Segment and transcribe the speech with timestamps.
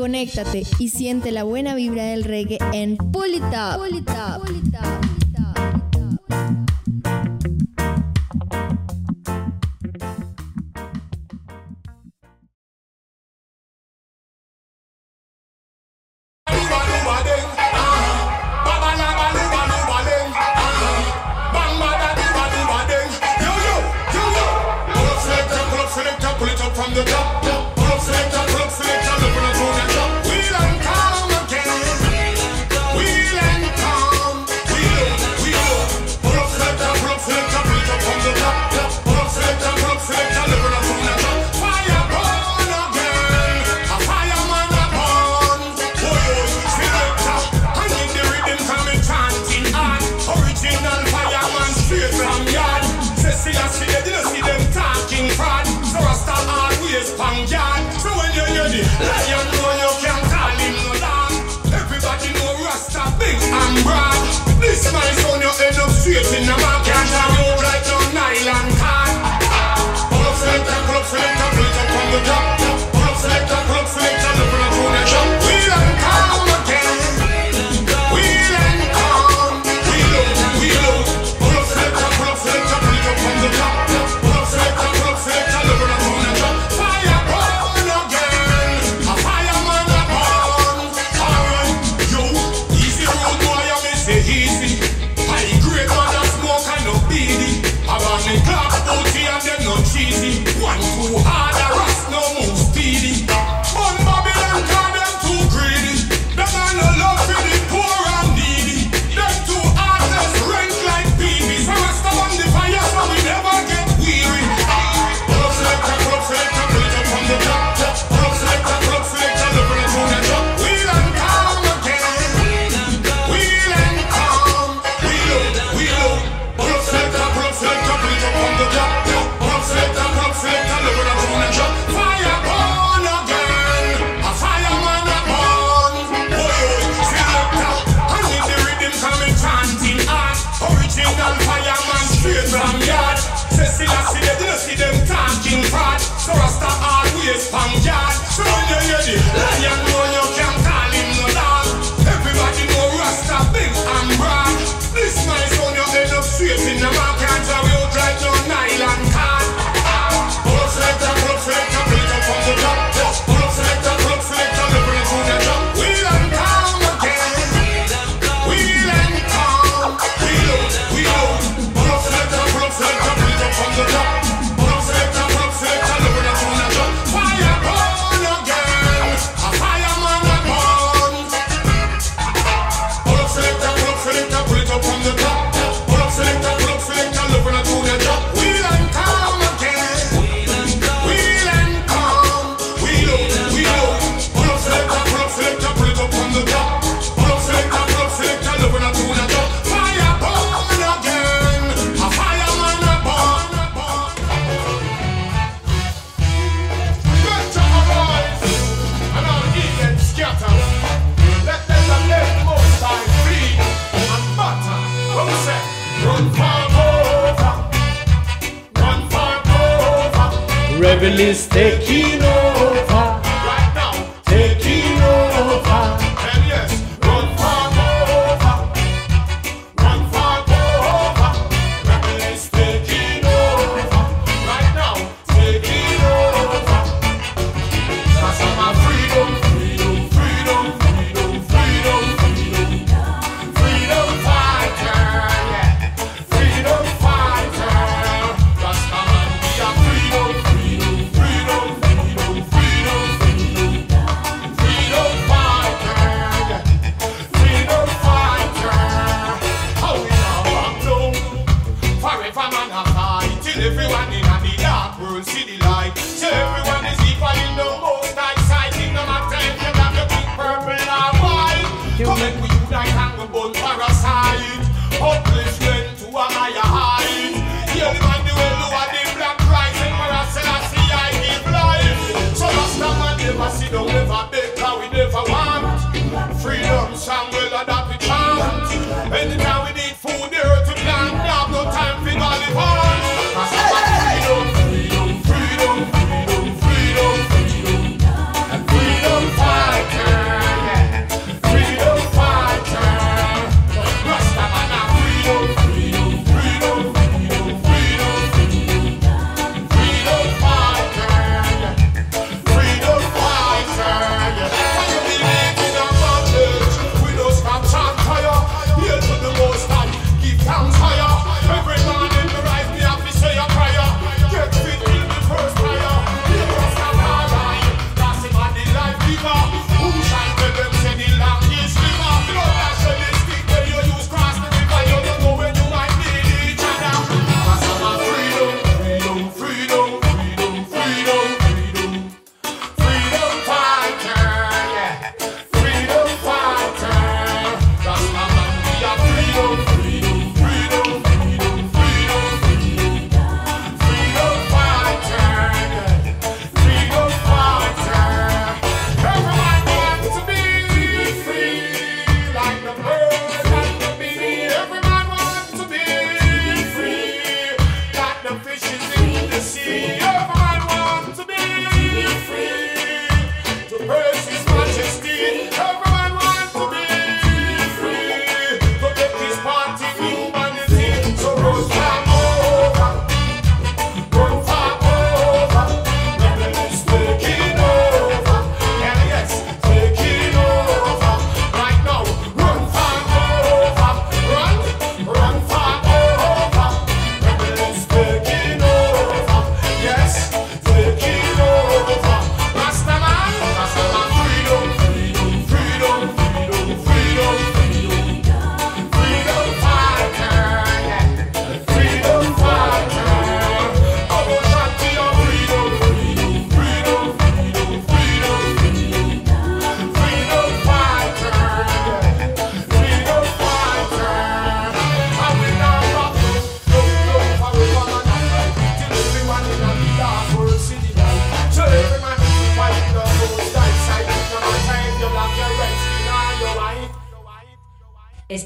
[0.00, 3.34] Conéctate y siente la buena vibra del reggae en Pull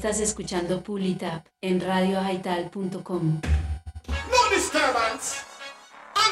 [0.05, 3.41] Estás escuchando Pulitap en radioaital.com.
[4.29, 5.37] No disturbance.
[6.13, 6.29] A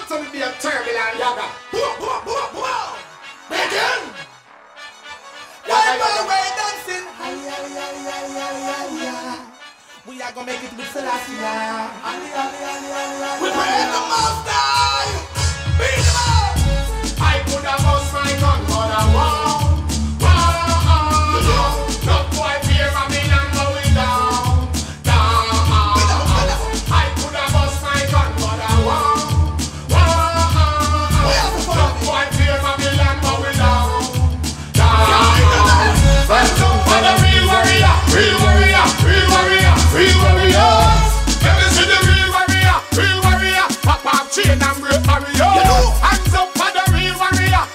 [6.56, 7.06] dancing?
[7.20, 9.40] Ay, ay, ay, ay, ay, ay, ay.
[10.06, 11.34] We are gonna make it with Selassie.
[13.42, 16.13] We pray the most high.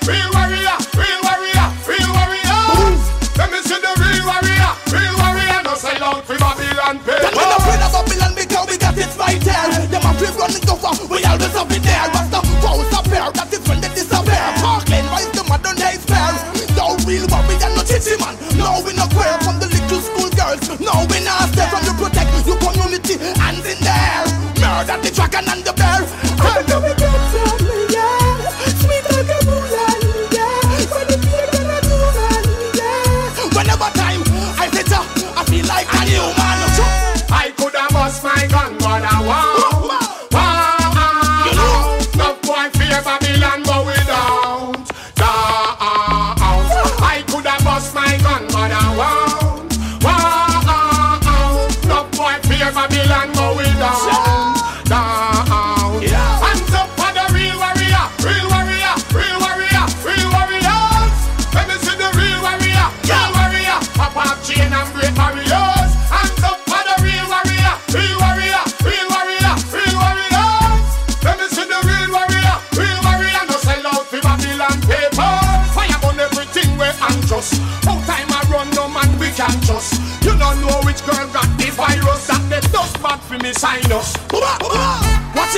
[0.08, 2.60] real warrior, real warrior, real warrior.
[2.72, 3.00] Move.
[3.36, 5.60] Let me see the real warrior, real warrior.
[5.68, 7.28] No say long for Babylon people.
[7.28, 9.68] Tell me the way to Babylon because we got it right there.
[9.92, 12.08] Them a flip running to far, we always up in there.
[12.08, 14.48] But the foes up here, that is when they disappear.
[14.64, 16.32] Parkland, why is the mother name fair?
[16.72, 18.32] No real warrior, no chichi man.
[18.56, 20.64] No, we no queer from the little school girls.
[20.80, 23.20] No, we not step from the protect your community.
[23.36, 24.24] Hands in there.
[24.56, 26.00] Murder the dragon and the bear.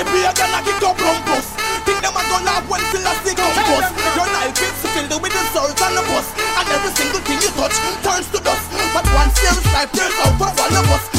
[0.01, 1.45] It be again like it go plumpus.
[1.85, 3.93] Think them a gonna laugh when a stick up bust.
[4.17, 6.25] Your life is filled with the souls and the bus.
[6.57, 8.65] And every single thing you touch turns to dust.
[8.97, 11.10] But once there's life, there's out for all of us.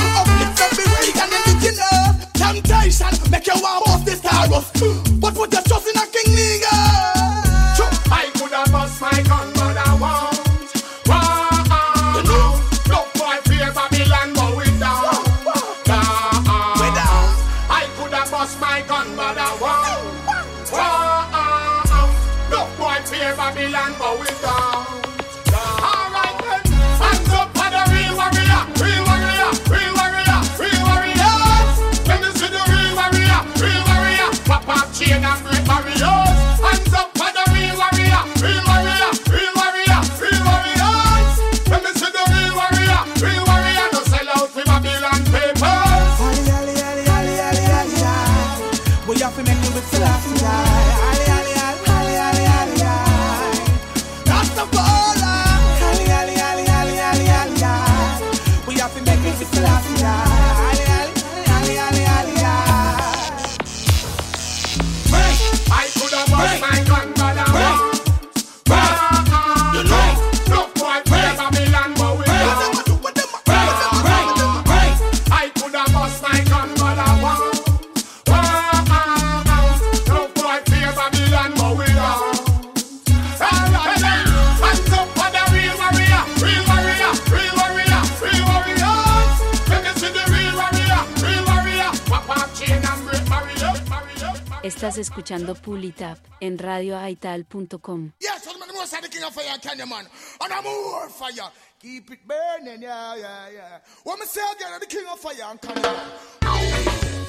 [95.31, 98.11] Escuchando Pulitap en radioaital.com.
[98.19, 100.05] Yes, I'm the most king of fire, can you, man?
[100.41, 101.49] And I'm more fire.
[101.79, 103.79] Keep it burning, yeah, yeah, yeah.
[104.03, 105.57] What me say again, I'm the king of fire, and?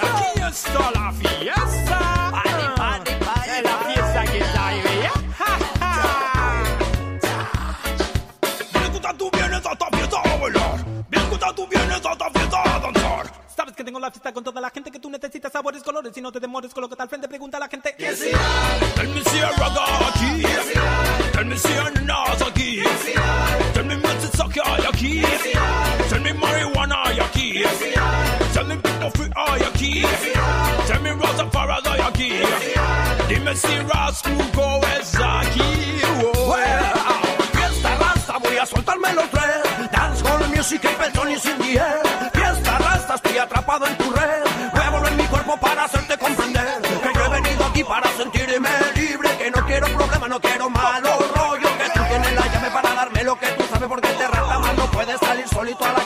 [0.02, 1.98] Aquí está la fiesta.
[2.32, 3.50] Party, party, party.
[3.50, 5.12] Es la fiesta que está ahí, ¿veía?
[5.38, 6.62] Ja, ja.
[8.72, 10.84] Bien escucha, tú vienes a esta fiesta a bailar.
[11.08, 12.41] Bien escucha, tú vienes a esta fiesta
[13.92, 16.40] tengo la fiesta con toda la gente que tú necesitas sabores, colores y no te
[16.40, 17.28] demores con lo que está al frente.
[17.28, 17.94] Pregunta a la gente.
[17.98, 20.42] Tell me si hay raga aquí.
[21.32, 22.82] Tell me si hay nanas aquí.
[23.74, 25.22] Tell me hay aquí.
[26.08, 27.62] Tell me marijuana hay aquí.
[28.54, 28.76] Tell me
[29.10, 30.04] Free hay aquí.
[30.86, 32.32] Tell me Rastafari hay aquí.
[33.28, 36.00] Dime si Rascuco es aquí.
[36.34, 36.94] Oh, yeah.
[37.52, 39.90] Fiesta rasta, voy a soltarme los tres.
[39.92, 42.51] Dancehall music y pelón y sin diez.
[43.02, 44.44] Rasta, estoy atrapado en tu red.
[44.72, 46.82] Voy a volver mi cuerpo para hacerte comprender.
[46.82, 49.28] Que yo he venido aquí para sentirme libre.
[49.38, 51.70] Que no quiero problemas, no quiero malos rollos.
[51.72, 53.88] Que tú tienes la llave para darme lo que tú sabes.
[53.88, 56.01] Porque te rata más, no puedes salir solito a la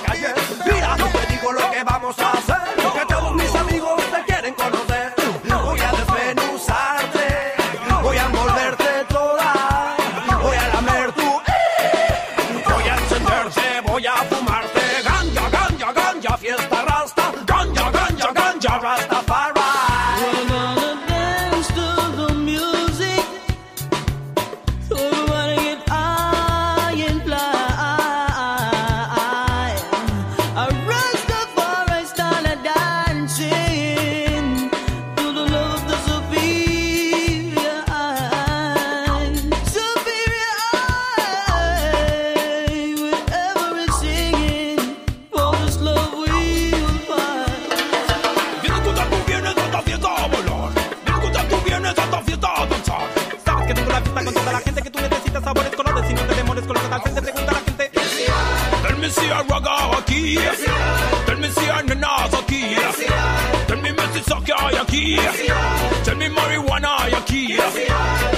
[65.06, 66.04] Mississauga.
[66.04, 67.56] Tell me marijuana hay aquí.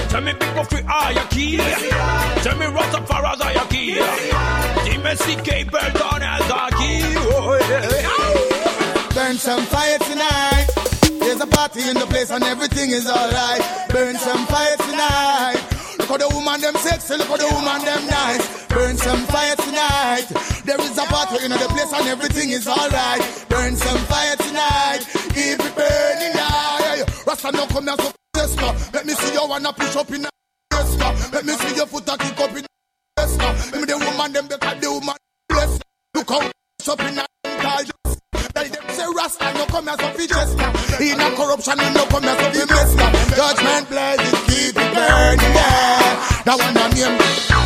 [0.09, 1.57] Tell me Big Free hay aquí.
[2.43, 3.95] Tell me Rastafari hay aquí.
[4.85, 7.03] Dime si Capleton es aquí.
[7.31, 9.13] Oh, yeah.
[9.13, 10.67] Burn some fire tonight.
[11.19, 13.61] There's a party in the place and everything is alright.
[13.89, 15.61] Burn some fire tonight.
[15.99, 18.65] Look at the woman them sexy, look at the woman them nice.
[18.67, 20.25] Burn some fire tonight.
[20.65, 23.21] There is a party in the place and everything is alright.
[23.49, 25.05] Burn some fire tonight.
[27.41, 27.51] Burning.
[27.51, 28.91] Rasta no come here so Jessica.
[28.93, 30.29] Let me see you wanna push up in the
[30.71, 31.29] Jessica.
[31.33, 32.67] Let me see your foot a kick up in the
[33.17, 33.71] Jessica.
[33.71, 35.15] Let me the woman them because the woman
[35.47, 35.79] bless.
[36.15, 36.51] Look how
[36.89, 37.25] up in the
[37.61, 37.83] call
[38.53, 40.25] Tell them say Rasta no come here so fi
[41.03, 46.41] In a corruption he no come here so fi Judgment blazing keep it burning yeah.
[46.45, 47.58] That one my name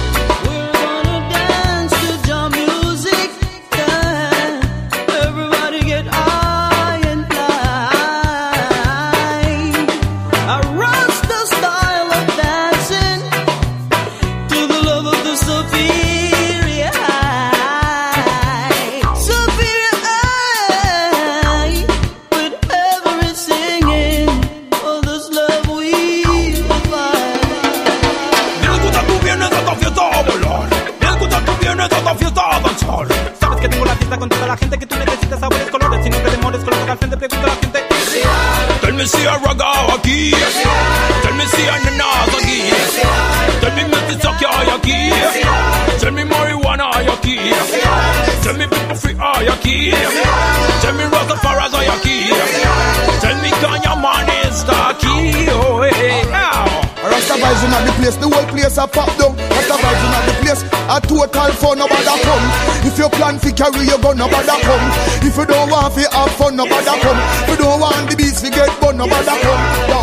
[58.83, 59.31] a pop down.
[59.55, 60.61] Rasta vibes in the place,
[60.91, 62.45] a total fun, nobody come.
[62.83, 64.85] If you plan to carry your gun, nobody come.
[65.23, 67.19] If you don't want to have fun, nobody come.
[67.47, 69.63] If you don't want the beats to get bun, nobody come.
[69.87, 69.99] Yo,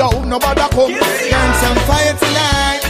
[0.00, 0.96] yo, nobody come.
[0.96, 2.80] Burn some fire tonight.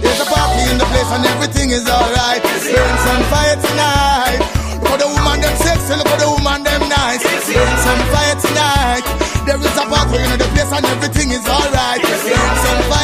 [0.00, 2.40] There's a party in the place and everything is alright.
[2.40, 4.40] Burn some fire tonight.
[4.80, 7.20] Look at the woman them sexy, look at the woman them nice.
[7.20, 9.04] Burn some fire tonight.
[9.44, 12.00] There is a party in the place and everything is alright.
[12.00, 12.95] Burn some fire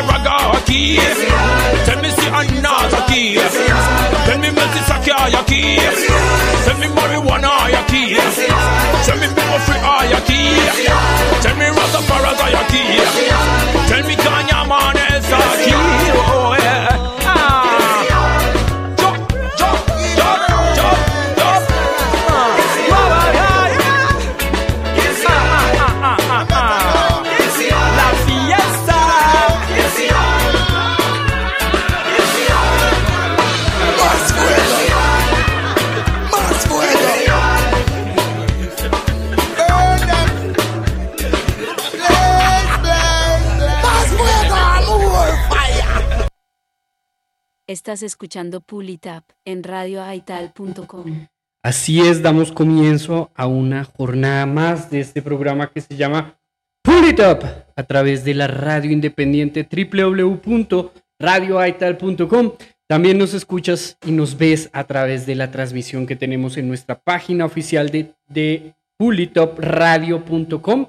[0.00, 0.96] Tell me see a ragga a key.
[1.84, 3.34] Tell me see a nas a key.
[4.24, 5.76] Tell me me see sakya a key.
[6.64, 8.16] Tell me marijuana a key.
[9.04, 10.56] Tell me people free a key.
[11.42, 12.96] Tell me Rastafari a key.
[13.88, 15.09] Tell me Kanye man
[47.90, 51.26] Estás escuchando Pulitap en radioaital.com.
[51.60, 56.38] Así es, damos comienzo a una jornada más de este programa que se llama
[56.84, 62.52] Pull It Up a través de la radio independiente www.radioaital.com.
[62.86, 67.00] También nos escuchas y nos ves a través de la transmisión que tenemos en nuestra
[67.00, 70.86] página oficial de, de pulitupradio.com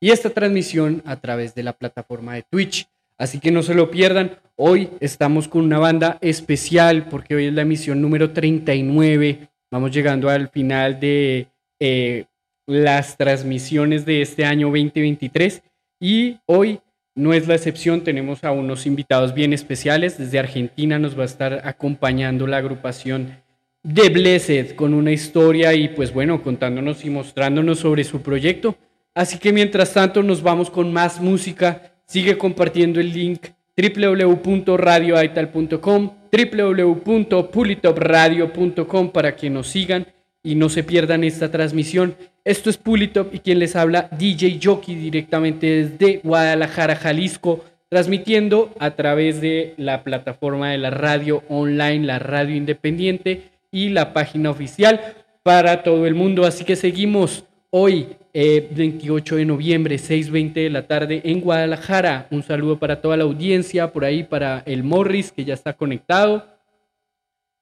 [0.00, 2.86] y esta transmisión a través de la plataforma de Twitch.
[3.18, 4.38] Así que no se lo pierdan.
[4.56, 9.48] Hoy estamos con una banda especial porque hoy es la emisión número 39.
[9.68, 11.48] Vamos llegando al final de
[11.80, 12.26] eh,
[12.64, 15.60] las transmisiones de este año 2023
[15.98, 16.78] y hoy
[17.16, 18.04] no es la excepción.
[18.04, 20.18] Tenemos a unos invitados bien especiales.
[20.18, 23.42] Desde Argentina nos va a estar acompañando la agrupación
[23.82, 28.76] The Blessed con una historia y pues bueno, contándonos y mostrándonos sobre su proyecto.
[29.16, 31.90] Así que mientras tanto nos vamos con más música.
[32.06, 40.06] Sigue compartiendo el link www.radioaital.com, www.pulitopradio.com para que nos sigan
[40.42, 42.14] y no se pierdan esta transmisión.
[42.44, 48.92] Esto es Pulitop y quien les habla DJ Jockey directamente desde Guadalajara, Jalisco, transmitiendo a
[48.92, 55.00] través de la plataforma de la radio online, la radio independiente y la página oficial
[55.42, 56.44] para todo el mundo.
[56.44, 62.26] Así que seguimos hoy, eh, 28 de noviembre, 6.20 de la tarde en Guadalajara.
[62.32, 66.44] Un saludo para toda la audiencia, por ahí para el Morris que ya está conectado,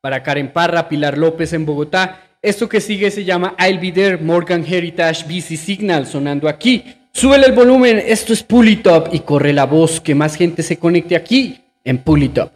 [0.00, 2.22] para Karen Parra, Pilar López en Bogotá.
[2.40, 6.82] Esto que sigue se llama I'll Be There, Morgan Heritage BC Signal, sonando aquí.
[7.12, 11.14] Súbele el volumen, esto es Pulitop y corre la voz que más gente se conecte
[11.14, 12.50] aquí en Pulitop.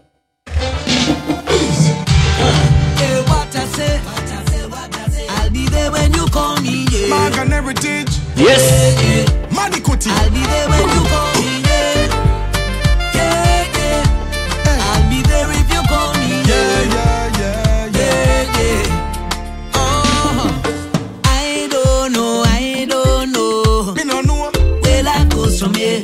[7.08, 8.05] Morgan Heritage.
[8.36, 8.64] Yes.
[9.50, 10.10] Money Kuti.
[10.10, 12.06] I'll be there when you call me, yeah.
[13.14, 14.88] Yeah, yeah.
[14.90, 16.82] I'll be there if you call me, yeah.
[16.94, 19.72] yeah, yeah, Yeah, yeah.
[19.74, 20.50] Uh-huh.
[21.24, 24.50] I don't know, I don't know Me no know.
[24.82, 26.02] where life goes from here.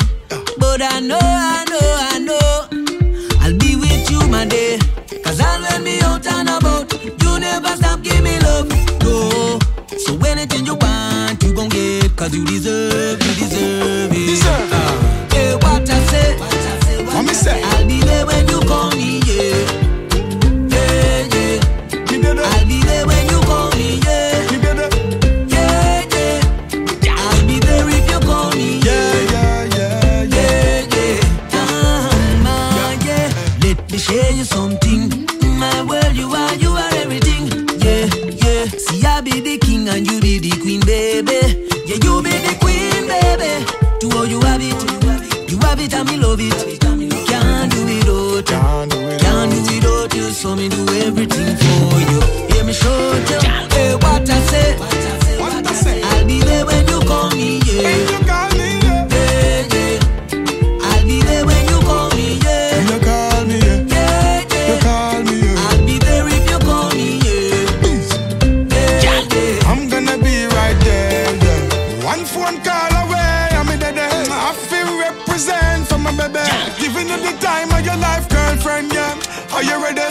[0.59, 4.79] But I know, I know, I know I'll be with you, my day.
[5.23, 6.93] Cause I'll let me out and about.
[7.23, 8.69] You never stop, give me love.
[9.03, 9.59] No.
[9.99, 11.12] So anything you want, you gon' get.
[12.23, 14.15] Cause you deserve, you deserve it.
[14.15, 14.71] Deserve.
[14.71, 16.37] Uh, yeah, what I say.
[17.05, 17.61] What me say?
[17.61, 19.67] I'll be there when you call me, yeah.
[20.71, 21.59] Yeah, yeah.
[22.13, 22.39] Me did it.
[22.39, 24.47] I'll be there when you call me, yeah.
[24.53, 25.51] Me did it.
[25.51, 27.17] Yeah, yeah.
[27.19, 30.87] I'll be there if you call me, Yeah, yeah, yeah, yeah.
[30.95, 31.19] yeah,
[31.51, 31.59] yeah.
[31.59, 33.33] Um, uh, yeah.
[33.65, 35.27] Let me share you something.
[35.59, 37.67] My world, you are, you are everything.
[37.81, 38.07] Yeah,
[38.47, 38.67] yeah.
[38.79, 41.32] See, I be the king and you be the queen, baby.
[45.73, 46.81] Have it and me love it.
[46.81, 51.57] Can't do it without Can't do it Can't do without you, so me do everything
[51.57, 52.21] for you.
[52.53, 53.52] Hear me show
[79.63, 80.03] Are you ready?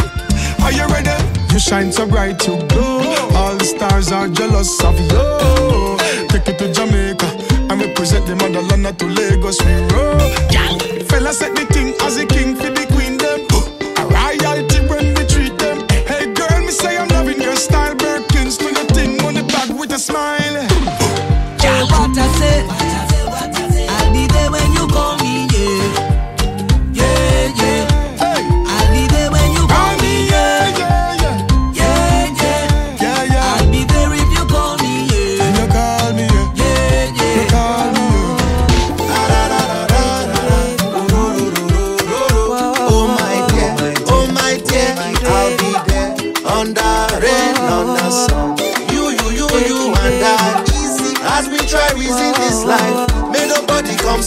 [0.64, 1.12] Are you ready?
[1.52, 3.02] You shine so bright, you glow.
[3.36, 5.98] All the stars are jealous of you.
[6.30, 7.28] Take it to Jamaica
[7.70, 9.62] and represent the motherland to Lagos.
[9.66, 10.20] We roll.
[10.48, 12.81] Gal, fella set the thing as a king for the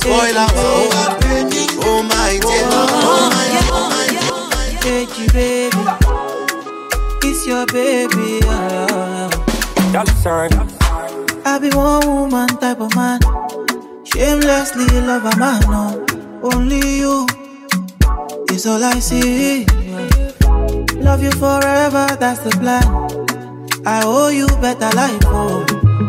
[0.04, 1.66] nobody come spoil our oh, baby.
[1.86, 5.82] Oh my dear, oh my, oh my, Take you, baby.
[7.22, 8.40] It's your baby.
[8.44, 9.30] yeah.
[11.46, 13.20] I be one woman type of man.
[14.04, 16.04] Shamelessly love a man, no.
[16.42, 17.26] Only you
[18.50, 19.64] is all I see.
[21.00, 22.84] Love you forever, that's the plan.
[23.86, 25.64] I owe you better life, oh.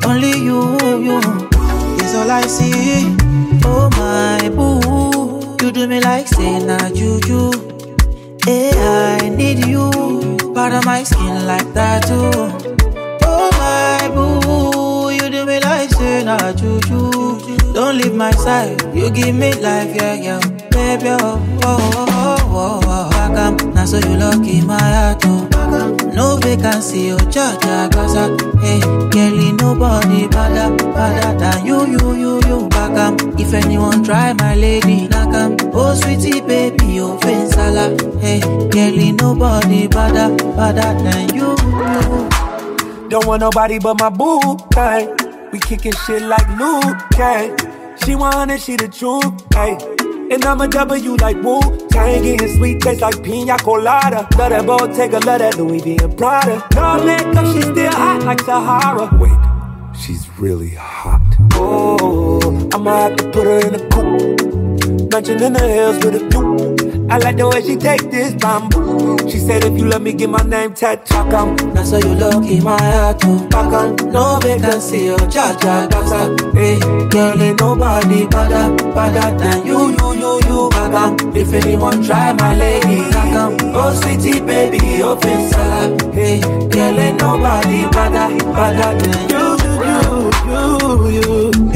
[0.06, 1.20] Only you, you
[2.04, 3.25] is all I see.
[3.68, 7.52] Oh my boo, you do me like say na juju.
[8.46, 9.90] Hey, I need you,
[10.54, 12.32] part of my skin like that too.
[13.24, 17.12] Oh my boo, you do me like say na juju.
[17.74, 20.40] Don't leave my side, you give me life, yeah, yeah.
[20.72, 23.10] Baby, oh, oh, oh, oh, oh, oh.
[23.10, 25.50] Back am, now so you lucky my heart, oh.
[26.16, 28.30] No vacancy, oh, cha cha, cause I,
[28.62, 28.80] hey,
[29.12, 32.70] girlie, nobody better, better than you, you, you, you.
[32.70, 35.58] Back if anyone try my lady, knock am.
[35.74, 43.10] Oh, sweetie, baby, oh, fensala, hey, girlie, nobody better, better than you, you.
[43.10, 45.14] Don't want nobody but my boo, hey.
[45.52, 47.54] We kicking shit like Luke, hey.
[48.06, 50.05] She want it, she the truth, hey.
[50.32, 54.28] And I'm a W like Wu Tang and sweet taste like pina colada.
[54.38, 56.68] Love that Bottega, love that Louis V and Prada.
[56.74, 59.08] No makeup, she still hot like Sahara.
[59.20, 61.22] Wait, she's really hot.
[61.54, 65.12] Oh, I'ma have to put her in a coupe.
[65.12, 66.75] Mansion in the hills with a view.
[67.16, 69.18] I like the way she take this bamboo.
[69.30, 71.56] She said if you let me get my name tattooed, come.
[71.74, 76.78] Now so you lucky my heart to back No vacancy oh cha cha casa Hey,
[77.08, 82.54] girl ain't nobody better, better than you, you, you, you back If anyone try my
[82.54, 89.46] lady, on Oh sweetie baby, open salad Hey, girl ain't nobody better, better than you
[89.64, 91.75] You, you, you, you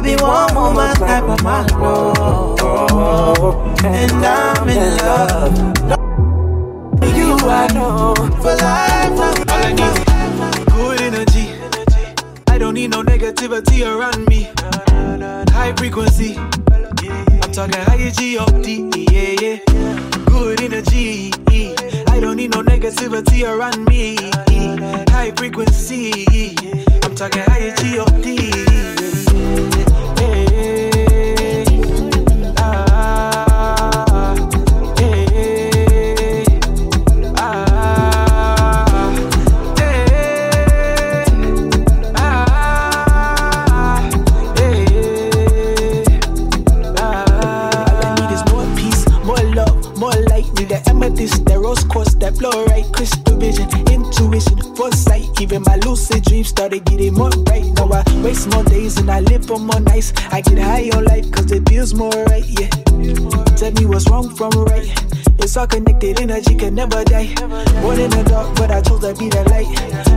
[0.00, 5.80] I be one woman type of man, no And I'm in love
[7.14, 9.12] you I know for life.
[9.12, 9.44] Oh.
[9.50, 11.52] All I need good energy.
[12.46, 14.48] I don't need no negativity around me.
[15.52, 16.38] High frequency.
[16.38, 19.58] I'm talking high G O D, yeah, yeah.
[20.24, 21.89] Good energy.
[22.20, 24.14] I don't need no negativity around me.
[25.08, 26.54] High frequency.
[27.02, 28.10] I'm talking high G O
[51.60, 55.40] rose quartz that blow right crystal vision, intuition, foresight.
[55.40, 57.64] Even my lucid dreams started getting more right.
[57.74, 60.12] Now I waste more days and I live for more nights.
[60.30, 62.68] I get high on life cause it feels more right, yeah.
[63.56, 64.88] Tell me what's wrong from right.
[65.42, 67.34] It's all connected, energy can never die.
[67.80, 69.68] Born in the dark, but I chose to be the light.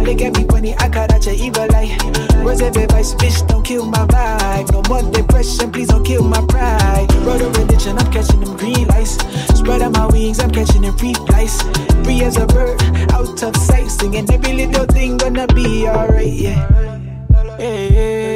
[0.06, 1.96] Look at me funny, I cut out your evil light.
[2.44, 4.72] Words of advice, bitch, don't kill my vibe.
[4.72, 7.08] No more depression, please don't kill my pride.
[7.24, 9.18] Road of religion, I'm catching them green lights.
[9.58, 11.62] Spread out my wings, I'm catching them free flights.
[12.04, 12.82] Free as a bird,
[13.14, 18.33] out of sight, singing every little thing gonna be alright, yeah.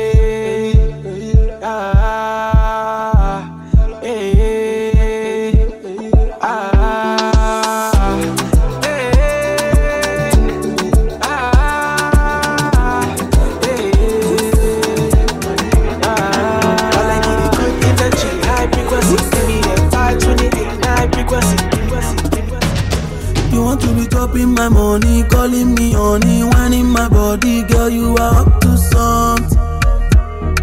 [24.38, 27.90] Dropping my money, calling me honey, whining my body, girl.
[27.90, 29.58] You are up to something.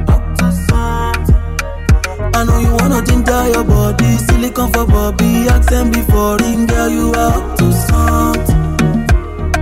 [0.09, 1.37] Up to something.
[2.35, 7.13] I know you wanna ginger your body, silicon for Bobby, accent before ring, girl, you
[7.13, 8.57] are up to something.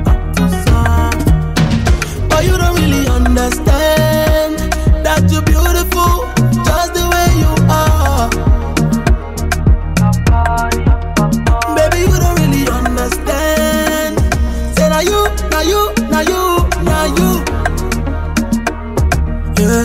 [0.07, 2.29] Up to something.
[2.29, 4.59] But you don't really understand
[5.05, 5.52] that you're
[19.63, 19.85] Yeah.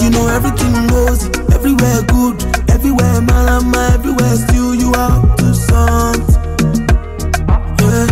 [0.00, 6.86] You know everything goes everywhere good, everywhere malama, everywhere still you up to something.
[7.80, 8.06] Yeah,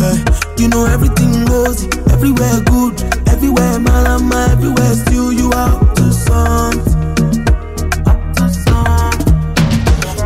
[0.00, 0.16] yeah.
[0.58, 5.52] You know everything goes everywhere good, everywhere malama, everywhere still you.
[5.52, 7.44] Up to something.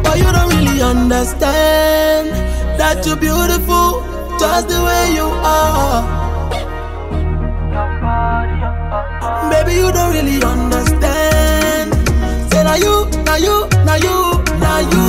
[0.02, 2.30] But you don't really understand
[2.80, 4.00] that you're beautiful
[4.38, 6.25] just the way you are.
[9.76, 11.92] You don't really understand.
[12.50, 14.16] Say now you, now you, now you,
[14.64, 15.04] now you.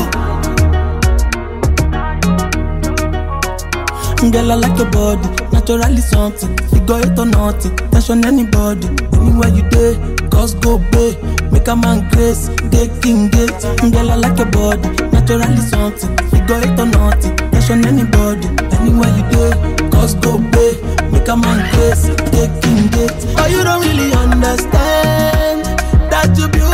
[4.31, 6.51] Girl, I like your body, naturally something.
[6.67, 8.87] Figure it or nothing, tension anybody.
[9.15, 9.95] Anywhere you day,
[10.29, 11.15] cause go bay.
[11.51, 13.61] Make a man grace, get king gate.
[13.93, 16.11] Girl, I like your body, naturally something.
[16.29, 18.47] Figure it or nothing, tension anybody.
[18.75, 19.51] Anywhere you day,
[19.91, 20.73] cause go bay.
[21.11, 23.11] Make a man grace, get king gate.
[23.35, 25.65] But you don't really understand
[26.11, 26.66] that you're beautiful,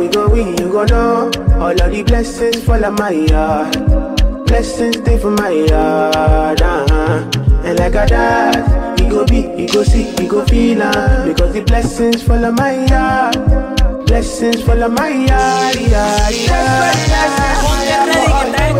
[0.00, 1.30] we go we, you go know.
[1.60, 4.46] All of the blessings fall on my yard.
[4.46, 7.30] Blessings stay for my yard, uh-huh.
[7.64, 11.52] And like a dad, he go be, he go see, he go feel uh, Because
[11.52, 14.06] the blessings fall on my yard.
[14.06, 16.96] Blessings fall on my yard, yard, yard.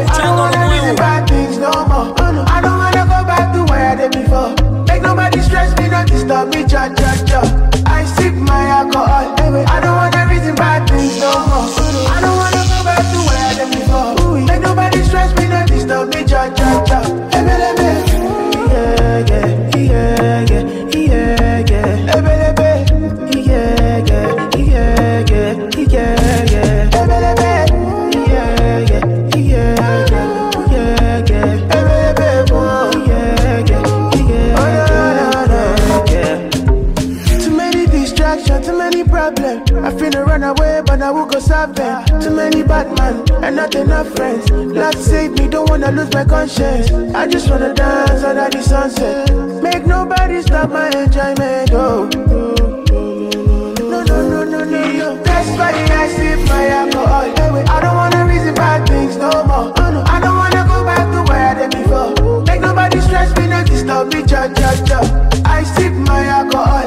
[0.09, 2.15] I don't wanna reason bad things no more.
[2.49, 4.55] I don't wanna go back to where I did before.
[4.87, 7.41] Make nobody stress me, not disturb me, cha cha cha.
[7.87, 9.37] I sip my alcohol.
[9.37, 10.00] I don't
[10.51, 11.90] reason bad things no more.
[41.49, 42.05] Them.
[42.21, 44.51] Too many bad men and not enough friends.
[44.51, 46.91] Lord save me, don't wanna lose my conscience.
[47.15, 49.33] I just wanna dance under the sunset.
[49.63, 51.71] Make nobody stop my enjoyment.
[51.73, 52.09] Oh.
[53.81, 55.23] No, no, no, no, no, no.
[55.23, 57.33] That's why I sip my alcohol.
[57.69, 59.73] I don't wanna reason bad things no more.
[59.77, 62.43] I don't wanna go back to where I did before.
[62.45, 65.01] Make nobody stress me, not disturb me, cha cha cha.
[65.45, 66.80] I sip my alcohol.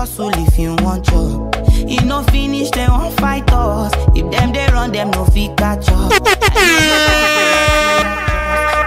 [0.00, 1.54] Hustle if you want job.
[1.86, 3.92] You no finish they won't fight us.
[4.16, 6.10] If them they run them no fit catch up.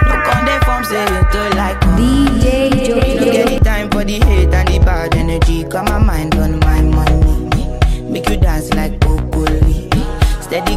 [0.08, 2.44] no con dey form say you too like DJ
[2.88, 5.62] No get the time for the hate and the bad energy.
[5.62, 7.78] Got my mind on my money.
[8.10, 9.88] Make you dance like broccoli.
[10.42, 10.76] Steady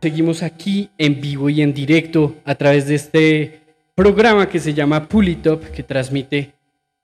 [0.00, 3.60] Seguimos aquí en vivo y en directo a través de este
[3.94, 6.52] programa que se llama Pulitop, que transmite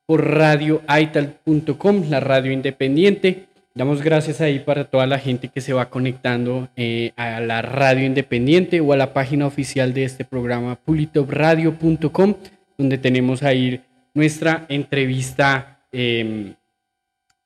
[0.07, 3.49] por radioaital.com, la radio independiente.
[3.75, 8.07] Damos gracias ahí para toda la gente que se va conectando eh, a la radio
[8.07, 12.35] independiente o a la página oficial de este programa, pulitopradio.com,
[12.79, 13.83] donde tenemos ahí
[14.15, 16.55] nuestra entrevista, eh,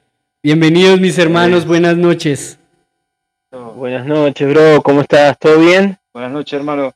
[0.45, 2.57] Bienvenidos mis hermanos, buenas noches.
[3.51, 4.81] Buenas noches, bro.
[4.81, 5.37] ¿Cómo estás?
[5.41, 5.99] ¿Todo bien?
[6.15, 6.93] Buenas noches, hermano.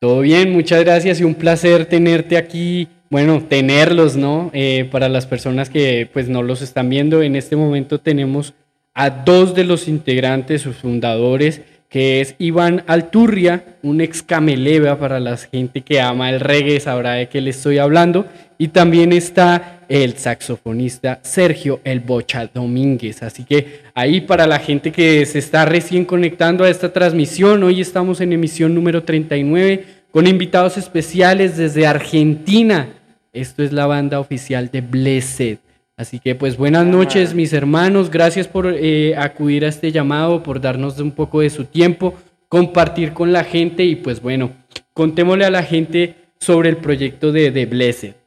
[0.00, 2.88] Todo bien, muchas gracias y un placer tenerte aquí.
[3.08, 4.50] Bueno, tenerlos, ¿no?
[4.52, 8.52] Eh, para las personas que pues no los están viendo, en este momento tenemos
[8.92, 15.20] a dos de los integrantes o fundadores, que es Iván Alturria, un ex cameleva para
[15.20, 18.26] la gente que ama el reggae, sabrá de qué le estoy hablando.
[18.58, 23.24] Y también está el saxofonista Sergio El Bocha Domínguez.
[23.24, 27.80] Así que ahí para la gente que se está recién conectando a esta transmisión, hoy
[27.80, 32.88] estamos en emisión número 39 con invitados especiales desde Argentina.
[33.32, 35.58] Esto es la banda oficial de Blessed.
[35.96, 40.60] Así que pues buenas noches mis hermanos, gracias por eh, acudir a este llamado, por
[40.60, 42.14] darnos un poco de su tiempo,
[42.48, 44.52] compartir con la gente y pues bueno,
[44.94, 48.19] contémosle a la gente sobre el proyecto de, de Blessed.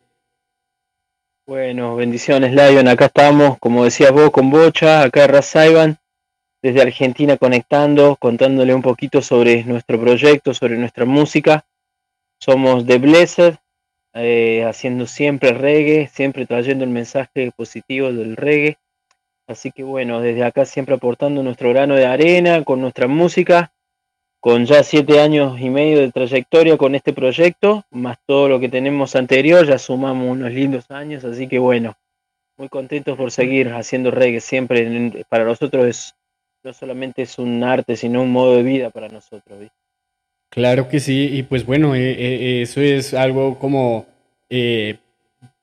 [1.45, 5.97] Bueno, bendiciones Lion, acá estamos, como decías vos, con Bocha, acá Razaiban,
[6.61, 11.65] desde Argentina conectando, contándole un poquito sobre nuestro proyecto, sobre nuestra música.
[12.39, 13.55] Somos The Blessed,
[14.13, 18.77] eh, haciendo siempre reggae, siempre trayendo el mensaje positivo del reggae.
[19.45, 23.72] Así que bueno, desde acá siempre aportando nuestro grano de arena con nuestra música,
[24.43, 28.67] con ya siete años y medio de trayectoria con este proyecto, más todo lo que
[28.67, 31.95] tenemos anterior, ya sumamos unos lindos años, así que bueno,
[32.57, 35.23] muy contentos por seguir haciendo reggae siempre.
[35.29, 36.15] Para nosotros es
[36.61, 39.59] no solamente es un arte, sino un modo de vida para nosotros.
[40.49, 44.05] Claro que sí, y pues bueno, eh, eh, eso es algo como
[44.49, 44.97] eh,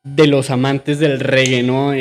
[0.02, 1.92] de los amantes del reggae, ¿no?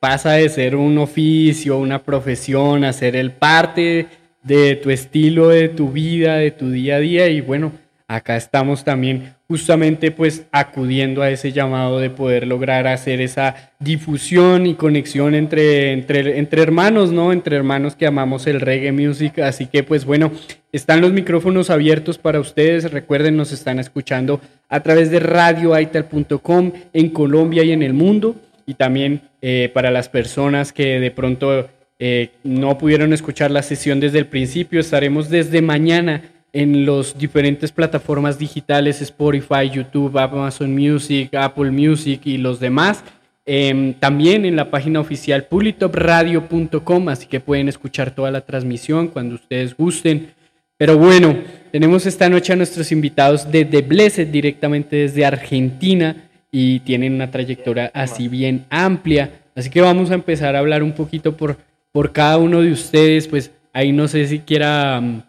[0.00, 4.08] pasa de ser un oficio, una profesión, a ser el parte
[4.42, 7.72] de tu estilo, de tu vida, de tu día a día, y bueno,
[8.08, 14.66] acá estamos también justamente pues acudiendo a ese llamado de poder lograr hacer esa difusión
[14.66, 17.32] y conexión entre, entre, entre hermanos, ¿no?
[17.32, 19.40] Entre hermanos que amamos el reggae music.
[19.40, 20.30] Así que pues bueno,
[20.70, 22.92] están los micrófonos abiertos para ustedes.
[22.92, 28.36] Recuerden, nos están escuchando a través de radioaital.com en Colombia y en el mundo.
[28.66, 31.68] Y también eh, para las personas que de pronto
[32.02, 36.22] eh, no pudieron escuchar la sesión desde el principio, estaremos desde mañana
[36.52, 43.04] en las diferentes plataformas digitales, Spotify, YouTube, Amazon Music, Apple Music y los demás.
[43.44, 49.34] Em, también en la página oficial pulitopradio.com, así que pueden escuchar toda la transmisión cuando
[49.34, 50.30] ustedes gusten.
[50.78, 51.36] Pero bueno,
[51.70, 56.16] tenemos esta noche a nuestros invitados de The Blessed directamente desde Argentina
[56.50, 59.30] y tienen una trayectoria así bien amplia.
[59.54, 61.58] Así que vamos a empezar a hablar un poquito por,
[61.92, 63.28] por cada uno de ustedes.
[63.28, 65.24] Pues ahí no sé si quiera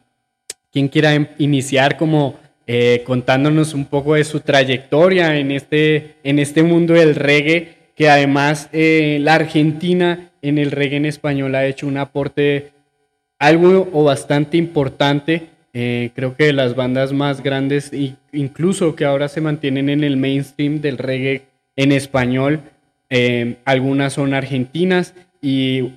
[0.72, 6.40] quien quiera em, iniciar como eh, contándonos un poco de su trayectoria en este, en
[6.40, 11.66] este mundo del reggae, que además eh, la Argentina en el reggae en español ha
[11.66, 12.72] hecho un aporte
[13.40, 15.50] algo o bastante importante.
[15.74, 17.92] Eh, creo que las bandas más grandes,
[18.32, 21.44] incluso que ahora se mantienen en el mainstream del reggae
[21.76, 22.62] en español,
[23.66, 25.94] algunas son argentinas y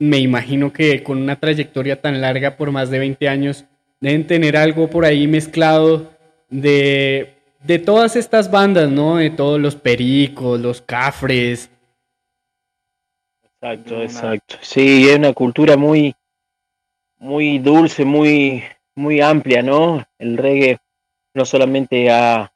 [0.00, 3.66] me imagino que con una trayectoria tan larga por más de 20 años,
[4.00, 6.10] deben tener algo por ahí mezclado
[6.48, 9.16] de, de todas estas bandas, ¿no?
[9.16, 11.70] De todos los pericos, los cafres.
[13.44, 14.56] Exacto, exacto.
[14.62, 16.14] Sí, es una cultura muy,
[17.18, 18.62] muy dulce, muy,
[18.94, 20.02] muy amplia, ¿no?
[20.18, 20.78] El reggae
[21.34, 22.50] no solamente ha,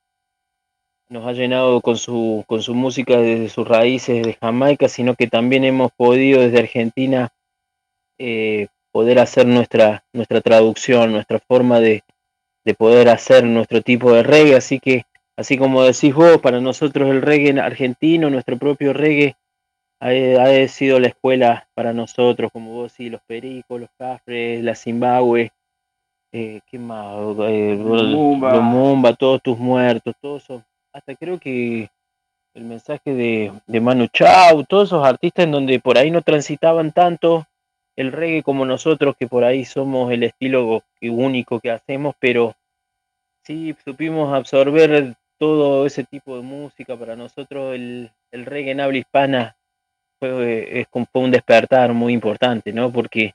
[1.10, 5.26] nos ha llenado con su, con su música desde sus raíces de Jamaica, sino que
[5.26, 7.33] también hemos podido desde Argentina
[8.18, 12.02] eh, poder hacer nuestra, nuestra traducción, nuestra forma de,
[12.64, 14.56] de poder hacer nuestro tipo de reggae.
[14.56, 15.04] Así que,
[15.36, 19.36] así como decís vos, para nosotros el reggae argentino, nuestro propio reggae,
[20.00, 24.74] ha, ha sido la escuela para nosotros, como vos sí, los pericos, los cafres, la
[24.74, 25.50] Zimbabue,
[26.32, 27.16] eh, ¿qué más?
[27.48, 28.02] Eh, los
[28.62, 30.62] Mumba, todos tus muertos, todos esos
[30.92, 31.88] hasta creo que
[32.54, 36.92] el mensaje de, de Manu Chao, todos esos artistas en donde por ahí no transitaban
[36.92, 37.46] tanto
[37.96, 42.54] el reggae como nosotros, que por ahí somos el estilo único que hacemos, pero
[43.44, 46.96] sí supimos absorber todo ese tipo de música.
[46.96, 49.56] Para nosotros el, el reggae en habla hispana
[50.18, 52.92] fue, es, fue un despertar muy importante, ¿no?
[52.92, 53.34] Porque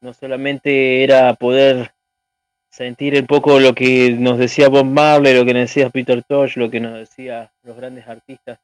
[0.00, 1.92] no solamente era poder
[2.70, 6.56] sentir un poco lo que nos decía Bob Marley, lo que nos decía Peter Tosh,
[6.56, 8.60] lo que nos decía los grandes artistas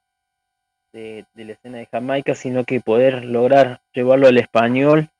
[0.92, 5.10] de, de, la escena de Jamaica, sino que poder lograr llevarlo al español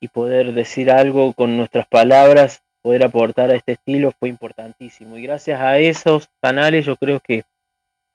[0.00, 5.16] y poder decir algo con nuestras palabras, poder aportar a este estilo fue importantísimo.
[5.16, 7.44] Y gracias a esos canales yo creo que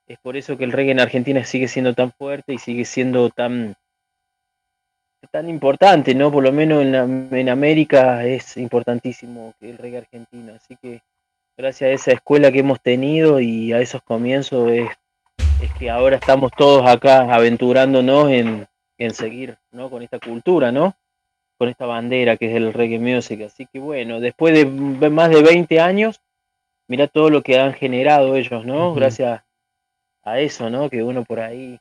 [0.06, 3.30] es por eso que el reggae en Argentina sigue siendo tan fuerte y sigue siendo
[3.30, 3.76] tan
[5.30, 6.30] tan importante, ¿no?
[6.30, 10.54] Por lo menos en, en América es importantísimo el reggae argentino.
[10.54, 11.00] Así que
[11.56, 14.88] gracias a esa escuela que hemos tenido y a esos comienzos es,
[15.62, 18.66] es que ahora estamos todos acá aventurándonos en,
[18.98, 19.88] en seguir, ¿no?
[19.90, 20.94] Con esta cultura, ¿no?
[21.64, 23.40] Con esta bandera que es el reggae music.
[23.40, 26.20] Así que bueno, después de más de 20 años,
[26.88, 28.90] mira todo lo que han generado ellos, ¿no?
[28.90, 28.96] Uh -huh.
[28.96, 29.42] Gracias
[30.22, 30.90] a eso, ¿no?
[30.90, 31.78] Que uno por ahí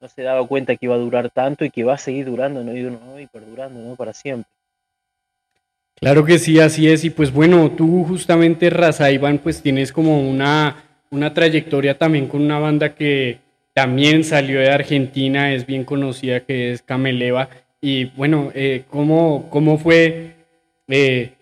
[0.00, 2.64] no se daba cuenta que iba a durar tanto y que va a seguir durando,
[2.64, 2.74] ¿no?
[2.74, 3.96] Y, uno, y perdurando, ¿no?
[3.96, 4.50] Para siempre.
[5.96, 7.04] Claro que sí, así es.
[7.04, 12.40] Y pues bueno, tú justamente, Raza Iván, pues tienes como una, una trayectoria también con
[12.40, 13.40] una banda que
[13.74, 17.50] también salió de Argentina, es bien conocida, que es Cameleva.
[17.80, 20.34] Y bueno, eh, ¿cómo, ¿cómo fue
[20.88, 21.32] eh,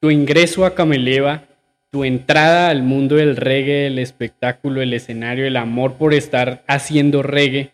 [0.00, 1.48] tu ingreso a Cameleva?
[1.90, 7.22] tu entrada al mundo del reggae, el espectáculo, el escenario, el amor por estar haciendo
[7.22, 7.72] reggae.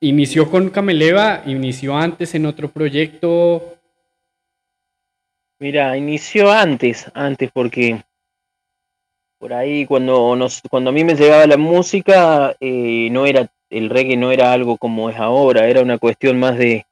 [0.00, 1.42] ¿Inició con Cameleva?
[1.46, 3.78] ¿Inició antes en otro proyecto?
[5.58, 8.02] Mira, inició antes, antes porque
[9.38, 13.88] por ahí cuando nos, cuando a mí me llegaba la música, eh, no era, el
[13.88, 16.84] reggae no era algo como es ahora, era una cuestión más de,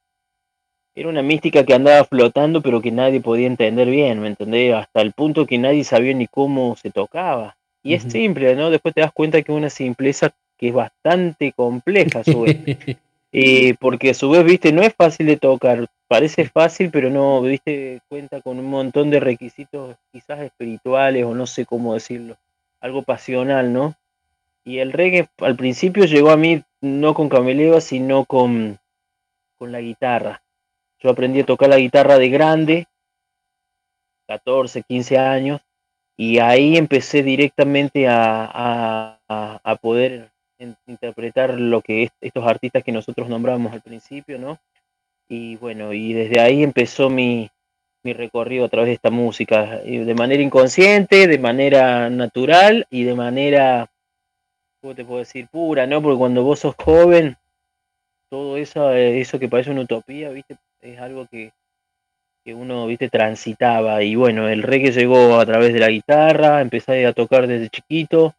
[0.94, 4.74] era una mística que andaba flotando, pero que nadie podía entender bien, ¿me entendés?
[4.74, 7.56] Hasta el punto que nadie sabía ni cómo se tocaba.
[7.82, 8.06] Y uh -huh.
[8.06, 8.70] es simple, ¿no?
[8.70, 12.56] Después te das cuenta que es una simpleza que es bastante compleja a su vez.
[13.32, 15.86] eh, porque a su vez, viste, no es fácil de tocar.
[16.08, 21.46] Parece fácil, pero no, viste, cuenta con un montón de requisitos quizás espirituales o no
[21.46, 22.36] sé cómo decirlo.
[22.80, 23.94] Algo pasional, ¿no?
[24.64, 28.78] Y el reggae al principio llegó a mí no con Cameleva, sino con,
[29.58, 30.42] con la guitarra
[31.00, 32.86] yo aprendí a tocar la guitarra de grande,
[34.28, 35.60] 14, 15 años,
[36.16, 40.30] y ahí empecé directamente a, a, a poder
[40.86, 44.58] interpretar lo que es, estos artistas que nosotros nombramos al principio, ¿no?
[45.26, 47.48] Y bueno, y desde ahí empezó mi,
[48.04, 53.14] mi recorrido a través de esta música, de manera inconsciente, de manera natural y de
[53.14, 53.90] manera,
[54.80, 55.48] ¿cómo te puedo decir?
[55.48, 56.02] Pura, ¿no?
[56.02, 57.36] Porque cuando vos sos joven,
[58.28, 60.56] todo eso, eso que parece una utopía, ¿viste?
[60.80, 61.52] es algo que,
[62.44, 64.02] que uno, viste, transitaba.
[64.02, 68.34] Y bueno, el reggae llegó a través de la guitarra, empecé a tocar desde chiquito.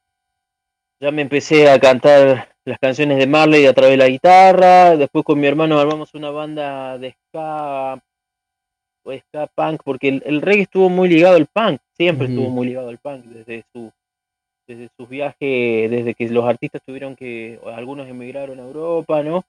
[0.99, 4.95] Ya me empecé a cantar las canciones de Marley a través de la guitarra.
[4.97, 8.01] Después con mi hermano armamos una banda de ska
[9.03, 12.33] o ska punk, porque el, el reggae estuvo muy ligado al punk, siempre uh -huh.
[12.33, 13.91] estuvo muy ligado al punk desde su
[14.67, 19.43] desde sus viajes, desde que los artistas tuvieron que, algunos emigraron a Europa, ¿no?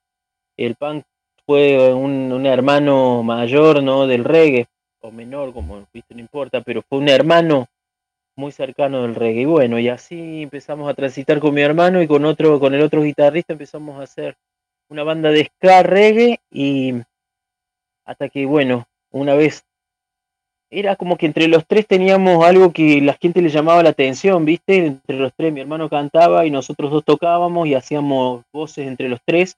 [0.57, 1.05] El punk
[1.45, 4.67] fue un, un, hermano mayor no del reggae
[5.01, 7.67] o menor como viste no importa pero fue un hermano
[8.35, 12.07] muy cercano del reggae y bueno y así empezamos a transitar con mi hermano y
[12.07, 14.37] con otro con el otro guitarrista empezamos a hacer
[14.89, 16.93] una banda de ska reggae y
[18.05, 19.65] hasta que bueno una vez
[20.73, 24.43] era como que entre los tres teníamos algo que la gente le llamaba la atención
[24.45, 29.09] viste entre los tres mi hermano cantaba y nosotros dos tocábamos y hacíamos voces entre
[29.09, 29.55] los tres.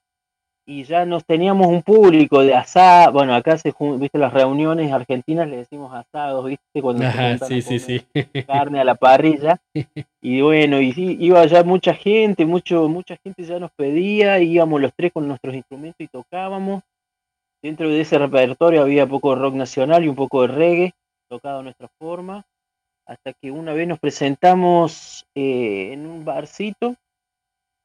[0.68, 5.48] Y ya nos teníamos un público de asado, bueno, acá se viste las reuniones argentinas
[5.48, 8.04] le decimos asados, viste, cuando Ajá, sí, sí, sí.
[8.48, 9.60] carne a la parrilla,
[10.20, 14.80] y bueno, y sí, iba ya mucha gente, mucho, mucha gente ya nos pedía, íbamos
[14.80, 16.82] los tres con nuestros instrumentos y tocábamos,
[17.62, 20.94] dentro de ese repertorio había poco rock nacional y un poco de reggae,
[21.28, 22.44] tocado nuestra forma,
[23.06, 26.96] hasta que una vez nos presentamos eh, en un barcito,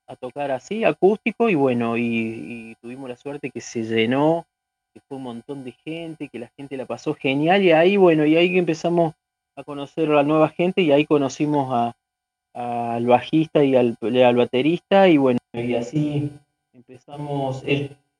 [0.07, 4.45] a tocar así, acústico, y bueno, y, tuvimos la suerte que se llenó,
[4.93, 8.25] que fue un montón de gente, que la gente la pasó genial, y ahí, bueno,
[8.25, 9.13] y ahí empezamos
[9.55, 11.95] a conocer a la nueva gente, y ahí conocimos a,
[12.53, 16.31] al bajista y al, al, baterista, y bueno, y así
[16.73, 17.63] empezamos,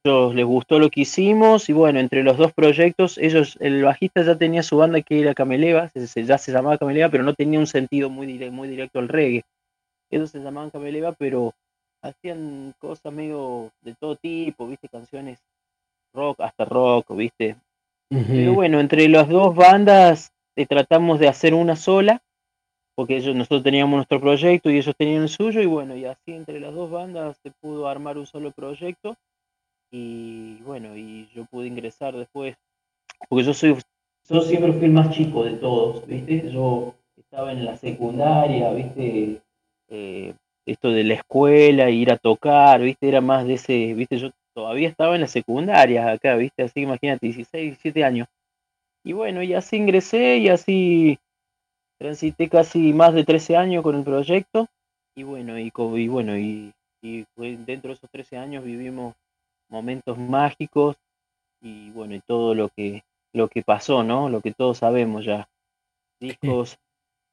[0.04, 4.24] ellos les gustó lo que hicimos, y bueno, entre los dos proyectos, ellos, el bajista
[4.24, 7.68] ya tenía su banda que era Cameleva, ya se llamaba Cameleva, pero no tenía un
[7.68, 9.44] sentido muy, muy directo al reggae.
[10.10, 11.54] Ellos se llamaban Cameleva, pero
[12.02, 15.40] hacían cosas medio de todo tipo, viste, canciones
[16.14, 17.56] rock, hasta rock, viste.
[18.10, 22.22] Pero bueno, entre las dos bandas eh, tratamos de hacer una sola,
[22.96, 26.34] porque ellos, nosotros teníamos nuestro proyecto y ellos tenían el suyo, y bueno, y así
[26.34, 29.16] entre las dos bandas se pudo armar un solo proyecto,
[29.92, 32.56] y bueno, y yo pude ingresar después,
[33.30, 33.78] porque yo soy,
[34.30, 39.42] yo siempre fui el más chico de todos, viste, yo estaba en la secundaria, viste,
[39.90, 40.34] eh,
[40.66, 44.88] esto de la escuela, ir a tocar, viste, era más de ese, viste, yo todavía
[44.88, 48.28] estaba en la secundaria acá, viste, así imagínate, 16, 17 años.
[49.04, 51.20] Y bueno, y así ingresé y así
[52.00, 54.68] transité casi más de 13 años con el proyecto.
[55.16, 56.72] Y bueno, y, y bueno, y,
[57.02, 59.16] y dentro de esos 13 años vivimos
[59.72, 60.98] momentos mágicos
[61.62, 63.04] y bueno, y todo lo que,
[63.34, 64.30] lo que pasó, ¿no?
[64.30, 65.48] Lo que todos sabemos ya.
[66.20, 66.78] Discos,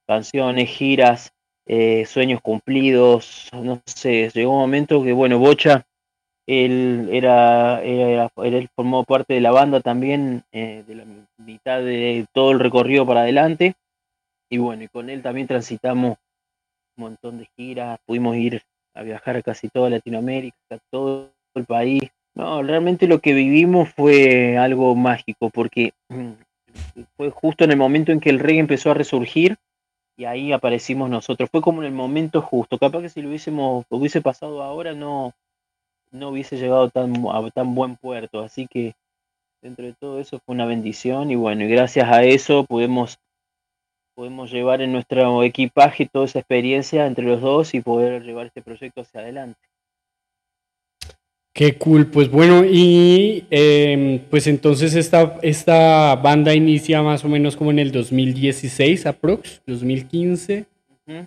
[0.06, 1.32] canciones, giras,
[1.66, 5.86] eh, sueños cumplidos, no sé, llegó un momento que, bueno, Bocha,
[6.46, 11.04] él era, era- él formó parte de la banda también, eh, de la
[11.38, 13.74] mitad de todo el recorrido para adelante,
[14.50, 16.16] y bueno, y con él también transitamos
[16.96, 18.62] un montón de giras, pudimos ir
[18.94, 22.02] a viajar a casi toda Latinoamérica, a todo el país.
[22.38, 26.34] No, realmente lo que vivimos fue algo mágico, porque mm,
[27.16, 29.56] fue justo en el momento en que el reggae empezó a resurgir,
[30.16, 31.50] y ahí aparecimos nosotros.
[31.50, 32.78] Fue como en el momento justo.
[32.78, 35.32] Capaz que si lo hubiésemos, hubiese pasado ahora, no,
[36.12, 38.40] no hubiese llegado tan, a tan buen puerto.
[38.40, 38.94] Así que
[39.60, 43.18] dentro de todo eso fue una bendición y bueno, y gracias a eso podemos,
[44.14, 48.62] podemos llevar en nuestro equipaje toda esa experiencia entre los dos y poder llevar este
[48.62, 49.67] proyecto hacia adelante.
[51.58, 57.56] Qué cool, pues bueno, y em, pues entonces esta, esta banda inicia más o menos
[57.56, 60.66] como en el 2016, aprox, 2015.
[61.08, 61.26] Ujú,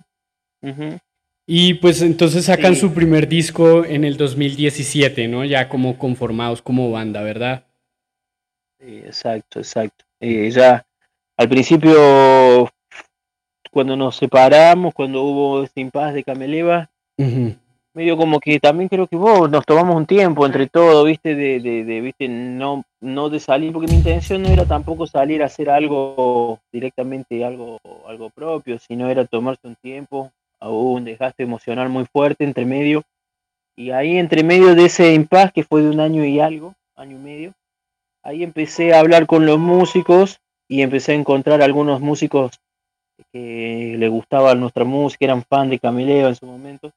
[0.62, 0.98] ujú.
[1.46, 2.80] Y pues entonces sacan Sí.
[2.80, 5.44] su primer disco en el 2017, ¿no?
[5.44, 7.66] Ya como conformados como banda, ¿verdad?
[8.80, 10.06] Sí, exacto, exacto.
[10.22, 10.86] Eh, ya
[11.36, 12.70] al principio,
[13.70, 16.90] cuando nos separamos, cuando hubo este impasse de Cameleva.
[17.94, 21.60] Medio como que también creo que vos nos tomamos un tiempo entre todo, viste, de,
[21.60, 25.48] de, de, viste, no, no de salir, porque mi intención no era tampoco salir a
[25.48, 30.32] hacer algo directamente, algo, algo propio, sino era tomarse un tiempo,
[30.62, 33.04] hubo un desgaste emocional muy fuerte entre medio,
[33.76, 37.18] y ahí entre medio de ese impasse que fue de un año y algo, año
[37.18, 37.54] y medio,
[38.24, 42.60] ahí empecé a hablar con los músicos y empecé a encontrar algunos músicos
[43.32, 46.92] que le gustaba nuestra música, eran fan de Camileo en su momento.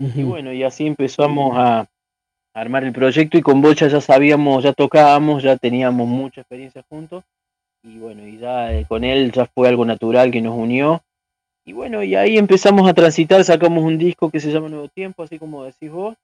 [0.00, 1.86] Y bueno, y así empezamos a
[2.54, 7.22] armar el proyecto y con Bocha ya sabíamos, ya tocábamos, ya teníamos mucha experiencia juntos.
[7.82, 11.02] Y bueno, y ya eh, con él ya fue algo natural que nos unió.
[11.66, 15.22] Y bueno, y ahí empezamos a transitar, sacamos un disco que se llama Nuevo Tiempo,
[15.22, 16.16] así como decís vos,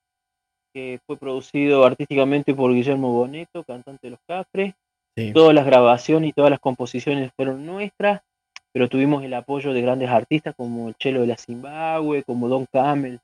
[0.72, 4.74] que fue producido artísticamente por Guillermo Boneto, cantante de Los Cafres.
[5.16, 5.32] Sí.
[5.32, 8.22] Todas las grabaciones y todas las composiciones fueron nuestras,
[8.72, 12.66] pero tuvimos el apoyo de grandes artistas como el Chelo de la Zimbabue, como Don
[12.70, 13.20] Camel.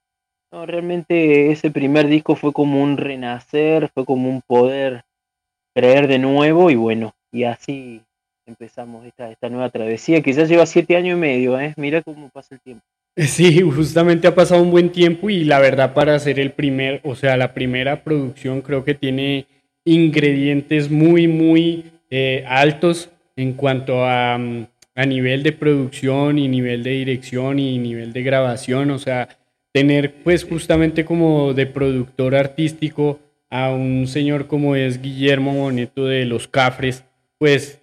[0.53, 5.03] No, realmente ese primer disco fue como un renacer, fue como un poder
[5.75, 8.03] creer de nuevo y bueno, y así
[8.45, 11.73] empezamos esta, esta nueva travesía que ya lleva siete años y medio, ¿eh?
[11.79, 12.85] Mira cómo pasa el tiempo.
[13.17, 17.15] Sí, justamente ha pasado un buen tiempo y la verdad para hacer el primer, o
[17.15, 19.47] sea, la primera producción creo que tiene
[19.85, 26.83] ingredientes muy, muy eh, altos en cuanto a, mm, a nivel de producción y nivel
[26.83, 29.29] de dirección y nivel de grabación, o sea,
[29.73, 33.19] tener pues justamente como de productor artístico
[33.51, 37.05] a un señor como es Guillermo Boneto de Los Cafres,
[37.39, 37.81] pues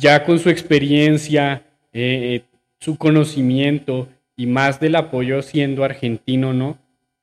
[0.00, 1.62] ya con su experiencia,
[1.92, 2.42] eh,
[2.80, 6.78] su conocimiento y más del apoyo siendo argentino, ¿no?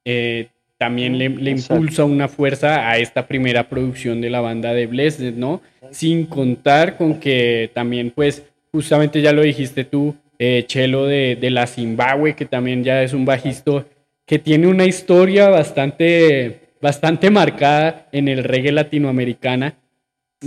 [0.06, 0.48] Eh,
[0.78, 5.36] también le, le impulsa una fuerza a esta primera producción de la banda de Blessed,
[5.36, 5.62] ¿no?
[5.92, 11.52] Sin contar con que también, pues, justamente ya lo dijiste tú, eh, Chelo de, de
[11.52, 13.86] la Zimbabue, que también ya es un bajista
[14.26, 19.76] que tiene una historia bastante, bastante marcada en el reggae latinoamericana.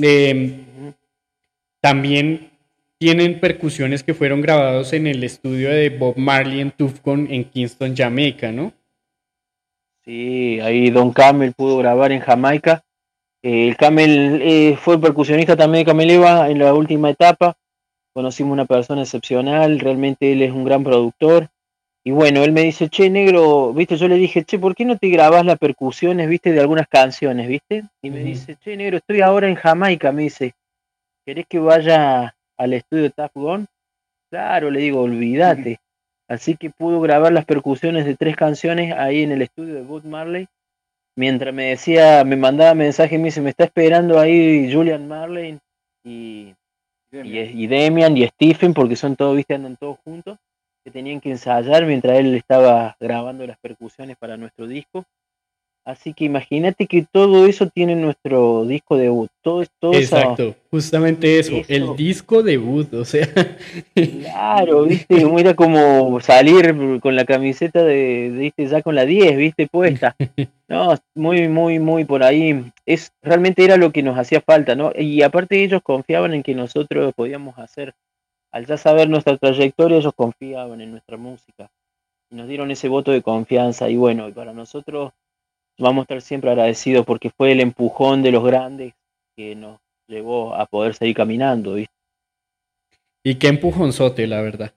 [0.03, 0.64] Eh,
[1.80, 2.51] también
[2.99, 7.95] tienen percusiones que fueron grabados en el estudio de Bob Marley en Tufcon en Kingston,
[7.95, 8.72] Jamaica, ¿no?
[10.05, 12.82] Sí, ahí Don Camel pudo grabar en Jamaica.
[13.45, 17.57] Eh, el Camel eh, fue percusionista también de Cameleva en la última etapa.
[18.14, 21.48] Conocimos una persona excepcional, realmente él es un gran productor.
[22.04, 24.96] Y bueno, él me dice, che, negro, viste, yo le dije, che, ¿por qué no
[24.96, 27.82] te grabas las percusiones, viste, de algunas canciones, viste?
[28.02, 30.52] Y me dice, che, negro, estoy ahora en Jamaica, me dice,
[31.26, 33.66] ¿querés que vaya al estudio de Tough Gone?
[34.30, 35.80] Claro, le digo, olvídate.
[36.28, 40.04] Así que pudo grabar las percusiones de tres canciones ahí en el estudio de Bob
[40.04, 40.46] Marley.
[41.16, 45.58] Mientras me decía, me mandaba mensaje me dice, me está esperando ahí Julian Marley
[46.04, 46.54] y,
[47.22, 50.38] y, y Demian y Stephen, porque son todos, viste, andan todos juntos,
[50.84, 55.04] que tenían que ensayar mientras él estaba grabando las percusiones para nuestro disco.
[55.87, 59.30] Así que imagínate que todo eso tiene nuestro disco debut.
[59.43, 63.28] Todo, todo Exacto, justamente eso, el disco debut, o sea.
[63.95, 69.37] Claro, viste, era como salir con la camiseta de, de, viste, ya con la 10,
[69.37, 70.16] viste, puesta.
[70.66, 72.64] No, muy, muy, muy por ahí.
[72.87, 74.93] Es, realmente era lo que nos hacía falta, ¿no?
[74.99, 77.93] Y aparte ellos confiaban en que nosotros podíamos hacer,
[78.51, 81.70] al ya saber nuestra trayectoria, ellos confiaban en nuestra música.
[82.30, 83.91] Y nos dieron ese voto de confianza.
[83.91, 85.12] Y bueno, y para nosotros
[85.79, 88.95] vamos a estar siempre agradecidos porque fue el empujón de los grandes
[89.37, 91.93] que nos llevó a poder seguir caminando, ¿viste?
[93.25, 94.75] Y qué empujonzote, la verdad.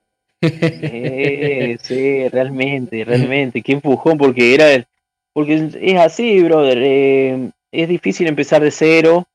[0.79, 4.85] Eh, sí, realmente, realmente, qué empujón, porque era, el-
[5.33, 9.25] porque es así, brother, eh, es difícil empezar de cero,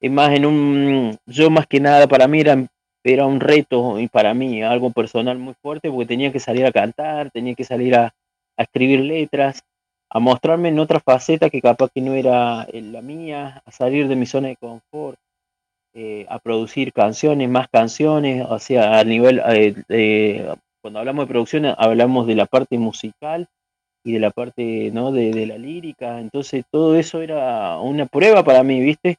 [0.00, 2.66] es más en un, yo más que nada para mí era,
[3.04, 6.72] era un reto y para mí algo personal muy fuerte porque tenía que salir a
[6.72, 8.14] cantar, tenía que salir a,
[8.56, 9.62] a escribir letras,
[10.10, 14.08] a mostrarme en otra faceta que capaz que no era eh, la mía, a salir
[14.08, 15.18] de mi zona de confort
[15.94, 19.40] eh, a producir canciones, más canciones, o sea, a nivel,
[19.88, 23.48] eh, cuando hablamos de producción hablamos de la parte musical
[24.04, 25.12] y de la parte, ¿no?
[25.12, 29.18] De, de la lírica, entonces todo eso era una prueba para mí, ¿viste?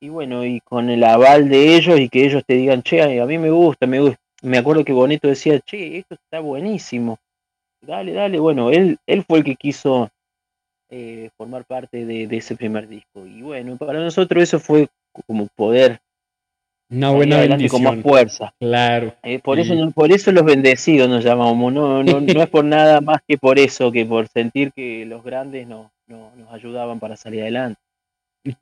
[0.00, 3.26] Y bueno, y con el aval de ellos y que ellos te digan, che, a
[3.26, 4.18] mí me gusta, me gusta.
[4.42, 7.18] Me acuerdo que Boneto decía, che, esto está buenísimo.
[7.80, 8.40] Dale, dale.
[8.40, 10.10] Bueno, él, él fue el que quiso
[10.94, 13.26] eh, formar parte de, de ese primer disco.
[13.26, 14.88] Y bueno, para nosotros eso fue
[15.26, 16.00] como poder
[16.90, 18.12] Una buena adelante con más bendición.
[18.12, 18.54] fuerza.
[18.60, 19.14] Claro.
[19.22, 19.80] Eh, por, eso, Sí.
[19.80, 23.38] no- por eso los bendecidos nos llamamos, no, no, no es por nada más que
[23.38, 27.80] por eso, que por sentir que los grandes nos, nos, nos ayudaban para salir adelante.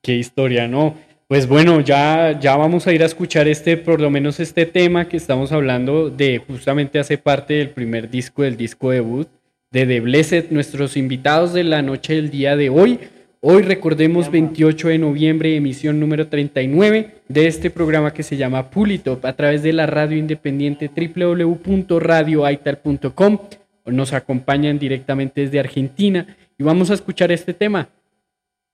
[0.01, 0.95] Qué historia, ¿no?
[1.27, 5.09] Pues bueno, ya, ya vamos a ir a escuchar este, por lo menos este tema
[5.09, 9.29] que estamos hablando de justamente hace parte del primer disco, del disco debut
[9.73, 12.99] de The Blessed, nuestros invitados de la noche del día de hoy.
[13.41, 19.25] Hoy recordemos 28 de noviembre, emisión número 39 de este programa que se llama Pulitop
[19.25, 23.39] a través de la radio independiente www.radioaital.com.
[23.87, 27.89] Nos acompañan directamente desde Argentina y vamos a escuchar este tema.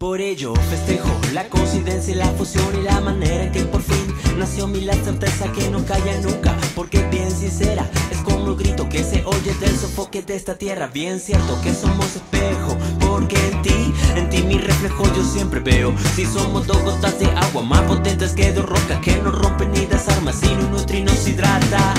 [0.00, 4.14] por ello festejo la coincidencia y la fusión y la manera en que por fin
[4.38, 8.88] nació mi la certeza que no calla nunca, porque bien sincera es como el grito
[8.88, 10.86] que se oye del sofoque de esta tierra.
[10.86, 15.94] Bien cierto que somos espejo, porque en ti, en ti mi reflejo yo siempre veo.
[16.16, 19.84] Si somos dos gotas de agua más potentes que dos rocas que no rompen ni
[19.84, 21.94] desarman, sino nutre y nos hidrata.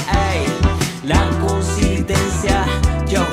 [1.04, 2.66] La coincidencia,
[3.08, 3.24] yo,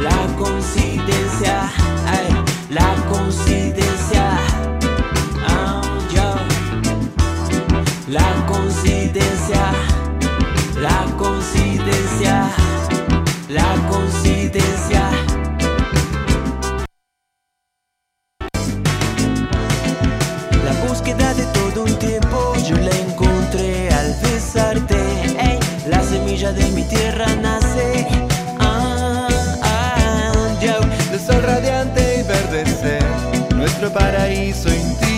[0.00, 1.70] la coincidencia,
[2.12, 2.34] ey,
[2.70, 3.87] la coincidencia,
[8.88, 9.72] coincidencia,
[10.80, 12.48] la coincidencia,
[13.48, 15.10] la coincidencia.
[20.64, 24.96] La búsqueda de todo un tiempo yo la encontré al besarte.
[25.86, 28.06] La semilla de mi tierra nace.
[28.58, 29.28] Ah,
[29.62, 30.32] ah.
[31.12, 33.04] El sol radiante y verdecer,
[33.54, 35.17] nuestro paraíso íntimo vino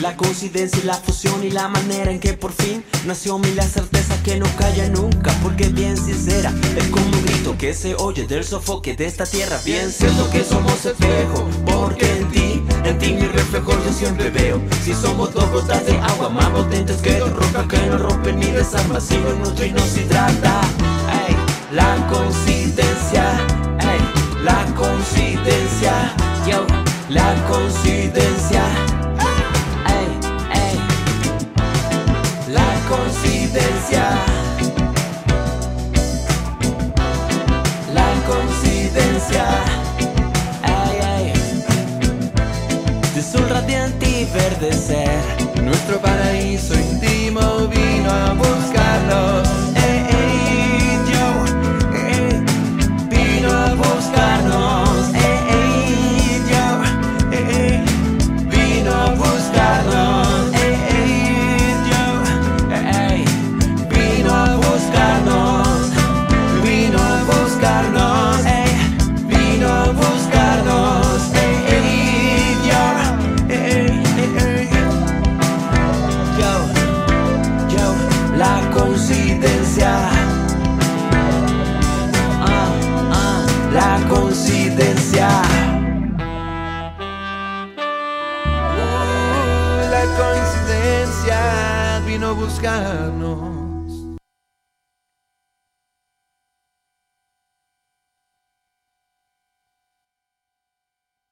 [0.00, 3.64] la coincidencia y la fusión y la manera en que por fin nació mi la
[3.64, 8.24] certeza que no calla nunca, porque bien sincera es como un grito que se oye
[8.24, 9.58] del sofoque de esta tierra.
[9.64, 14.60] Bien siento que somos espejo, porque en ti, en ti mi reflejo yo siempre veo.
[14.84, 18.46] Si somos dos gotas de agua más potentes que dos rocas que no rompen ni
[18.46, 20.60] desarman, si nos nutre y nos hidrata.
[21.26, 21.36] Ey,
[21.72, 23.24] la coincidencia,
[23.80, 26.14] ey, la coincidencia,
[26.46, 26.64] yo,
[27.08, 28.97] la coincidencia.
[33.20, 34.10] Coincidencia.
[37.92, 39.44] La coincidencia.
[40.64, 41.32] Ey, ey.
[43.14, 45.20] De sol radiante y verdecer.
[45.62, 49.77] Nuestro paraíso íntimo vino a buscarnos.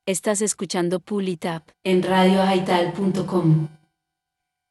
[0.06, 3.66] Estás escuchando Pull It Up en radioaital.com.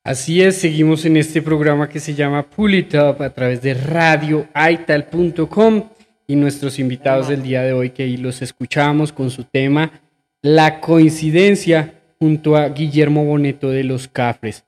[0.06, 3.74] Así es, seguimos en este programa que se llama Pull It Up a través de
[3.74, 5.90] radioaital.com
[6.26, 9.92] y nuestros invitados del día de hoy que ahí los escuchamos con su tema
[10.42, 14.64] La coincidencia junto a Guillermo Boneto de Los Cafres.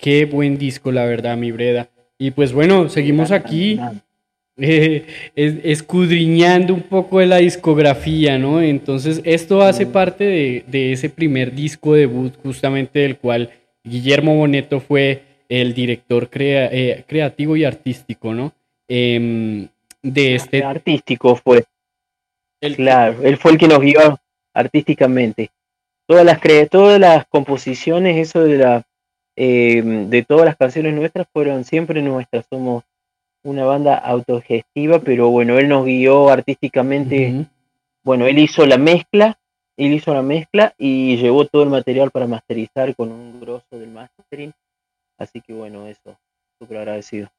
[0.00, 1.88] Qué buen disco, la verdad, mi Breda.
[2.18, 3.78] Y pues bueno, seguimos aquí
[4.56, 8.60] eh, es- escudriñando un poco de la discografía, ¿no?
[8.62, 13.50] Entonces, esto hace parte de, de ese primer disco debut, justamente del cual
[13.84, 18.52] Guillermo Boneto fue el director crea- eh, creativo y artístico, ¿no?
[18.88, 19.68] Em,
[20.02, 20.62] de este...
[20.62, 21.64] Artístico fue.
[22.76, 24.18] claro, él fue el que nos guió
[24.54, 25.50] artísticamente.
[26.06, 26.40] Todas las
[26.70, 28.86] todas las composiciones, eso de la
[29.42, 32.44] eh, de todas las canciones nuestras fueron siempre nuestras.
[32.50, 32.84] Somos
[33.42, 37.46] una banda autogestiva, pero bueno, él nos guió artísticamente.
[38.02, 39.38] Bueno, él hizo la mezcla,
[39.78, 43.88] él hizo la mezcla y llevó todo el material para masterizar con un grosso del
[43.88, 44.52] mastering.
[45.16, 46.18] Así que bueno, eso,
[46.58, 47.30] súper agradecido.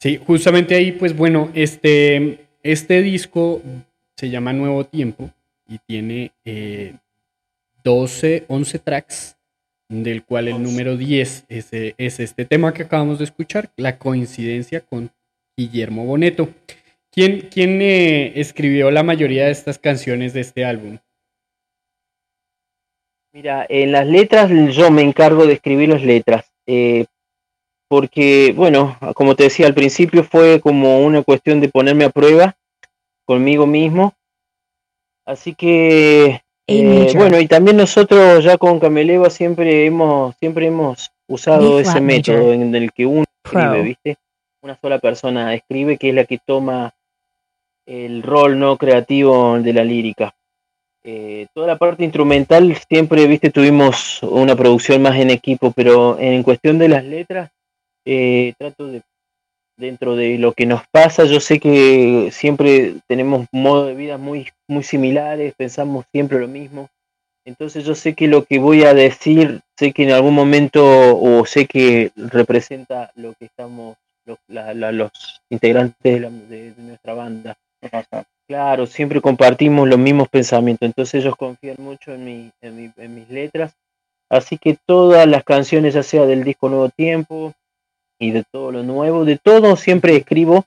[0.00, 3.62] Sí, justamente ahí, pues bueno, este, este disco
[4.16, 5.30] se llama Nuevo Tiempo
[5.68, 6.96] y tiene eh,
[7.84, 9.36] 12, 11 tracks,
[9.90, 13.98] del cual el número 10 es, eh, es este tema que acabamos de escuchar, La
[13.98, 15.10] coincidencia con
[15.56, 16.48] Guillermo Boneto.
[17.12, 20.98] ¿Quién, quién eh, escribió la mayoría de estas canciones de este álbum?
[23.32, 27.06] Mira, en las letras yo me encargo de escribir las letras, eh,
[27.88, 32.56] porque, bueno, como te decía al principio, fue como una cuestión de ponerme a prueba
[33.24, 34.14] conmigo mismo.
[35.26, 41.80] Así que, eh, bueno, y también nosotros ya con Cameleva siempre hemos, siempre hemos usado
[41.80, 42.54] ese método major.
[42.54, 43.60] en el que uno Pro.
[43.60, 44.16] escribe, ¿viste?
[44.62, 46.92] Una sola persona escribe que es la que toma
[47.86, 50.34] el rol no creativo de la lírica.
[51.02, 56.42] Eh, toda la parte instrumental siempre, viste, tuvimos una producción más en equipo, pero en
[56.42, 57.50] cuestión de las letras,
[58.04, 59.02] eh, trato de,
[59.80, 64.48] dentro de lo que nos pasa, yo sé que siempre tenemos modo de vida muy,
[64.68, 66.88] muy similares, pensamos siempre lo mismo.
[67.46, 70.82] Entonces yo sé que lo que voy a decir, sé que en algún momento,
[71.18, 75.10] o sé que representa lo que estamos, lo- la- la- los
[75.48, 77.56] integrantes de, la- de- de nuestra banda.
[78.46, 83.14] Claro, siempre compartimos los mismos pensamientos, entonces ellos confían mucho en, mi, en, mi- en
[83.14, 83.72] mis letras.
[84.28, 87.52] Así que todas las canciones, ya sea del disco Nuevo Tiempo
[88.20, 90.64] y de todo lo nuevo, de todo siempre escribo.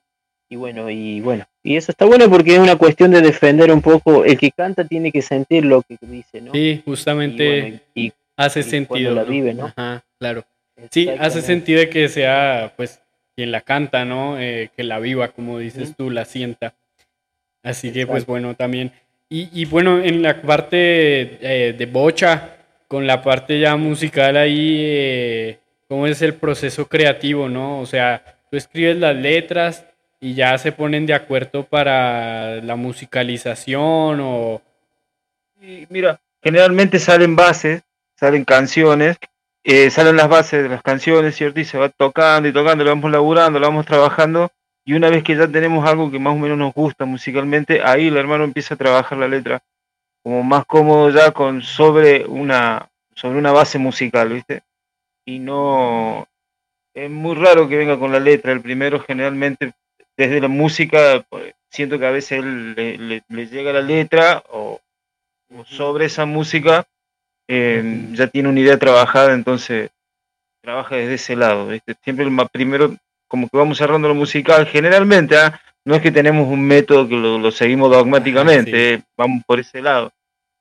[0.50, 3.82] Y bueno, y bueno, y eso está bueno porque es una cuestión de defender un
[3.82, 4.26] poco.
[4.26, 6.52] El que canta tiene que sentir lo que dice, ¿no?
[6.52, 9.16] Sí, justamente Y bueno, y- hace y sentido.
[9.16, 9.30] la ¿no?
[9.30, 9.66] vive, ¿no?
[9.68, 10.44] Ajá, claro.
[10.92, 13.00] Sí, hace sentido que sea, pues,
[13.36, 14.40] quien la canta, ¿no?
[14.40, 16.74] Eh, que la viva, como dices tú, la sienta.
[17.64, 18.92] Así que, pues, bueno, también.
[19.30, 24.78] Y, y bueno, en la parte eh, de bocha, con la parte ya musical ahí,
[24.82, 25.58] eh,
[25.94, 27.80] ¿cómo es el proceso creativo, no?
[27.80, 29.86] O sea, tú escribes las letras
[30.20, 34.60] y ya se ponen de acuerdo para la musicalización o...
[35.90, 37.84] Mira, generalmente salen bases
[38.16, 39.18] salen canciones,
[39.64, 41.60] eh, salen las bases de las canciones, ¿cierto?
[41.60, 44.50] Y se va tocando y tocando, lo vamos laburando, lo vamos trabajando,
[44.84, 48.08] y una vez que ya tenemos algo que más o menos nos gusta musicalmente, ahí
[48.08, 49.62] el hermano empieza a trabajar la letra
[50.24, 54.64] como más cómodo ya con sobre una sobre una base musical, ¿viste?
[55.26, 56.28] Y no
[56.94, 59.74] es muy raro que venga con la letra, el primero generalmente
[60.18, 64.44] desde la música pues, siento que a veces él le, le- le llega la letra
[64.52, 64.80] o,
[65.56, 66.86] o sobre esa música
[67.48, 67.82] eh,
[68.14, 69.90] ya tiene una idea trabajada, entonces
[70.62, 71.96] trabaja desde ese lado, ¿viste?
[72.04, 72.96] Siempre el ma- primero
[73.28, 75.60] como que vamos cerrando lo musical, generalmente, ¿ah?
[75.86, 79.82] no es que tenemos un método que lo, lo seguimos dogmáticamente, eh, vamos por ese
[79.82, 80.12] lado.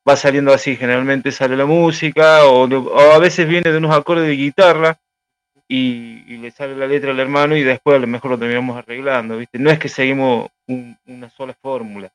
[0.08, 3.94] Va saliendo así, generalmente sale la música, o, de- o a veces viene de unos
[3.94, 4.98] acordes de guitarra
[5.68, 8.76] y, y le sale la letra al hermano y después a lo mejor lo terminamos
[8.76, 9.58] arreglando, ¿viste?
[9.58, 12.12] No es que seguimos un- una sola fórmula.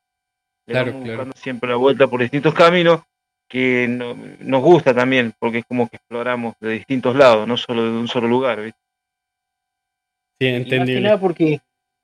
[0.66, 1.32] Le Claro, vamos claro.
[1.36, 3.02] siempre la vuelta por distintos caminos
[3.50, 7.84] que no- nos gusta también, porque es como que exploramos de distintos lados, no solo
[7.84, 8.80] de un solo lugar, ¿viste?
[10.40, 11.18] Sí, entendible.
[11.18, 11.62] porque,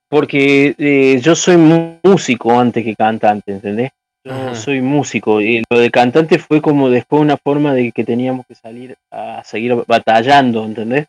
[0.09, 1.57] porque eh, yo soy
[2.03, 3.91] músico antes que cantante, ¿entendés?
[4.25, 4.55] Yo Ajá.
[4.55, 8.55] soy músico y lo de cantante fue como después una forma de que teníamos que
[8.55, 11.07] salir a seguir batallando, ¿entendés?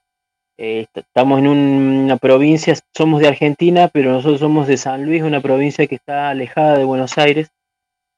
[0.59, 1.59] Eh, est- estamos en un-
[2.05, 6.31] una provincia, somos de Argentina, pero nosotros somos de San Luis, una provincia que está
[6.31, 7.51] alejada de Buenos Aires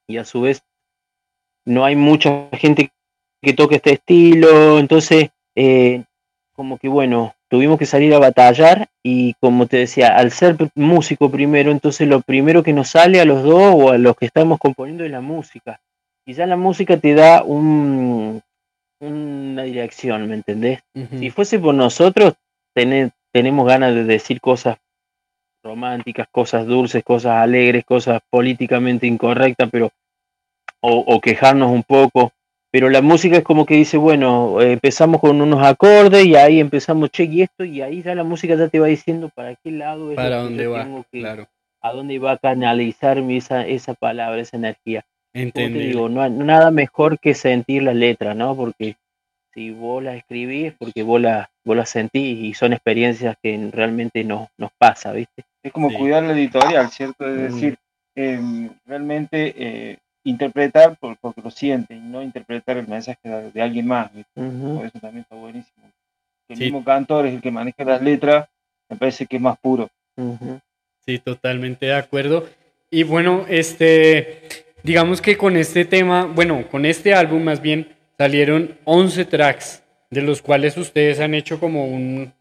[0.07, 0.63] y a su vez
[1.65, 2.89] no hay mucha gente
[3.43, 6.03] que toque este estilo, entonces eh,
[6.55, 11.29] como que bueno, tuvimos que salir a batallar y como te decía, al ser músico
[11.31, 14.59] primero, entonces lo primero que nos sale a los dos o a los que estamos
[14.59, 15.79] componiendo es la música.
[16.25, 18.41] Y ya la música te da un,
[18.99, 20.81] una dirección, ¿me entendés?
[21.19, 22.33] Si fuese por nosotros,
[22.75, 24.77] tener- tenemos ganas de decir cosas
[25.63, 29.89] románticas, cosas dulces, cosas alegres, cosas políticamente incorrectas, pero
[30.81, 32.31] o, o quejarnos un poco.
[32.71, 36.59] Pero la música es como que dice, bueno, eh, empezamos con unos acordes y ahí
[36.59, 39.71] empezamos, che, y esto, y ahí ya la música ya te va diciendo para qué
[39.71, 40.83] lado es ¿Para que dónde va?
[40.83, 41.47] tengo que- Claro.
[41.81, 45.05] a dónde va a canalizar esa, esa palabra, esa energía.
[45.53, 48.55] Como te digo, no hay nada mejor que sentir las letras, ¿no?
[48.55, 48.95] Porque
[49.53, 53.69] si vos las escribís es porque vos las, vos las sentís y son experiencias que
[53.71, 55.43] realmente nos, nos pasa, ¿viste?
[55.63, 57.25] Es como cuidar la editorial, ¿cierto?
[57.27, 57.43] Es Mm.
[57.55, 57.77] decir,
[58.15, 59.97] em, realmente eh,
[60.29, 64.09] interpretar por, porque lo siente y no interpretar el mensaje de, de alguien más.
[64.33, 65.85] Por eso también está buenísimo.
[66.49, 66.63] El Sí.
[66.63, 68.47] mismo cantor es el que maneja las letras,
[68.89, 69.89] me parece que es más puro.
[71.05, 72.47] Sí, totalmente de acuerdo.
[72.89, 74.43] Y bueno, este,
[74.83, 80.21] digamos que con este tema, bueno, con este álbum más bien salieron 11 tracks, de
[80.21, 82.31] los cuales ustedes han hecho como un,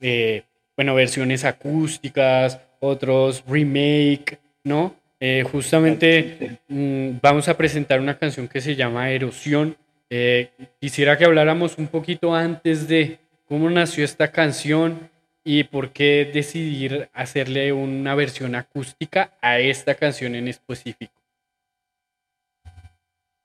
[0.00, 0.42] eh,
[0.76, 4.94] bueno, versiones acústicas, otros remake, ¿no?
[5.22, 9.76] Eh, justamente mm, vamos a presentar una canción que se llama Erosión.
[10.08, 10.50] Eh,
[10.80, 15.10] quisiera que habláramos un poquito antes de cómo nació esta canción
[15.44, 21.12] y por qué decidir hacerle una versión acústica a esta canción en específico.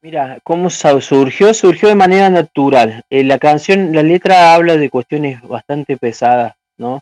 [0.01, 1.53] Mira, ¿cómo surgió?
[1.53, 3.03] Surgió de manera natural.
[3.09, 7.01] Eh, la canción, la letra habla de cuestiones bastante pesadas, ¿no?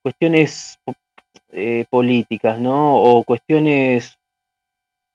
[0.00, 0.78] Cuestiones
[1.56, 2.96] eh, políticas, ¿no?
[2.96, 4.18] O cuestiones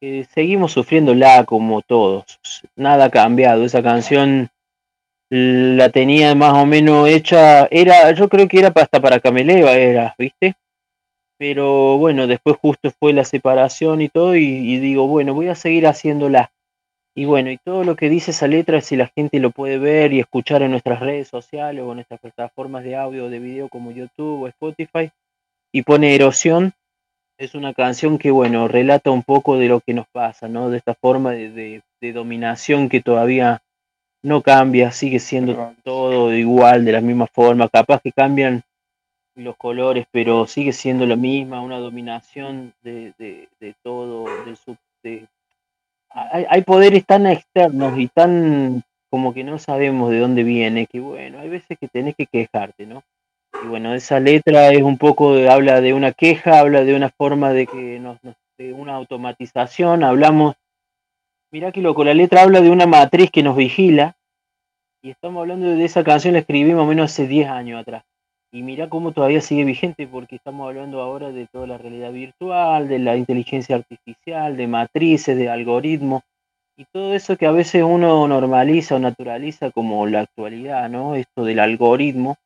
[0.02, 2.40] que seguimos sufriéndola como todos.
[2.76, 3.64] Nada ha cambiado.
[3.64, 4.50] Esa canción
[5.30, 10.14] la tenía más o menos hecha, era, yo creo que era hasta para Cameleva, era,
[10.18, 10.56] ¿viste?
[11.38, 15.56] Pero bueno, después justo fue la separación y todo, y, y digo, bueno, voy a
[15.56, 16.52] seguir haciéndola.
[17.16, 20.12] Y bueno, y todo lo que dice esa letra, si la gente lo puede ver
[20.12, 23.70] y escuchar en nuestras redes sociales o en nuestras plataformas de audio o de video
[23.70, 25.12] como YouTube o Spotify,
[25.72, 26.74] y pone erosión,
[27.38, 30.70] es una canción que, bueno, relata un poco de lo que nos pasa, ¿no?
[30.70, 33.62] De esta forma de, de- de dominación que todavía
[34.24, 38.64] no cambia, sigue siendo todo igual, de la misma forma, capaz que cambian
[39.36, 44.78] los colores, pero sigue siendo la misma, una dominación de, de, de todo, del sub,
[45.04, 45.28] de,
[46.10, 51.00] hay, hay poderes tan externos y tan como que no sabemos de dónde viene, que
[51.00, 53.04] bueno, hay veces que tenés que quejarte, ¿no?
[53.64, 57.10] Y bueno, esa letra es un poco, de- habla de una queja, habla de una
[57.10, 58.20] forma de que nos,
[58.58, 60.56] de una automatización, hablamos,
[61.52, 64.16] mirá que loco, la letra habla de una matriz que nos vigila,
[65.04, 68.04] y estamos hablando de esa canción, la escribí más menos hace 10 años atrás.
[68.54, 72.88] Y mirá cómo todavía sigue vigente, porque estamos hablando ahora de toda la realidad virtual,
[72.88, 76.22] de la inteligencia artificial, de matrices, de algoritmos,
[76.78, 81.16] y todo eso que a veces uno normaliza o naturaliza como la actualidad, ¿no?
[81.16, 82.38] Esto del algoritmo,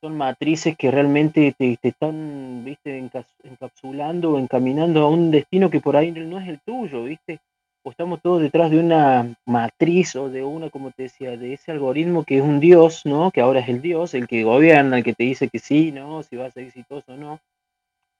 [0.00, 2.98] son matrices que realmente te, te están, viste,
[3.44, 7.40] encapsulando o encaminando a un destino que por ahí no es el tuyo, viste.
[7.82, 11.72] o estamos todos detrás de una matriz o de una, como te decía, de ese
[11.72, 13.30] algoritmo que es un dios, ¿no?
[13.30, 16.22] Que ahora es el dios, el que gobierna, el que te dice que sí, ¿no?
[16.22, 17.40] Si va a ser exitoso o no.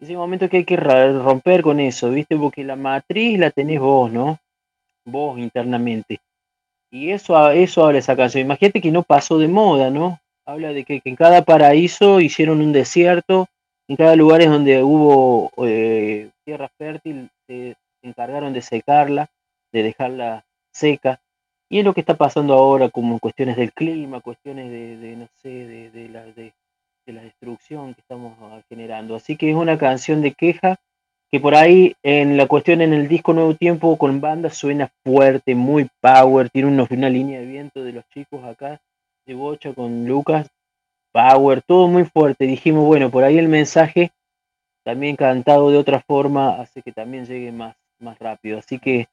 [0.01, 2.37] Es el momento que hay que romper con eso, ¿viste?
[2.37, 4.39] Porque la matriz la tenés vos, ¿no?
[5.05, 6.21] Vos internamente.
[6.91, 8.43] Y eso, eso habla esa canción.
[8.45, 10.21] Imagínate que no pasó de moda, ¿no?
[10.47, 13.49] Habla de que, que en cada paraíso hicieron un desierto,
[13.89, 19.29] en cada lugar donde hubo eh, tierra fértil, se encargaron de secarla,
[19.73, 21.21] de dejarla seca.
[21.69, 25.29] Y es lo que está pasando ahora como cuestiones del clima, cuestiones de, de, no
[25.35, 26.53] sé, de, la, de,
[27.07, 28.35] de la destrucción que estamos
[28.69, 29.17] generando.
[29.17, 30.77] Así que es una canción de queja
[31.29, 35.57] que por ahí en la cuestión en el disco Nuevo Tiempo con banda suena fuerte,
[35.57, 38.81] muy power, tiene unos- una línea de viento de los chicos acá
[39.27, 40.49] de Bocha con Lucas,
[41.13, 42.47] power, todo muy fuerte.
[42.47, 44.13] Dijimos, bueno, por ahí el mensaje
[44.85, 48.59] también cantado de otra forma hace que también llegue más, más rápido.
[48.59, 49.09] Así que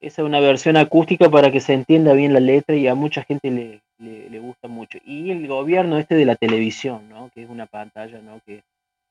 [0.00, 3.22] esa es una versión acústica para que se entienda bien la letra y a mucha
[3.22, 4.98] gente le, le, gusta mucho.
[5.04, 7.30] Y el gobierno este de la televisión, ¿no?
[7.34, 8.40] Que es una pantalla, ¿no?
[8.46, 8.62] Que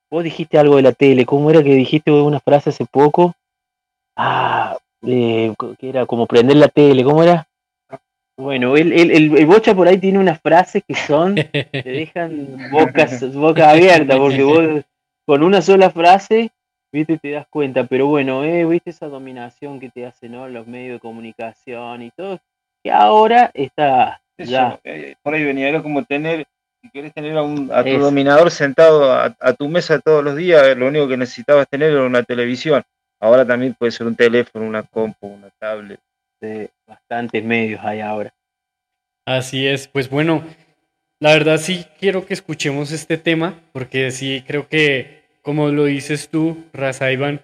[0.10, 3.34] vos dijiste algo de la tele, ¿cómo era que dijiste una frase hace poco?
[4.18, 7.48] Ah, eh, que era como prender la tele, ¿cómo era?
[8.38, 11.36] Bueno, el, el, el, el Bocha por ahí tiene unas frases que son,
[11.72, 14.84] te dejan bocas, boca abierta, porque vos
[15.26, 16.50] con una sola frase,
[16.92, 20.48] viste, te das cuenta, pero bueno, eh, viste esa dominación que te hacen ¿no?
[20.50, 22.40] los medios de comunicación y todo,
[22.84, 24.80] que ahora está Eso, ya.
[24.84, 26.46] eh, por ahí venía, era como tener,
[26.82, 30.36] si querés tener a, un, a tu dominador sentado a, a tu mesa todos los
[30.36, 32.82] días, lo único que necesitabas tener era una televisión.
[33.22, 36.00] Ahora también puede ser un teléfono, una compu, una tablet.
[36.88, 38.34] Bastantes medios hay ahora.
[39.26, 40.44] Así es, pues bueno,
[41.20, 46.30] la verdad sí quiero que escuchemos este tema, porque sí creo que, como lo dices
[46.30, 47.42] tú, Raza Iván,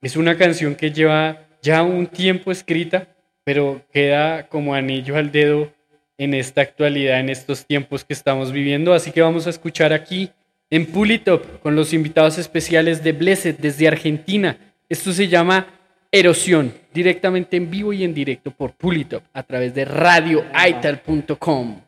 [0.00, 3.06] es una canción que lleva ya un tiempo escrita,
[3.44, 5.72] pero queda como anillo al dedo
[6.18, 8.92] en esta actualidad, en estos tiempos que estamos viviendo.
[8.92, 10.30] Así que vamos a escuchar aquí
[10.70, 14.56] en Pulitop con los invitados especiales de Blessed desde Argentina.
[14.88, 15.66] Esto se llama
[16.14, 21.80] Erosión, directamente en vivo y en directo por Pulitop a través de radioaital.com.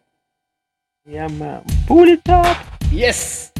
[1.04, 2.46] Se llama Pulitop.
[2.90, 3.52] Yes.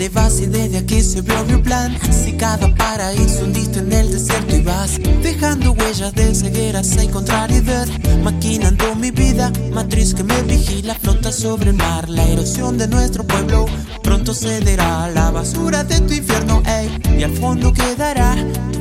[0.00, 1.94] Dónde vas y desde aquí se vio mi plan.
[2.10, 7.86] Si cada paraíso hundiste en el desierto y vas dejando huellas de cegueras y contrariedad,
[8.22, 12.08] maquinando mi vida, matriz que me vigila, flota sobre el mar.
[12.08, 13.66] La erosión de nuestro pueblo
[14.02, 18.36] pronto cederá la basura de tu infierno, ey, y al fondo quedará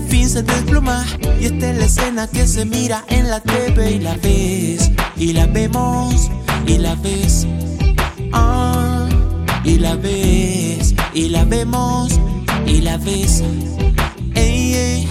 [0.07, 1.05] fin se desploma.
[1.41, 5.33] Y esta es la escena que se mira en la TV y la ves, y
[5.33, 6.31] la vemos,
[6.65, 7.45] y la ves.
[8.31, 9.07] Ah,
[9.63, 10.58] y la ves,
[11.13, 12.19] y la vemos,
[12.65, 13.43] y la ves.
[14.35, 15.09] Ey, ey.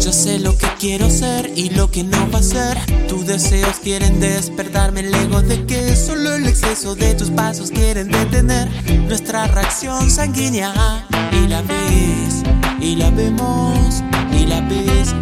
[0.00, 2.78] Yo sé lo que quiero ser y lo que no va a ser.
[3.08, 8.10] Tus deseos quieren despertarme el ego de que solo el exceso de tus pasos quieren
[8.10, 8.68] detener
[9.08, 11.06] nuestra reacción sanguínea.
[11.32, 12.42] Y la ves,
[12.80, 14.02] y la vemos,
[14.32, 15.14] y la ves.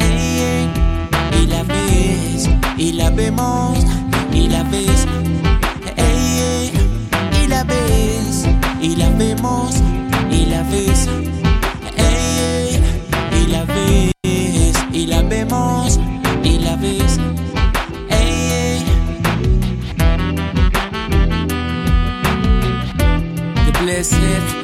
[0.00, 0.70] Ey.
[1.40, 3.78] Y la ves, y la vemos,
[4.32, 5.06] y la ves.
[8.84, 9.76] Y la vemos,
[10.30, 11.08] y la ves.
[11.96, 12.82] Ey.
[13.40, 15.98] Y la ves, y la vemos,
[16.42, 17.18] y la ves.
[18.10, 18.84] Ey.
[23.64, 24.63] The Blessed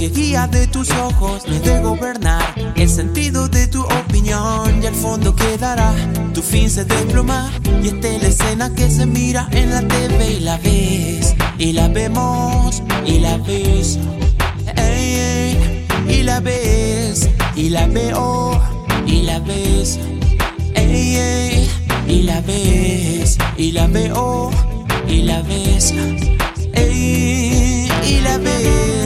[0.00, 4.86] que guía de tus ojos, no es de gobernar el sentido de tu opinión y
[4.86, 5.92] al fondo quedará
[6.32, 7.50] tu fin se desploma
[7.82, 11.72] y esta es la escena que se mira en la TV y la ves y
[11.74, 13.98] la vemos y la ves
[14.74, 18.58] Ey, ey, y la ves y la veo
[19.06, 19.98] y la ves
[20.76, 21.68] Ey,
[22.08, 24.50] y la ves y la veo
[25.06, 25.92] y la ves
[26.86, 28.99] y la ves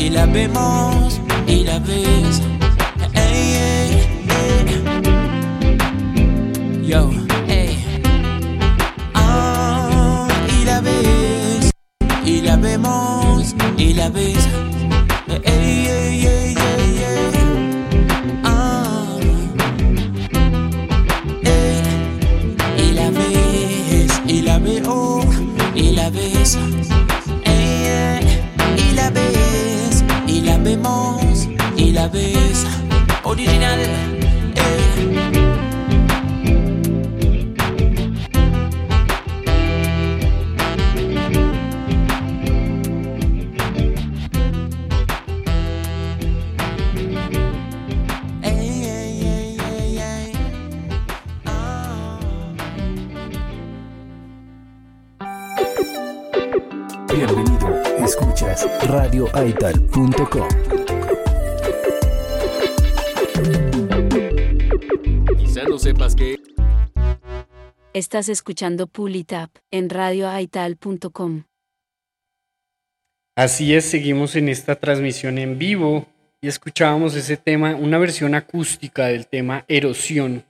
[0.00, 2.40] y la vemos y la ves.
[3.12, 4.08] Ey, ey,
[4.40, 4.64] ey.
[6.88, 7.10] Yo,
[9.14, 11.70] oh, y la ves
[12.24, 14.48] y la vemos y la ves.
[24.26, 25.20] y la veo
[25.74, 26.60] y la besa.
[30.62, 32.66] Vemos y la ves.
[33.24, 33.80] Original.
[34.56, 35.49] eh.
[59.10, 60.48] radioaital.com.
[65.36, 66.38] Quizá no sepas que
[67.92, 71.42] Estás escuchando Pulitap en radioaital.com.
[73.36, 76.06] Así es, seguimos en esta transmisión en vivo
[76.40, 80.44] y escuchábamos ese tema, una versión acústica del tema Erosión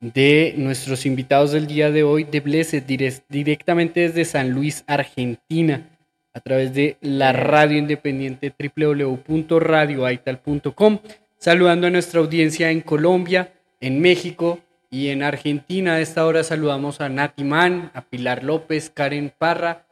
[0.00, 5.95] de nuestros invitados del día de hoy de Blessed, dire- directamente desde San Luis, Argentina,
[6.36, 10.98] a través de la radio independiente www.radioaital.com,
[11.38, 14.58] saludando a nuestra audiencia en Colombia, en México
[14.90, 15.94] y en Argentina.
[15.94, 19.86] A esta hora saludamos a Nati Man, a Pilar López, Karen Parra,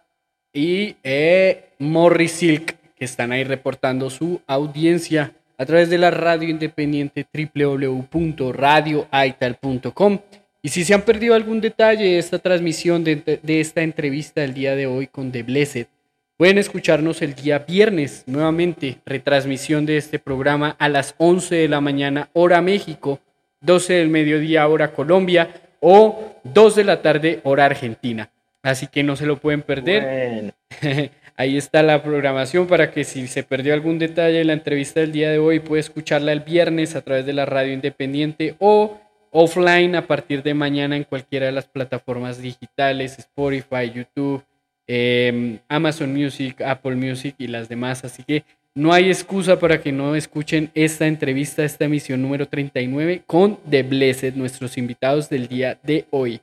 [0.53, 6.51] y eh, Morris Silk, que están ahí reportando su audiencia a través de la radio
[6.51, 10.19] independiente www.radioaital.com.
[10.61, 14.53] Y si se han perdido algún detalle de esta transmisión, de, de esta entrevista del
[14.53, 15.87] día de hoy con The Blessed,
[16.37, 21.81] pueden escucharnos el día viernes nuevamente, retransmisión de este programa a las 11 de la
[21.81, 23.21] mañana, hora México,
[23.61, 25.49] 12 del mediodía, hora Colombia,
[25.81, 28.31] o 2 de la tarde, hora Argentina.
[28.63, 30.55] Así que no se lo pueden perder.
[31.37, 35.13] Ahí está la programación para que si se perdió algún detalle de la entrevista del
[35.13, 39.01] día de hoy, puede escucharla el viernes a través de la radio independiente o
[39.31, 44.45] offline a partir de mañana en cualquiera de las plataformas digitales, Spotify, YouTube,
[44.87, 48.05] eh, Amazon Music, Apple Music y las demás.
[48.05, 48.45] Así que
[48.75, 53.85] no hay excusa para que no escuchen esta entrevista, esta emisión número 39 con The
[53.85, 56.41] Blessed, nuestros invitados del día de hoy.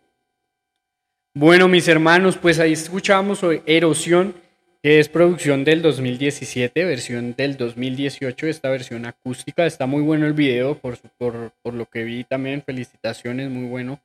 [1.34, 4.34] Bueno, mis hermanos, pues ahí escuchamos Erosión,
[4.81, 9.65] que es producción del 2017, versión del 2018, esta versión acústica.
[9.65, 12.63] Está muy bueno el video, por, por, por lo que vi también.
[12.63, 13.99] Felicitaciones, muy bueno.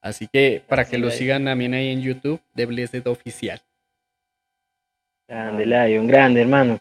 [0.00, 3.60] Así que para que lo sigan también ahí en YouTube, de Blessed Oficial.
[5.26, 6.78] Grande, Lion, grande, hermano.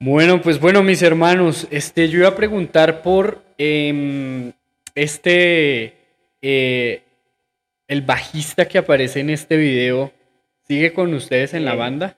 [0.00, 4.52] Bueno, pues bueno, mis hermanos, este, yo iba a preguntar por em,
[4.94, 5.94] este,
[6.40, 7.02] eh,
[7.86, 10.12] el bajista que aparece en este video,
[10.66, 12.16] ¿sigue con ustedes en la banda?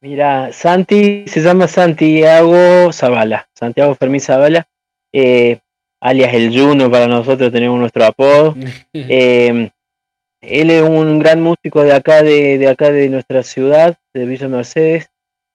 [0.00, 4.68] Mira, Santi se llama Santiago Zavala, Santiago Fermín Zavala,
[5.12, 5.58] eh,
[6.00, 8.54] alias el Juno para nosotros tenemos nuestro apodo.
[8.92, 9.70] Eh,
[10.40, 14.48] él es un gran músico de acá de, de acá de nuestra ciudad, de Villa
[14.48, 15.10] Mercedes.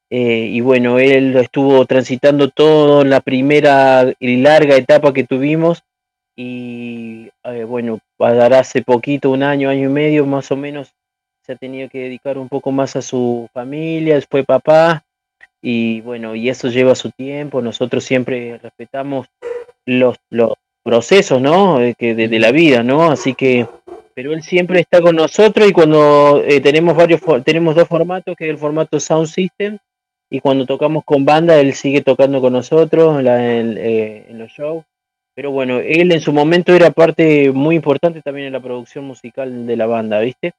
[0.10, 5.84] eh, y bueno, él estuvo transitando todo la primera y larga etapa que tuvimos.
[6.36, 10.94] Y eh, bueno, para hace poquito, un año, año y medio más o menos,
[11.46, 15.04] se ha tenido que dedicar un poco más a su familia, fue papá,
[15.62, 19.28] y bueno, y eso lleva su tiempo, nosotros siempre respetamos
[19.86, 20.54] los, los
[20.84, 21.82] procesos, ¿no?
[21.82, 23.12] Eh, Que de la vida, ¿no?
[23.12, 23.68] Así que,
[24.16, 28.46] pero él siempre está con nosotros y cuando eh, tenemos varios, tenemos dos formatos, que
[28.46, 29.78] es el formato Sound System,
[30.30, 34.84] y cuando tocamos con banda, él sigue tocando con nosotros la- eh, en los shows.
[35.36, 39.66] Pero bueno, él en su momento era parte muy importante también en la producción musical
[39.66, 40.54] de la banda, ¿viste?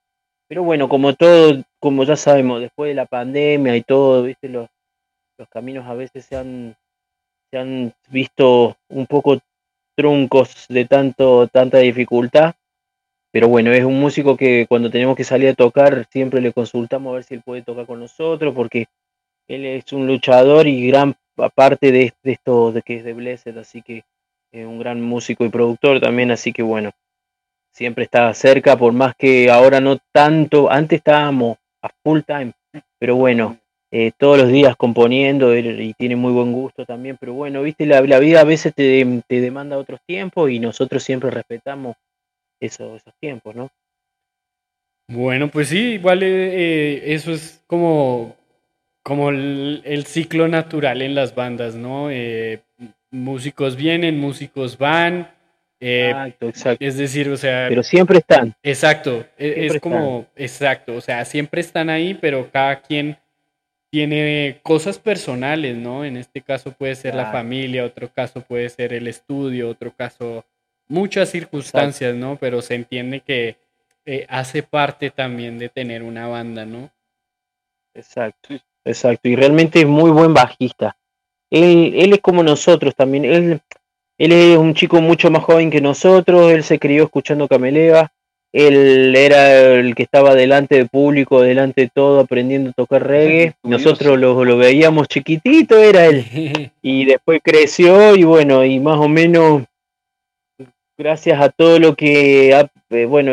[0.49, 4.49] Pero bueno, como todo, como ya sabemos, después de la pandemia y todo, ¿viste?
[4.49, 4.69] Los,
[5.39, 6.77] los caminos a veces se han,
[7.51, 9.39] se han visto un poco
[9.97, 12.55] truncos de tanto, tanta dificultad.
[13.35, 17.11] Pero bueno, es un músico que cuando tenemos que salir a tocar, siempre le consultamos
[17.11, 18.87] a ver si él puede tocar con nosotros, porque
[19.49, 21.17] él es un luchador y gran
[21.57, 24.05] parte de, esto de que es de Blessed, así que
[24.53, 26.93] es un gran músico y productor también, así que bueno,
[27.73, 32.53] siempre está cerca, por más que ahora no tanto, antes estábamos a full time,
[33.01, 33.59] pero bueno,
[33.91, 38.01] eh, todos los días componiendo y tiene muy buen gusto también, pero bueno, viste, la,
[38.01, 41.97] la vida a veces te, te demanda otros tiempos y nosotros siempre respetamos
[42.67, 43.71] eso- esos tiempos, ¿no?
[45.09, 48.37] Bueno, pues sí, igual eh, eh, eso es como,
[49.03, 52.11] como el, el ciclo natural en las bandas, ¿no?
[52.11, 52.61] Eh,
[53.11, 55.31] músicos vienen, músicos van.
[55.81, 56.85] eh, Exacto, exacto.
[56.85, 57.67] Es decir, o sea.
[57.69, 58.55] Pero siempre están.
[58.63, 59.27] Exacto.
[59.37, 60.95] e- Es, como, exacto.
[60.97, 63.19] O sea, siempre están ahí, pero cada quien
[63.93, 66.05] tiene cosas personales, ¿no?
[66.05, 70.45] En este caso puede ser la familia, otro caso puede ser el estudio, otro caso,
[70.89, 72.37] muchas circunstancias, ¿no?
[72.37, 73.57] Pero se entiende que
[74.07, 76.91] eh, hace parte también de tener una banda, ¿no?
[77.95, 78.55] Exacto.
[78.85, 79.29] exacto.
[79.29, 80.97] Y realmente es muy buen bajista.
[81.51, 83.25] Él, él es como nosotros también.
[83.25, 83.61] Él,
[84.19, 86.53] él es un chico mucho más joven que nosotros.
[86.53, 88.13] Él se crió escuchando Cameleva.
[88.53, 93.55] Él era el que estaba delante del público, delante de todo, aprendiendo a tocar reggae.
[93.65, 96.71] Nosotros lo, lo veíamos chiquitito, era él.
[96.83, 99.65] Y después creció y bueno, y más o menos
[100.97, 102.51] gracias a todo lo que
[102.91, 103.33] eh, bueno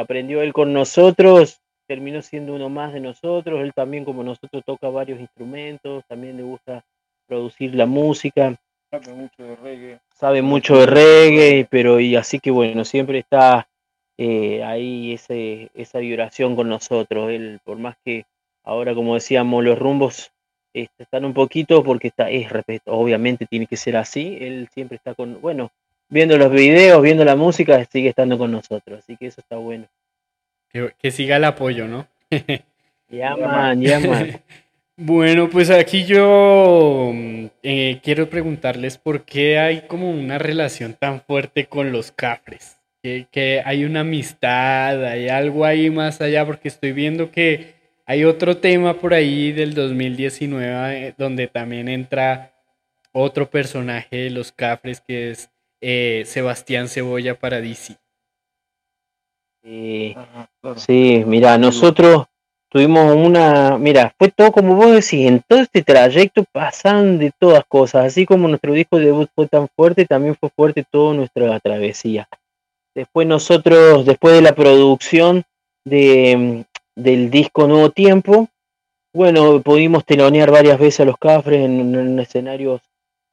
[0.00, 4.88] aprendió él con nosotros terminó siendo uno más de nosotros él también como nosotros toca
[4.88, 6.84] varios instrumentos también le gusta
[7.26, 8.56] producir la música.
[8.90, 10.00] Sabe mucho de reggae.
[10.14, 11.66] sabe mucho de reggae.
[11.68, 13.68] pero y así que bueno siempre está
[14.16, 17.30] eh, ahí ese esa vibración con nosotros.
[17.30, 18.24] Él por más que
[18.62, 20.30] ahora como decíamos los rumbos
[20.72, 24.38] este, están un poquito porque está es respeto obviamente tiene que ser así.
[24.40, 25.70] Él siempre está con bueno
[26.14, 29.86] viendo los videos viendo la música sigue estando con nosotros así que eso está bueno
[30.70, 32.06] Que, que siga el apoyo, ¿no?
[33.08, 34.40] ya man ya man
[34.96, 41.20] Bueno, pues aquí yo mm, eh, quiero preguntarles por qué hay como una relación tan
[41.20, 42.78] fuerte con los cafres.
[43.02, 47.74] Que, que hay una amistad, hay algo ahí más allá, porque estoy viendo que
[48.06, 52.52] hay otro tema por ahí del 2019 eh, donde también entra
[53.12, 55.50] otro personaje de los cafres que es
[55.86, 57.94] eh, Sebastián Cebolla Paradisi.
[59.62, 60.16] Sí,
[60.76, 62.24] sí, mira, nosotros
[62.70, 67.64] tuvimos una, mira, fue todo como vos decís, en todo este trayecto pasaron de todas
[67.68, 71.60] cosas, así como nuestro disco de debut fue tan fuerte, también fue fuerte toda nuestra
[71.60, 72.28] travesía.
[72.94, 75.44] Después nosotros, después de la producción
[75.84, 76.64] de,
[76.96, 78.48] del disco Nuevo Tiempo,
[79.14, 82.80] bueno, pudimos telonear varias veces a los Cafres en, en escenarios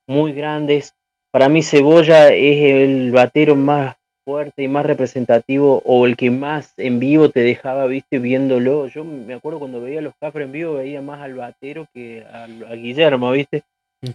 [0.05, 0.95] muy grandes.
[1.31, 3.95] Para mí Cebolla es el batero más
[4.25, 8.87] fuerte y más representativo o el que más en vivo te dejaba, viste, viéndolo.
[8.87, 12.25] Yo me acuerdo cuando veía a los Cafres en vivo veía más al batero que
[12.25, 13.63] a, Guillermo, viste.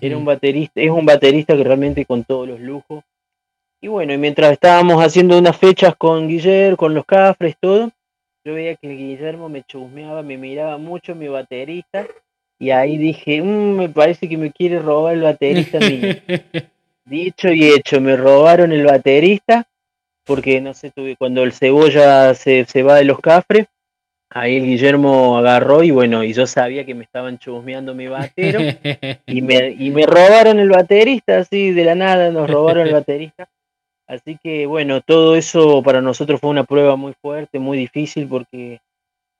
[0.01, 3.03] Era un baterista, es un baterista que realmente con todos los lujos.
[3.81, 7.91] Y bueno, y mientras estábamos haciendo unas fechas con Guillermo, con los Cafres, todo,
[8.45, 12.07] yo veía que Guillermo me chusmeaba, me miraba mucho mi baterista,
[12.59, 16.15] y ahí dije, "Mm, me parece que me quiere robar el baterista mío.
[17.07, 19.69] Dicho y hecho, me robaron el baterista,
[20.25, 23.69] porque no sé, tuve, cuando el cebolla se, se va de los cafres,
[24.29, 28.59] ahí el Guillermo agarró y bueno, y yo sabía que me estaban chusmeando mi batero,
[29.29, 33.49] y me, y me robaron el baterista, así de la nada nos robaron el baterista.
[34.09, 38.81] Así que bueno, todo eso para nosotros fue una prueba muy fuerte, muy difícil, porque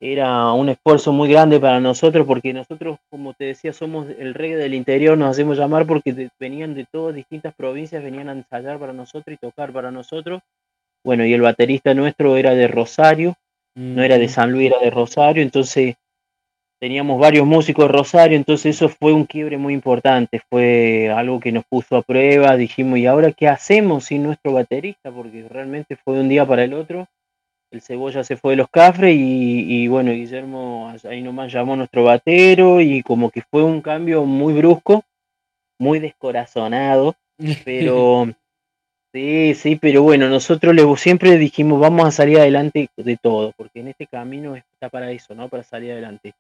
[0.01, 4.57] era un esfuerzo muy grande para nosotros, porque nosotros, como te decía, somos el reggae
[4.57, 8.79] del interior, nos hacemos llamar porque de- venían de todas distintas provincias, venían a ensayar
[8.79, 10.43] para nosotros y tocar para nosotros.
[11.05, 13.35] Bueno, y el baterista nuestro era de Rosario,
[13.77, 15.97] no era de San Luis, era de Rosario, entonces
[16.81, 21.53] teníamos varios músicos de Rosario, entonces eso fue un quiebre muy importante, fue algo que
[21.53, 25.11] nos puso a prueba, dijimos, ¿y ahora qué hacemos sin nuestro baterista?
[25.11, 27.07] Porque realmente fue de un día para el otro,
[27.71, 31.77] el Cebolla se fue de los Cafres y, y bueno, Guillermo ahí nomás llamó a
[31.77, 35.05] nuestro batero y como que fue un cambio muy brusco,
[35.79, 37.17] muy descorazonado,
[37.65, 38.27] pero
[39.13, 43.81] sí, sí, pero bueno, nosotros le, siempre dijimos, vamos a salir adelante de todo, porque
[43.81, 45.49] en este camino está para eso, ¿no?
[45.49, 46.35] Para salir adelante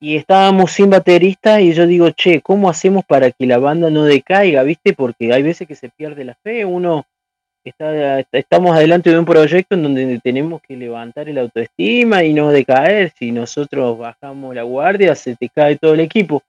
[0.00, 4.04] y estábamos sin baterista y yo digo, che, ¿cómo hacemos para que la banda no
[4.04, 4.94] decaiga, viste?
[4.94, 7.04] Porque hay veces que se pierde la fe, uno
[7.64, 12.50] está, estamos adelante de un proyecto en donde tenemos que levantar el autoestima y no
[12.50, 16.42] decaer, si nosotros bajamos la guardia se te cae todo el equipo.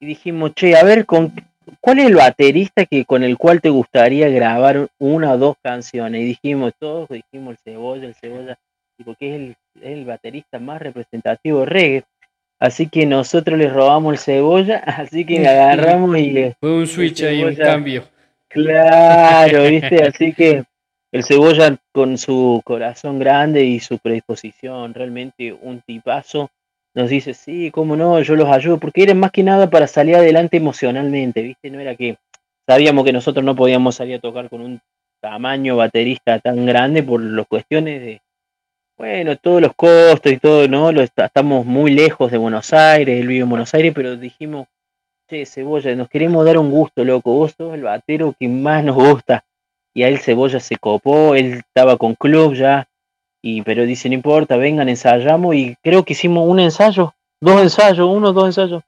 [0.00, 1.32] Y dijimos, che, a ver, con,
[1.80, 6.22] ¿cuál es el baterista que con el cual te gustaría grabar una o dos canciones?
[6.22, 8.58] Y dijimos, todos dijimos el cebolla, el cebolla,
[9.04, 12.04] porque es el, es el baterista más representativo de reggae.
[12.58, 16.54] Así que nosotros le robamos el cebolla, así que le agarramos y le...
[16.60, 18.04] Fue un switch ahí, un cambio.
[18.52, 20.64] Claro, viste, así que
[21.10, 26.50] el cebolla con su corazón grande y su predisposición, realmente un tipazo,
[26.94, 30.16] nos dice, sí, cómo no, yo los ayudo, porque era más que nada para salir
[30.16, 32.16] adelante emocionalmente, viste, no era que
[32.66, 34.80] sabíamos que nosotros no podíamos salir a tocar con un
[35.22, 38.20] tamaño baterista tan grande por las cuestiones de,
[38.98, 40.92] bueno, todos los costos y todo, ¿no?
[40.92, 44.66] Lo estamos muy lejos de Buenos Aires, él vive en Buenos Aires, pero dijimos,
[45.28, 48.96] che, Cebolla, nos queremos dar un gusto, loco, vos sos el batero que más nos
[48.96, 49.44] gusta.
[49.94, 52.88] Y a él Cebolla se copó, él estaba con club ya,
[53.42, 58.08] y pero dice, no importa, vengan, ensayamos, y creo que hicimos un ensayo, dos ensayos,
[58.08, 58.82] uno, dos ensayos.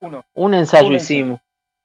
[0.00, 0.24] Uno.
[0.34, 1.40] Un ensayo hicimos.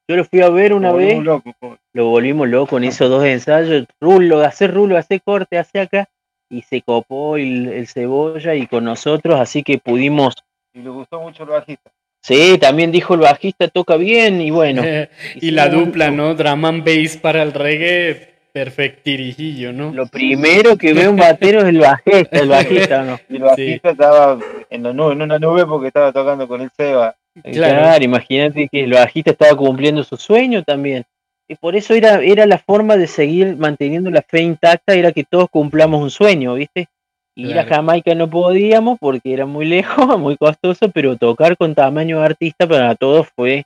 [0.07, 1.53] Yo lo fui a ver una Lo vez, loco,
[1.93, 6.09] lo volvimos loco en esos dos ensayos, rulo, hacer rulo, hacer corte, hacer acá,
[6.49, 10.35] y se copó el, el cebolla y con nosotros, así que pudimos,
[10.73, 11.91] Y le gustó mucho el bajista.
[12.23, 14.81] Sí, también dijo el bajista toca bien y bueno.
[15.35, 16.35] y la dupla, ¿no?
[16.35, 19.91] Drum and bass para el reggae, perfectirijillo, ¿no?
[19.91, 23.19] Lo primero que ve un batero es el bajista, el bajista, ¿no?
[23.27, 24.39] Y el bajista estaba
[24.69, 27.13] en, la nube, en una nube porque estaba tocando con el Seba.
[27.51, 31.03] Claro, imagínate que el bajista estaba cumpliendo su sueño también.
[31.49, 35.25] Y por eso era, era la forma de seguir manteniendo la fe intacta, era que
[35.25, 36.87] todos cumplamos un sueño, ¿viste?
[37.35, 37.65] Ir a.
[37.65, 42.67] Jamaica no podíamos porque era muy lejos, muy costoso, pero tocar con tamaño de artista
[42.67, 43.65] para todos fue,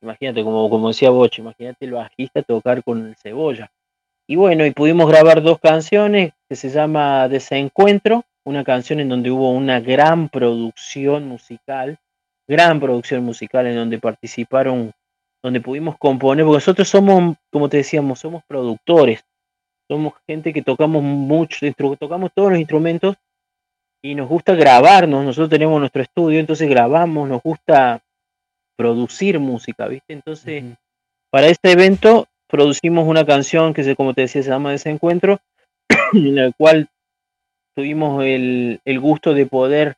[0.00, 3.70] imagínate, como, como decía Boche, imagínate el bajista tocar con el cebolla.
[4.30, 9.30] Y bueno, y pudimos grabar dos canciones que se llama Desencuentro, una canción en donde
[9.30, 11.98] hubo una gran producción musical,
[12.46, 14.92] gran producción musical en donde participaron,
[15.42, 19.24] donde pudimos componer, porque nosotros somos, como te decíamos, somos productores,
[19.88, 21.66] somos gente que tocamos mucho,
[21.98, 23.16] tocamos todos los instrumentos
[24.02, 28.00] y nos gusta grabarnos, nosotros tenemos nuestro estudio, entonces grabamos, nos gusta
[28.76, 30.12] producir música, ¿viste?
[30.12, 30.64] Entonces,
[31.30, 35.40] para este evento producimos una canción que, se, como te decía, se llama Desencuentro,
[36.12, 36.88] en la cual
[37.74, 39.96] tuvimos el, el gusto de poder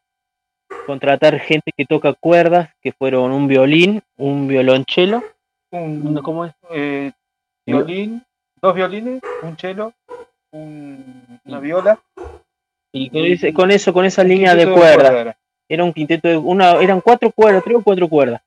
[0.87, 5.23] contratar gente que toca cuerdas, que fueron un violín, un violonchelo,
[5.73, 6.53] Un, ¿cómo es?
[6.71, 7.12] eh,
[7.67, 8.25] violín,
[8.62, 9.93] dos violines, un cello,
[10.53, 11.99] un- una viola.
[12.93, 15.37] Y con, ese- con eso, con esa línea de cuerdas, cuerda
[15.69, 15.85] era.
[15.85, 18.43] un quinteto de una, eran cuatro cuerdas, tres o cuatro cuerdas.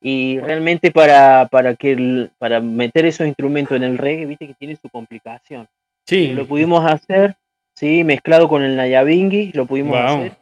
[0.00, 4.54] Y realmente para, para que el- para meter esos instrumentos en el reggae, viste que
[4.54, 5.66] tiene su complicación.
[6.06, 6.28] Sí.
[6.28, 7.34] Lo pudimos hacer,
[7.74, 10.06] sí, mezclado con el Nayabingui, lo pudimos Wow.
[10.18, 10.32] hacer.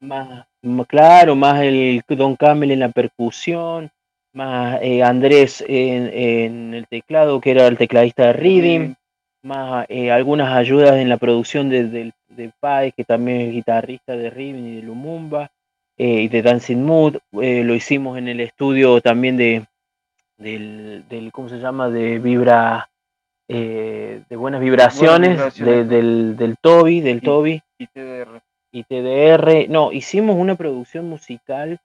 [0.00, 3.90] Más, más claro, más el Don Camel en la percusión,
[4.34, 8.94] más eh, Andrés en, en el teclado, que era el tecladista de Rhythm,
[9.42, 14.16] más eh, algunas ayudas en la producción de, del- de Pai, que también es guitarrista
[14.16, 15.50] de Rhythm y de Lumumba,
[15.96, 17.16] eh, y de Dancing Mood.
[17.40, 19.64] eh, lo hicimos en el estudio también de
[20.36, 21.88] del, del ¿cómo se llama?
[21.88, 22.88] de Vibra
[23.48, 25.88] eh, de buenas vibraciones, vibraciones.
[25.88, 28.40] de- del, del Toby, del Y- Toby Y TDR.
[28.72, 29.68] y TDR.
[29.68, 31.78] No, hicimos una producción musical,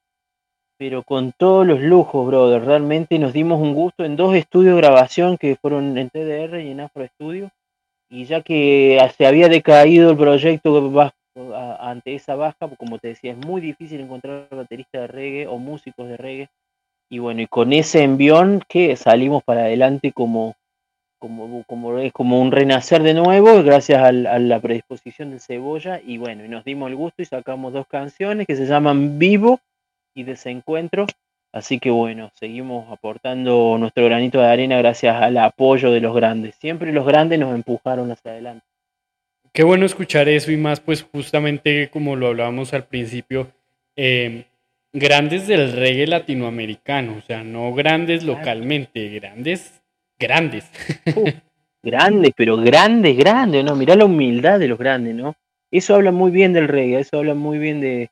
[0.79, 2.63] pero con todos los lujos, brother.
[2.63, 6.71] Realmente nos dimos un gusto en dos estudios de grabación que fueron en TDR y
[6.71, 7.51] en Afro Studio.
[8.09, 10.97] Y ya que se había decaído el proyecto
[11.53, 15.57] a- ante esa baja, como te decía, es muy difícil encontrar bateristas de reggae o
[15.57, 16.49] músicos de reggae.
[17.11, 20.55] Y bueno, y con ese envión que salimos para adelante como,
[21.19, 25.99] como, como, es como un renacer de nuevo, gracias al- a la predisposición de Cebolla.
[26.05, 29.59] Y bueno, y nos dimos el gusto y sacamos dos canciones que se llaman Vivo
[30.19, 31.07] y Desencuentro.
[31.51, 36.55] Así que bueno, seguimos aportando nuestro granito de arena gracias al apoyo de los grandes.
[36.55, 38.65] Siempre los grandes nos empujaron hacia adelante.
[39.51, 43.51] Qué bueno escuchar eso y más, pues justamente como lo hablábamos al principio,
[43.95, 44.45] eh,
[44.93, 49.81] grandes del reggae latinoamericano, o sea, no grandes localmente, grandes,
[50.19, 50.69] grandes.
[51.81, 53.73] Grandes, pero grandes, grandes, ¿no?
[53.73, 55.35] Mirá la humildad de los grandes, ¿no?
[55.71, 58.09] Eso habla muy bien del reggae, eso habla muy bien de,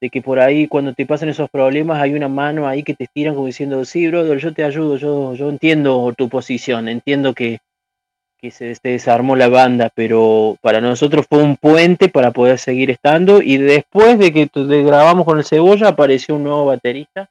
[0.00, 3.04] de que por ahí cuando te pasan esos problemas hay una mano ahí que te
[3.04, 7.58] estiran como diciendo, sí, brother, yo te ayudo, yo, yo entiendo tu posición, entiendo que,
[8.38, 12.90] que se, se desarmó la banda, pero para nosotros fue un puente para poder seguir
[12.90, 17.30] estando y después de que grabamos con el Cebolla apareció un nuevo baterista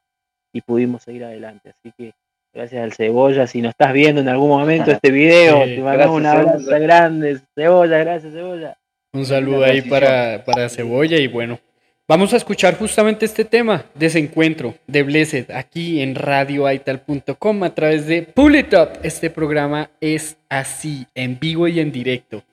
[0.51, 2.13] y pudimos seguir adelante, así que
[2.51, 6.25] gracias al Cebolla, si nos estás viendo en algún momento este video, te mandamos un
[6.25, 8.75] abrazo grande, Cebolla, gracias Cebolla.
[9.13, 11.59] Un saludo ahí para, para Cebolla y bueno,
[12.07, 18.23] vamos a escuchar justamente este tema, Desencuentro de Blessed, aquí en radioaital.com a través de
[18.23, 18.99] Pull It Up.
[19.03, 22.43] Este programa es así, en vivo y en directo.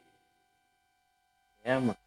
[1.65, 2.02] Y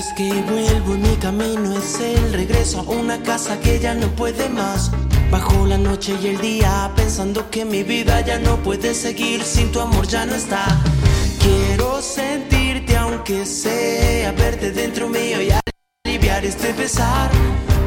[0.00, 4.06] vez que vuelvo en mi camino es el regreso a una casa que ya no
[4.20, 4.90] puede más.
[5.30, 9.70] Bajo la noche y el día pensando que mi vida ya no puede seguir sin
[9.72, 10.64] tu amor ya no está.
[11.44, 15.50] Quiero sentirte aunque sea verte dentro mío y
[16.06, 17.30] aliviar este pesar.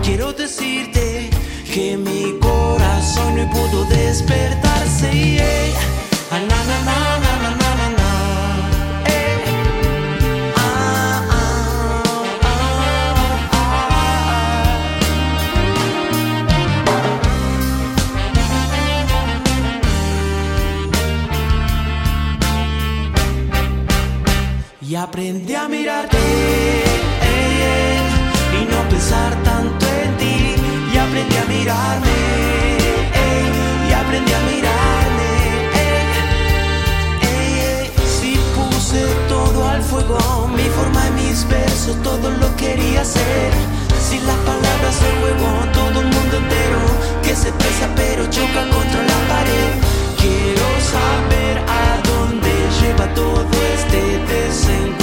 [0.04, 1.32] Quiero decirte
[1.74, 5.10] que mi corazón no pudo despertarse.
[5.12, 5.64] yeah.
[6.32, 7.13] Ah, na, na, na,
[25.14, 30.56] aprendí a mirarte ey, ey, y no pensar tanto en ti.
[30.92, 32.18] Y aprendí a mirarme
[33.28, 33.46] ey,
[33.90, 35.32] y aprendí a mirarme.
[38.18, 43.52] Si puse todo al fuego, mi forma y mis versos, todo lo quería hacer.
[44.10, 46.82] Si las palabras del juego, todo el mundo entero
[47.22, 49.74] que se expresa pero choca contra la pared.
[50.18, 53.46] Quiero saber a dónde lleva todo
[53.76, 54.02] este
[54.34, 55.03] desencuentro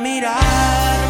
[0.00, 1.07] ya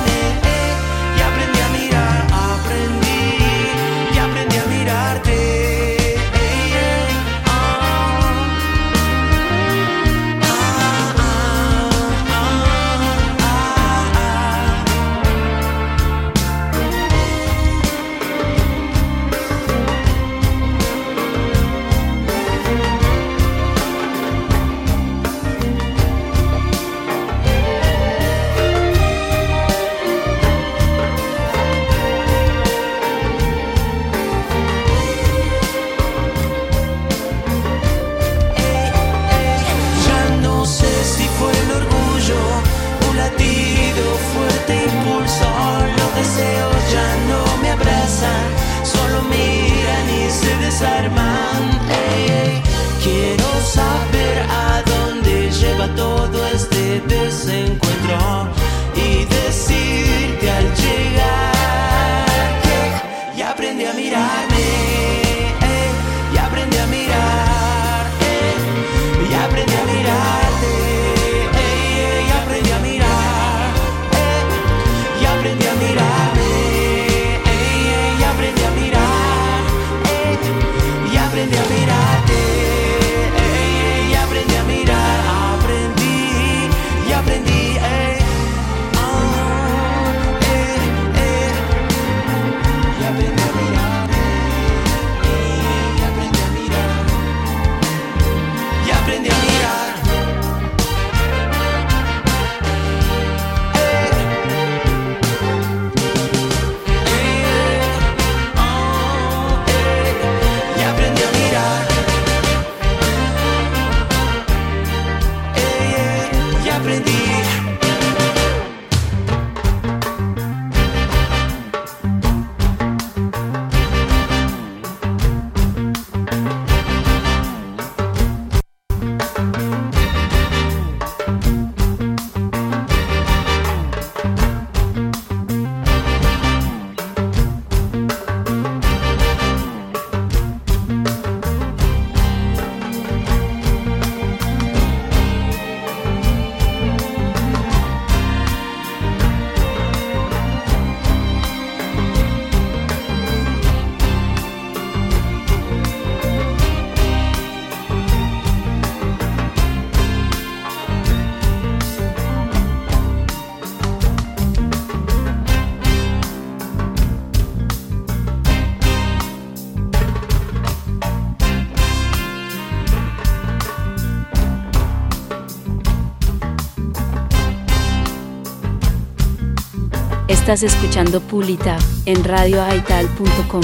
[180.48, 181.76] Estás escuchando Pulita
[182.06, 183.60] en radioaital.com.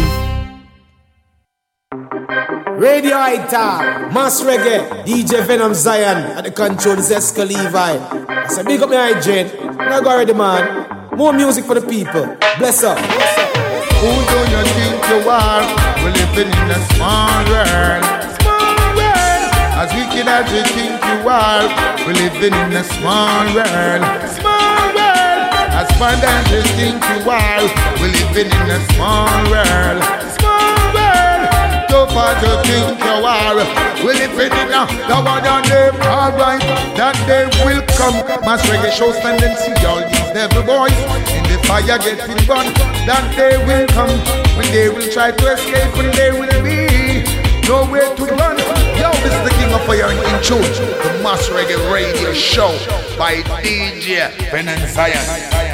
[2.79, 7.79] Radio Ita, Mass Reggae, DJ Venom Zion, at the control is Esca Levi.
[7.79, 9.51] I say, big up my hygiene.
[9.79, 11.09] Now go already, man.
[11.17, 12.37] More music for the people.
[12.59, 12.99] Bless up.
[12.99, 15.65] Who do you think you are?
[16.05, 18.05] We're living in a small world.
[18.43, 19.53] Small world.
[19.81, 21.65] As wicked as you think you are,
[22.05, 24.29] we're living in a small world.
[24.37, 24.74] Small world.
[26.05, 27.65] Fun as you think you are,
[27.97, 30.05] we're living in a small world.
[30.37, 31.49] Small world.
[31.89, 33.57] Tough as you think you are,
[34.05, 35.97] we're living in a the one on them.
[36.05, 36.61] Alright,
[37.01, 38.21] that day will come.
[38.45, 40.93] Mass reggae shows tendency, all these devil boys
[41.33, 42.77] in the fire getting burned.
[43.09, 44.13] That day will come
[44.61, 47.25] when they will try to escape, when they will be
[47.65, 48.61] nowhere to run.
[49.01, 50.69] Yo, this is the King of Fire in tune,
[51.01, 52.77] the Mass Reggae Radio Show
[53.17, 55.74] by DJ Ben and Zion.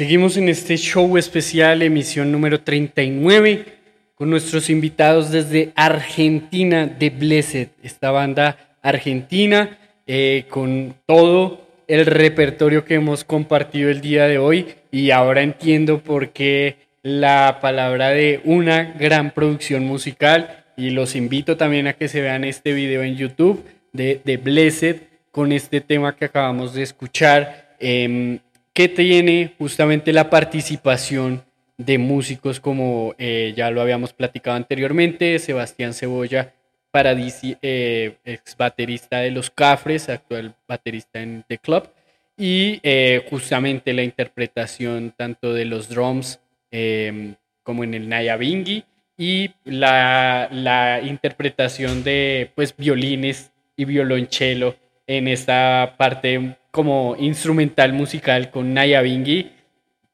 [0.00, 3.66] Seguimos en este show especial, emisión número 39,
[4.14, 12.86] con nuestros invitados desde Argentina, de Blessed, esta banda argentina, eh, con todo el repertorio
[12.86, 14.68] que hemos compartido el día de hoy.
[14.90, 21.58] Y ahora entiendo por qué la palabra de una gran producción musical y los invito
[21.58, 23.62] también a que se vean este video en YouTube
[23.92, 24.96] de, de Blessed
[25.30, 28.38] con este tema que acabamos de escuchar, em,
[28.80, 31.44] que tiene justamente la participación
[31.76, 36.54] de músicos como eh, ya lo habíamos platicado anteriormente, Sebastián Cebolla,
[36.90, 41.90] Paradisi, eh, ex baterista de Los Cafres, actual baterista en The Club,
[42.38, 46.40] y eh, justamente la interpretación tanto de los drums
[46.70, 48.82] em, como en el Nayabingi
[49.18, 54.74] y la, la, interpretación de pues violines y violonchelo
[55.06, 59.50] en esta parte como instrumental musical con Nayabingi,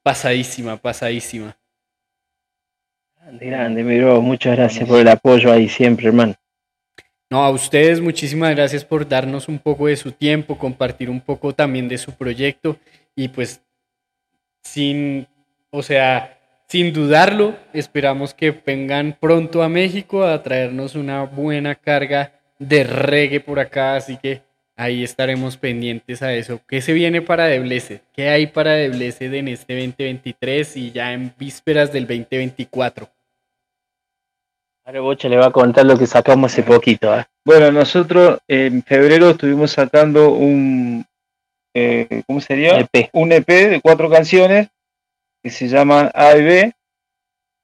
[0.03, 1.57] pasadísima, pasadísima.
[3.21, 4.23] Grande, grande, mi bro.
[4.23, 6.35] Muchas gracias por el apoyo ahí siempre, hermano.
[7.29, 11.53] No, a ustedes muchísimas gracias por darnos un poco de su tiempo, compartir un poco
[11.53, 12.79] también de su proyecto
[13.17, 13.61] y pues
[14.63, 15.27] sin,
[15.71, 16.39] o sea,
[16.69, 23.41] sin dudarlo, esperamos que vengan pronto a México a traernos una buena carga de reggae
[23.41, 24.43] por acá, así que
[24.77, 26.61] ahí estaremos pendientes a eso.
[26.69, 28.01] ¿Qué se viene para The Blessed?
[28.15, 33.09] ¿Qué hay para The Blessed en este 2023 y ya en vísperas del 2024?
[34.85, 37.13] Ahora Bocha le va a contar lo que sacamos hace poquito.
[37.19, 37.25] ¿eh?
[37.45, 41.05] Bueno, nosotros en febrero estuvimos sacando un,
[41.75, 42.79] eh, ¿cómo sería?
[42.79, 43.11] EP.
[43.13, 44.69] Un EP de cuatro canciones
[45.43, 46.73] que se llaman A y B,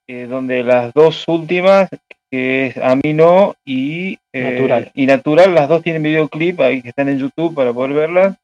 [0.08, 1.88] eh, donde las dos últimas,
[2.32, 4.90] que es Amino y eh, Natural.
[4.94, 8.36] y Natural, las dos tienen videoclip ahí que están en YouTube para poder verlas.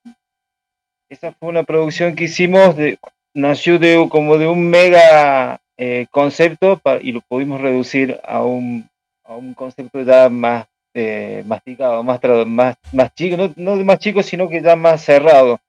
[1.08, 2.98] Esa fue una producción que hicimos, de,
[3.32, 8.86] nació de como de un mega eh, concepto pa- y lo pudimos reducir a un,
[9.24, 14.00] a un concepto ya más eh, masticado, más, más, más chico, no, no de más
[14.00, 15.60] chico, sino que ya más cerrado,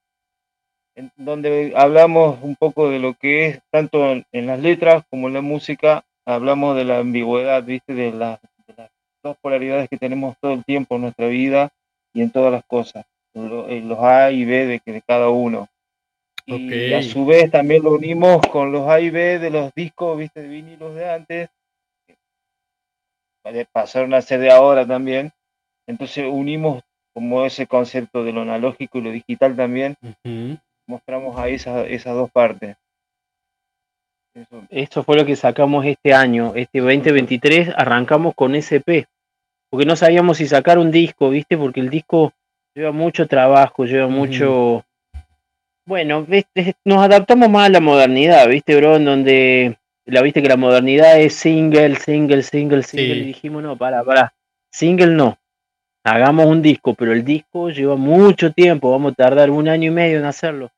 [1.16, 5.36] donde hablamos un poco de lo que es, tanto en, en las letras como en
[5.36, 7.94] la música, hablamos de la ambigüedad, ¿viste?
[7.94, 8.92] De, las- de las
[9.24, 11.70] dos polaridades que tenemos todo el tiempo en nuestra vida
[12.14, 15.68] y en todas las cosas, en los A y B de, de cada uno.
[16.48, 20.18] Y a su vez también lo unimos con los A y B de los discos,
[20.18, 21.50] viste, de vinilos de antes,
[22.08, 25.32] que pasaron a ser de ahora también.
[25.88, 26.84] Entonces unimos
[27.14, 29.96] como ese concepto de lo analógico y lo digital también,
[30.88, 32.76] mostramos ahí esas, esas dos partes.
[34.70, 39.08] Esto fue lo que sacamos este año, este 2023, arrancamos con SP,
[39.70, 41.58] porque no sabíamos si sacar un disco, ¿viste?
[41.58, 42.34] Porque el disco
[42.76, 44.84] lleva mucho trabajo, lleva mucho...
[45.86, 46.76] Bueno, ¿viste?
[46.86, 48.98] nos adaptamos más a la modernidad, ¿viste, bro?
[48.98, 53.22] En donde, la viste que la modernidad es single, single, single, single, Sí.
[53.22, 54.34] y dijimos, no, para, para,
[54.72, 55.38] single no,
[56.04, 59.94] hagamos un disco, pero el disco lleva mucho tiempo, vamos a tardar un año y
[59.94, 60.72] medio en hacerlo.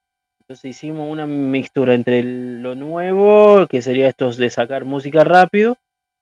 [0.52, 5.78] Entonces hicimos una mixtura entre lo nuevo, que sería esto de sacar música rápido,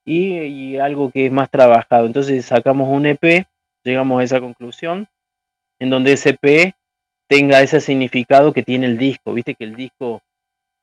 [0.05, 2.05] y, y algo que es más trabajado.
[2.05, 3.47] Entonces sacamos un EP,
[3.83, 5.07] llegamos a esa conclusión,
[5.79, 6.75] en donde ese EP
[7.27, 9.33] tenga ese significado que tiene el disco.
[9.33, 10.21] Viste que el disco,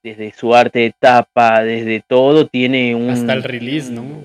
[0.03, 3.11] desde su arte de tapa, desde todo, tiene un...
[3.11, 4.25] Hasta el release, ¿no?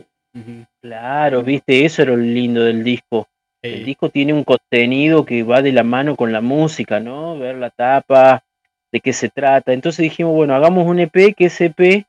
[0.81, 3.27] Claro, viste, eso era lo lindo del disco.
[3.61, 7.37] El disco tiene un contenido que va de la mano con la música, ¿no?
[7.37, 8.43] Ver la tapa,
[8.91, 9.73] de qué se trata.
[9.73, 12.05] Entonces dijimos, bueno, hagamos un EP que ese EP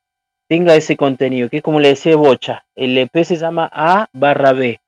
[0.48, 4.52] tenga ese contenido, que es como le decía Bocha, el EP se llama A barra
[4.52, 4.80] B.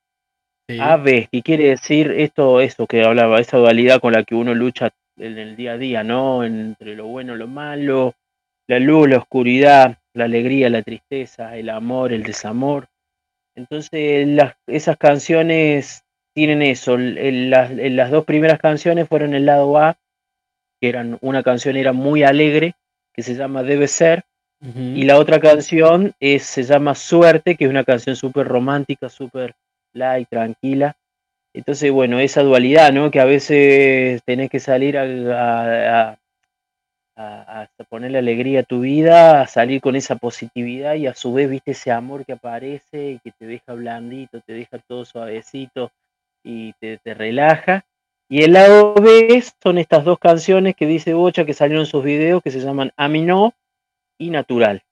[0.68, 0.78] Sí.
[0.80, 4.90] AB, que quiere decir esto, esto que hablaba, esa dualidad con la que uno lucha
[5.18, 6.42] en el día a día, ¿no?
[6.42, 8.14] Entre lo bueno, lo malo,
[8.66, 12.86] la luz, la oscuridad, la alegría, la tristeza, el amor, el desamor.
[13.54, 16.02] Entonces, las, esas canciones
[16.34, 16.96] tienen eso.
[16.96, 19.96] las, el- las dos primeras canciones fueron el lado A,
[20.84, 22.74] que eran una canción era muy alegre,
[23.14, 24.24] que se llama Debe ser,
[24.94, 29.54] y la otra canción es, se llama Suerte, que es una canción súper romántica, súper
[29.94, 30.96] light, tranquila.
[31.54, 33.10] Entonces, bueno, esa dualidad, ¿no?
[33.10, 36.18] Que a veces tenés que salir a, a-
[37.16, 41.14] a- a- a ponerle alegría a tu vida, a salir con esa positividad y a
[41.14, 45.04] su vez, viste, ese amor que aparece y que te deja blandito, te deja todo
[45.04, 45.92] suavecito
[46.44, 47.84] y te, te relaja.
[48.34, 52.02] Y el lado B son estas dos canciones que dice Bocha que salieron en sus
[52.02, 53.54] videos que se llaman Aminó
[54.18, 54.82] y Natural.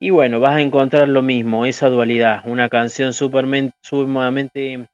[0.00, 4.88] Y bueno, vas a encontrar lo mismo, esa dualidad, una canción sumamente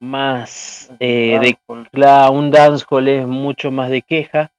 [0.00, 1.58] más eh, de
[1.92, 4.50] claro, un dancehall es mucho más de queja,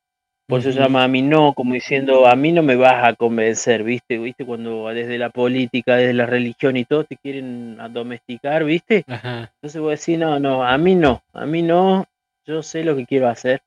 [0.45, 3.15] por eso se llama a mí no, como diciendo a mí no me vas a
[3.15, 8.65] convencer, viste, viste cuando desde la política, desde la religión y todo te quieren domesticar,
[8.65, 9.51] viste, Ajá.
[9.55, 12.05] entonces voy a decir no, no, a mí no, a mí no,
[12.49, 13.61] yo sé lo que quiero hacer.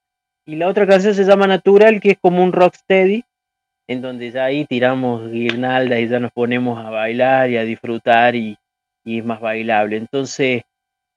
[0.44, 3.22] Y la otra canción se llama Natural, que es como un rocksteady,
[3.88, 8.34] en donde ya ahí tiramos guirnaldas y ya nos ponemos a bailar y a disfrutar
[8.34, 8.58] y,
[9.04, 9.96] y es más bailable.
[9.96, 10.62] Entonces,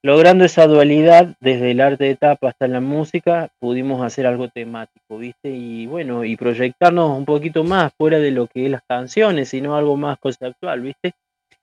[0.03, 5.17] logrando esa dualidad desde el arte de tapa hasta la música, pudimos hacer algo temático,
[5.17, 5.49] ¿viste?
[5.49, 9.75] Y bueno, y proyectarnos un poquito más fuera de lo que es las canciones, sino
[9.75, 11.13] algo más conceptual, ¿viste?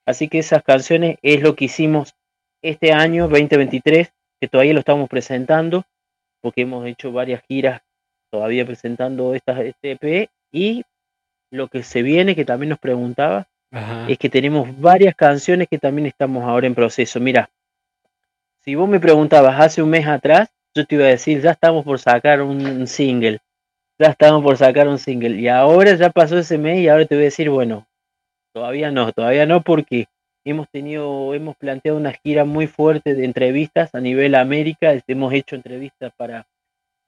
[0.04, 2.14] Así que esas canciones es lo que hicimos
[2.60, 5.84] este año 2023, que todavía lo estamos presentando,
[6.42, 7.80] porque hemos hecho varias giras
[8.30, 10.84] todavía presentando esta, este EP y
[11.50, 14.06] lo que se viene, que también nos preguntaba, Ajá.
[14.08, 17.20] es que tenemos varias canciones que también estamos ahora en proceso.
[17.20, 17.48] Mira,
[18.60, 21.84] si vos me preguntabas hace un mes atrás, yo te iba a decir, ya estamos
[21.84, 23.38] por sacar un single,
[23.98, 27.14] ya estamos por sacar un single, y ahora ya pasó ese mes y ahora te
[27.14, 27.86] voy a decir, bueno,
[28.54, 30.06] todavía no, todavía no porque
[30.44, 35.56] hemos tenido, hemos planteado una gira muy fuerte de entrevistas a nivel América, hemos hecho
[35.56, 36.46] entrevistas para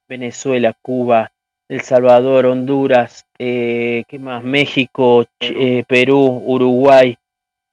[0.09, 1.33] Venezuela, Cuba,
[1.69, 4.45] El Salvador, Honduras, eh, ¿qué más?
[4.45, 7.17] México, eh, Perú, Uruguay.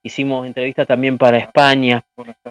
[0.04, 2.04] Hicimos entrevistas también para España,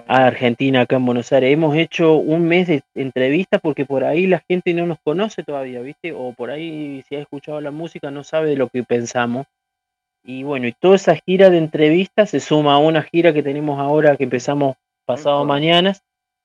[0.07, 1.51] a Argentina, acá en Buenos Aires.
[1.51, 5.81] Hemos hecho un mes de entrevistas porque por ahí la gente no nos conoce todavía,
[5.81, 6.13] ¿viste?
[6.13, 9.47] O por ahí si ha escuchado la música no sabe de lo que pensamos.
[10.23, 13.79] Y bueno, y toda esa gira de entrevistas se suma a una gira que tenemos
[13.79, 14.75] ahora que empezamos
[15.05, 15.95] pasado mañana.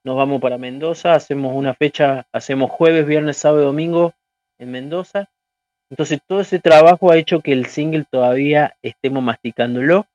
[0.05, 4.15] Nos vamos para Mendoza, hacemos una fecha, hacemos jueves, viernes, sábado y domingo
[4.59, 5.29] en Mendoza.
[5.91, 10.07] Entonces todo ese trabajo ha hecho que el single todavía estemos masticándolo.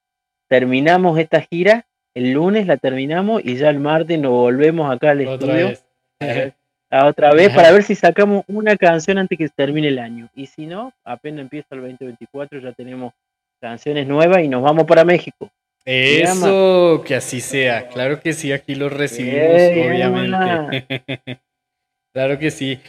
[0.50, 5.28] Terminamos esta gira, el lunes la terminamos y ya el martes nos volvemos acá al
[5.28, 5.68] Otra estudio.
[5.68, 5.86] vez.
[6.90, 10.30] a otra vez para ver si sacamos una canción antes que termine el año.
[10.36, 13.14] Y si no, apenas empieza el 2024 ya tenemos
[13.62, 15.50] canciones nuevas y nos vamos para México.
[15.86, 17.88] Eso, que así sea.
[17.88, 21.40] Claro que sí, aquí los recibimos, obviamente.
[22.14, 22.80] claro que sí.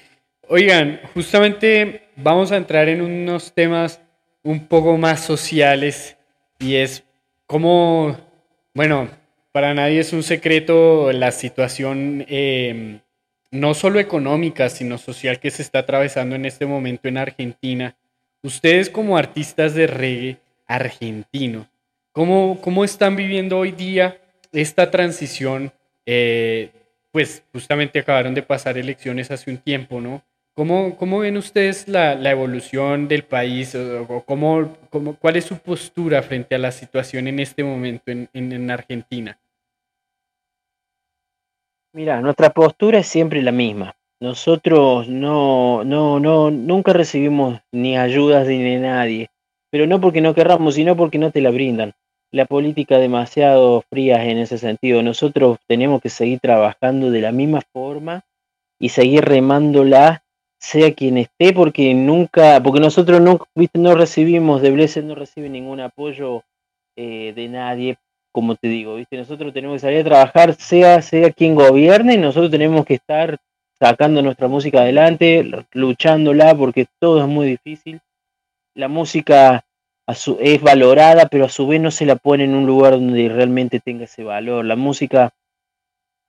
[0.48, 4.00] Oigan, justamente vamos a entrar en unos temas
[4.42, 6.16] un poco más sociales
[6.58, 7.04] y es
[7.46, 8.16] como,
[8.74, 9.08] bueno,
[9.52, 13.00] para nadie es un secreto la situación eh,
[13.50, 17.96] no solo económica, sino social que se está atravesando en este momento en Argentina.
[18.42, 20.38] Ustedes como artistas de reggae
[20.74, 21.66] argentinos,
[22.14, 24.20] ¿Cómo, ¿Cómo están viviendo hoy día
[24.52, 25.72] esta transición?
[26.04, 26.70] Eh,
[27.10, 30.22] pues justamente acabaron de pasar elecciones hace un tiempo, ¿no?
[30.54, 33.74] ¿Cómo, cómo ven ustedes la, evolución del país?
[33.74, 38.28] O, cómo, cómo- ¿Cuál es su postura frente a la situación en este momento en,
[38.34, 39.38] en- en Argentina?
[41.94, 43.96] Mira, nuestra postura es siempre la misma.
[44.20, 49.30] Nosotros no, no, no, nunca recibimos ni ayudas ni de nadie,
[49.72, 51.94] pero no porque no querramos, sino porque no te la brindan.
[52.30, 55.02] La política demasiado fría en ese sentido.
[55.02, 58.22] Nosotros tenemos que seguir trabajando de la misma forma
[58.78, 60.24] y seguir remándola,
[60.60, 65.48] sea quien esté, porque nunca, porque nosotros no, viste, no recibimos de Blessed, no recibe
[65.48, 66.42] ningún apoyo
[66.94, 67.96] eh, de nadie,
[68.30, 72.50] como te digo, viste, nosotros tenemos que salir a trabajar, sea, sea quien gobierne, nosotros
[72.50, 73.38] tenemos que estar
[73.78, 78.00] sacando nuestra música adelante, luchándola, porque todo es muy difícil.
[78.74, 79.64] La música
[80.06, 82.94] a su- es valorada, pero a su vez no se la pone en un lugar
[82.94, 84.64] donde realmente tenga ese valor.
[84.64, 85.32] La música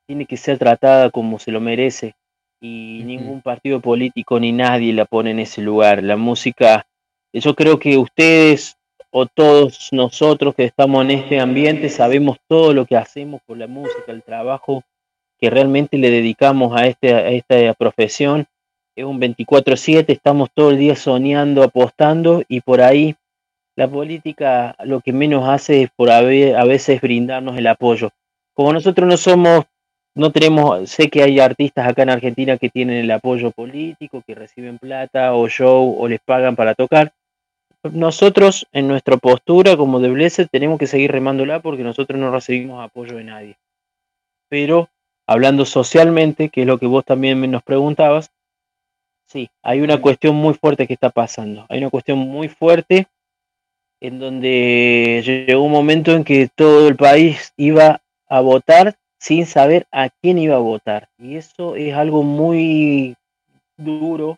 [0.07, 2.14] tiene que ser tratada como se lo merece
[2.61, 6.03] y ningún partido político ni nadie la pone en ese lugar.
[6.03, 6.86] La música,
[7.34, 8.78] yo creo que ustedes
[9.11, 13.68] o todos nosotros que estamos en este ambiente sabemos todo lo que hacemos por la
[13.68, 14.84] música, el trabajo
[15.40, 18.45] que realmente le dedicamos a, este, a esta profesión.
[18.95, 23.15] Es un 24/7, estamos todo el día soñando, apostando y por ahí
[23.76, 28.11] la política lo que menos hace es por a ve- a veces brindarnos el apoyo.
[28.53, 29.65] Como nosotros no somos,
[30.15, 34.36] no tenemos, sé que hay artistas acá en Argentina que tienen el apoyo político, que
[34.36, 37.14] reciben plata o show o les pagan para tocar.
[37.91, 42.84] Nosotros en nuestra postura como de Blessed tenemos que seguir remándola porque nosotros no recibimos
[42.84, 43.57] apoyo de nadie.
[44.49, 44.88] Pero
[45.28, 48.30] hablando socialmente, que es lo que vos también nos preguntabas,
[49.25, 51.65] sí, hay una cuestión muy fuerte que está pasando.
[51.69, 53.07] Hay una cuestión muy fuerte
[54.01, 59.87] en donde llegó un momento en que todo el país iba a votar sin saber
[59.91, 61.07] a quién iba a votar.
[61.17, 63.15] Y eso es algo muy
[63.77, 64.37] duro,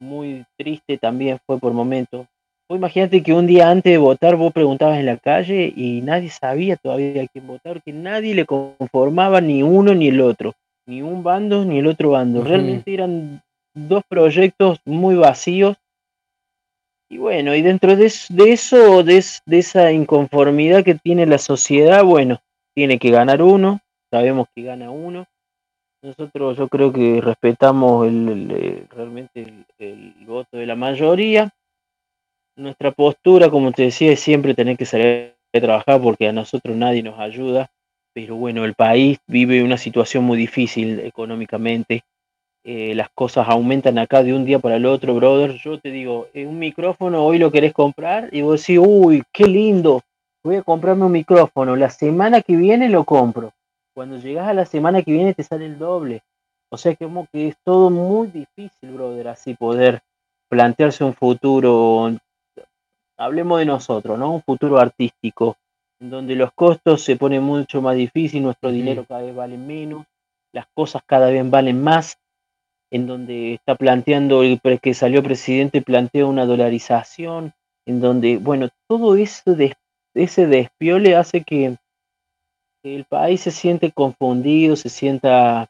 [0.00, 2.26] muy triste también fue por momentos.
[2.66, 6.30] Vos imagínate que un día antes de votar vos preguntabas en la calle y nadie
[6.30, 10.54] sabía todavía a quién votar, que nadie le conformaba ni uno ni el otro,
[10.86, 12.42] ni un bando ni el otro bando.
[12.42, 13.42] Realmente eran
[13.74, 15.76] dos proyectos muy vacíos
[17.10, 21.38] y bueno, y dentro de, de eso, de, es- de esa inconformidad que tiene la
[21.38, 22.40] sociedad, bueno,
[22.74, 23.80] tiene que ganar uno,
[24.10, 25.26] sabemos que gana uno.
[26.02, 31.52] Nosotros yo creo que respetamos el, el- realmente el, el voto de la mayoría.
[32.56, 36.76] nuestra postura, como te decía, es siempre tener que salir a trabajar porque a nosotros
[36.76, 37.70] nadie nos ayuda.
[38.14, 42.02] Pero bueno, el país vive una situación muy difícil económicamente.
[42.66, 45.52] Eh, las cosas aumentan acá de un día para el otro, brother.
[45.52, 49.44] Yo te digo, eh, un micrófono hoy lo querés comprar y vos decís, uy, qué
[49.44, 50.00] lindo,
[50.42, 51.76] voy a comprarme un micrófono.
[51.76, 53.52] La semana que viene lo compro.
[53.94, 56.22] Cuando llegas a la semana que viene te sale el doble.
[56.70, 60.00] O sea que como que es todo muy difícil, brother, así poder
[60.48, 62.10] plantearse un futuro,
[63.16, 64.32] hablemos de nosotros, ¿no?
[64.32, 65.56] Un futuro artístico,
[66.00, 70.04] en donde los costos se ponen mucho más difícil, nuestro dinero cada vez vale menos,
[70.52, 72.18] las cosas cada vez valen más,
[72.94, 77.52] en donde está planteando el que salió presidente plantea una dolarización,
[77.86, 79.74] en donde, bueno, todo eso de,
[80.14, 81.76] ese despiole hace que,
[82.84, 85.68] el país se siente confundido, se sienta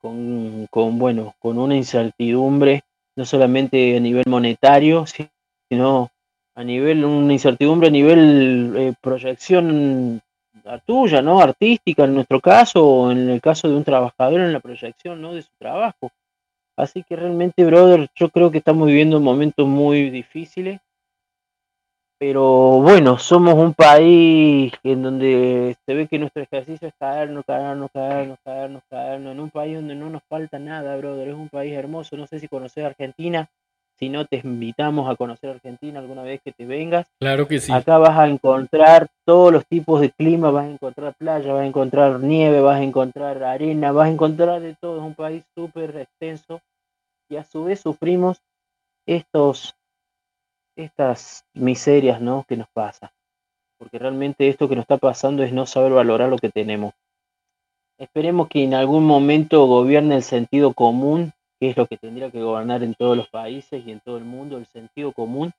[0.00, 2.82] con, con, bueno, con una incertidumbre,
[3.16, 5.28] no solamente a nivel monetario, si-
[5.70, 6.08] sino
[6.56, 10.20] a nivel, una incertidumbre a nivel eh, proyección
[10.84, 11.40] tuya, ¿no?
[11.40, 15.34] Artística en nuestro caso, o en el caso de un trabajador en la proyección, ¿no?
[15.34, 16.10] De su trabajo.
[16.76, 20.80] Así que realmente, brother, yo creo que estamos viviendo momentos muy difíciles,
[22.18, 27.90] pero bueno, somos un país en donde se ve que nuestro ejercicio es caernos, caernos,
[27.92, 31.74] caernos, caernos, caernos, en un país donde no nos falta nada, brother, es un país
[31.74, 33.48] hermoso, no sé si conoces Argentina,
[33.98, 37.06] si no te invitamos a conocer Argentina alguna vez que te vengas.
[37.20, 37.72] Claro que sí.
[37.72, 41.66] Acá vas a encontrar todos los tipos de clima, vas a encontrar playa, vas a
[41.66, 44.98] encontrar nieve, vas a encontrar arena, vas a encontrar de todo.
[44.98, 46.60] Es un país súper extenso
[47.28, 48.42] y a su vez sufrimos
[49.06, 49.74] estos,
[50.76, 52.44] estas miserias ¿no?
[52.48, 53.12] que nos pasa.
[53.78, 56.94] Porque realmente esto que nos está pasando es no saber valorar lo que tenemos.
[57.98, 61.32] Esperemos que en algún momento gobierne el sentido común,
[61.64, 64.24] que es lo que tendría que gobernar en todos los países y en todo el
[64.24, 65.52] mundo, el sentido común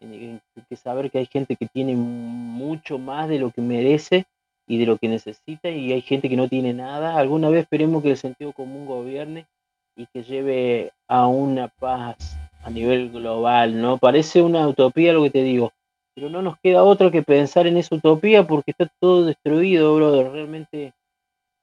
[0.00, 4.24] en- que saber que hay gente que tiene mucho más de lo que merece
[4.66, 7.16] y de lo que necesita y hay gente que no tiene nada.
[7.18, 9.46] Alguna vez esperemos que el sentido común gobierne
[9.94, 13.98] y que lleve a una paz a nivel global, ¿no?
[13.98, 15.72] Parece una utopía lo que te digo,
[16.14, 20.30] pero no nos queda otra que pensar en esa utopía porque está todo destruido, brother.
[20.30, 20.92] Realmente,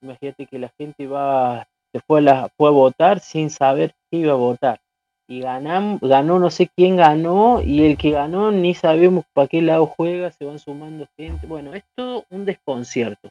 [0.02, 4.18] imagínate que la gente va, se fue a, la, fue a votar sin saber qué
[4.20, 4.80] iba a votar
[5.28, 9.62] y ganam- ganó no sé quién ganó y el que ganó ni sabemos para qué
[9.62, 11.46] lado juega, se van sumando gente.
[11.46, 13.30] Bueno, es todo un desconcierto.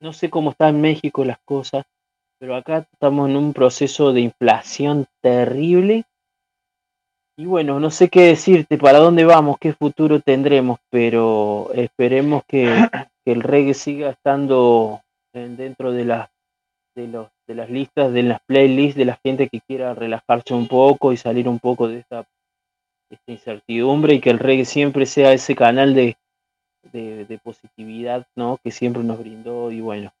[0.00, 1.84] No sé cómo está en México las cosas,
[2.40, 6.04] pero acá estamos en un proceso de inflación terrible.
[7.38, 12.64] Y bueno, no sé qué decirte, para dónde vamos, qué futuro tendremos, pero esperemos que,
[13.24, 15.00] que el reggae siga estando
[15.32, 16.28] en- dentro de las
[16.96, 20.68] de los de las listas, de las playlists de la gente que quiera relajarse un
[20.68, 22.24] poco y salir un poco de esta,
[23.26, 26.16] incertidumbre y que el reggae siempre sea ese canal de,
[26.92, 28.60] de, de positividad ¿no?
[28.62, 30.12] que siempre nos brindó y bueno,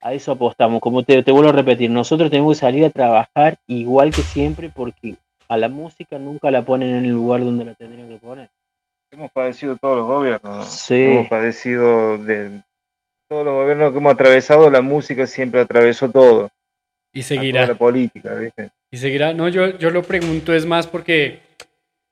[0.00, 0.80] a eso apostamos.
[0.80, 4.68] Como te, te vuelvo a repetir, nosotros tenemos que salir a trabajar igual que siempre
[4.68, 5.14] porque
[5.46, 8.50] a la música nunca la ponen en el lugar donde la tendrían que poner.
[9.12, 10.90] Hemos padecido todos los gobiernos.
[10.90, 12.60] Hemos padecido de
[13.28, 16.50] todos los gobiernos que hemos atravesado, la música siempre atravesó todo.
[17.12, 17.66] Y seguirá.
[17.66, 18.70] la política, ¿viste?
[18.90, 19.32] Y seguirá.
[19.32, 21.40] No, yo, yo lo pregunto es más porque,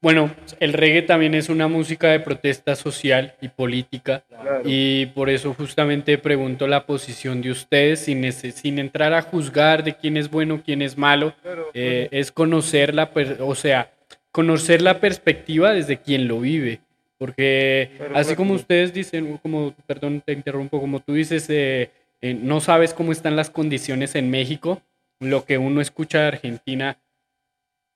[0.02, 4.24] bueno, el reggae también es una música de protesta social y política.
[4.28, 4.62] Claro.
[4.64, 9.84] Y por eso justamente pregunto la posición de ustedes sin, nece- sin entrar a juzgar
[9.84, 11.34] de quién es bueno, quién es malo.
[11.74, 13.10] Eh, es conocer la,
[13.40, 13.90] o sea,
[14.32, 16.80] conocer la perspectiva desde quien lo vive.
[17.18, 21.90] Porque así como ustedes dicen, como, perdón, te interrumpo, como tú dices, eh,
[22.22, 24.80] eh, no sabes cómo están las condiciones en México,
[25.20, 26.98] lo que uno escucha de Argentina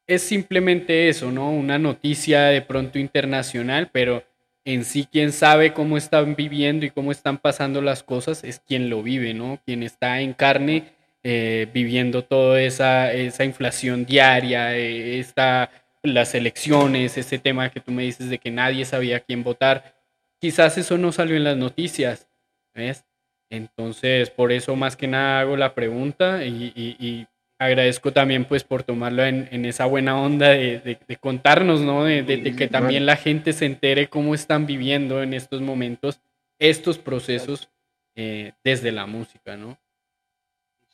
[0.06, 1.50] es simplemente eso, ¿no?
[1.50, 4.22] Una noticia de pronto internacional, pero
[4.64, 8.90] en sí quien sabe cómo están viviendo y cómo están pasando las cosas es quien
[8.90, 9.60] lo vive, ¿no?
[9.64, 10.92] Quien está en carne
[11.22, 15.70] eh, viviendo toda esa, esa inflación diaria, eh, esta,
[16.02, 19.94] las elecciones, ese tema que tú me dices de que nadie sabía quién votar.
[20.38, 22.28] Quizás eso no salió en las noticias,
[22.74, 23.04] ¿ves?
[23.50, 27.26] Entonces, por eso más que nada hago la pregunta y, y- y
[27.58, 32.04] agradezco también pues por tomarlo en, en esa buena onda de, de- de contarnos, ¿no?
[32.04, 36.20] De, de- de que también la gente se entere cómo están viviendo en estos momentos
[36.58, 37.68] estos procesos
[38.16, 39.76] eh, desde la música, ¿no?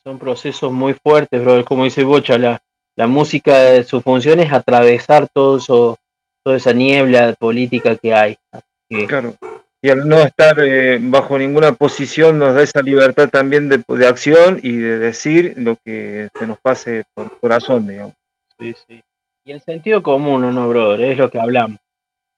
[0.03, 1.63] Son procesos muy fuertes, bro.
[1.65, 2.61] Como dice Bocha, la,
[2.95, 5.97] la música, su función es atravesar todo eso,
[6.43, 8.37] toda esa niebla política que hay.
[8.51, 9.35] Así que- Claro.
[9.83, 14.07] Y al no estar eh, bajo ninguna posición nos da esa libertad también de, de
[14.07, 18.13] acción y de decir lo que se nos pase por corazón, digamos.
[18.59, 19.01] Sí, sí.
[19.43, 21.01] Y el sentido común, ¿o ¿no, brother?
[21.01, 21.79] Es lo que hablamos.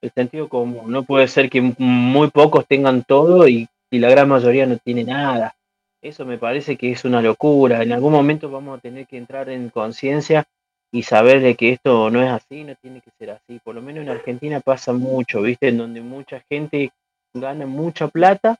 [0.01, 0.91] el sentido común.
[0.91, 5.03] No puede ser que muy pocos tengan todo y, y la gran mayoría no tiene
[5.03, 5.55] nada.
[6.01, 7.83] Eso me parece que es una locura.
[7.83, 10.45] En algún momento vamos a tener que entrar en conciencia
[10.91, 13.59] y saber de que esto no es así, no tiene que ser así.
[13.63, 15.69] Por lo menos en Argentina pasa mucho, ¿viste?
[15.69, 16.91] En donde mucha gente
[17.33, 18.57] gana mucha plata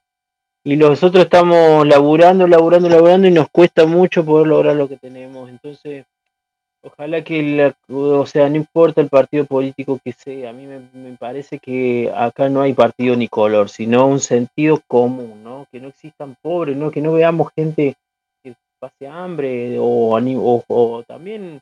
[0.64, 5.50] y nosotros estamos laburando, laburando, laburando y nos cuesta mucho poder lograr lo que tenemos.
[5.50, 6.06] Entonces,
[6.84, 11.18] ojalá que, la- o sea, no importa el partido político que sea, a mí me,
[11.18, 15.68] parece que acá no hay partido ni color, sino un sentido común, ¿no?
[15.72, 16.92] Que no existan pobres, ¿no?
[16.92, 17.96] Que no veamos gente
[18.44, 21.62] que pase hambre o, o, o también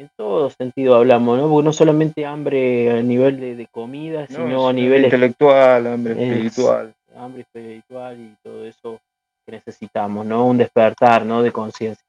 [0.00, 1.48] en todo sentido hablamos, ¿no?
[1.48, 6.12] Porque no solamente hambre a nivel de, de comida, No, sino a nivel intelectual, hambre
[6.14, 6.94] es- espiritual.
[7.16, 9.00] hambre espiritual y todo eso
[9.46, 10.46] que necesitamos, ¿no?
[10.46, 11.42] Un despertar, ¿no?
[11.42, 12.04] De conciencia.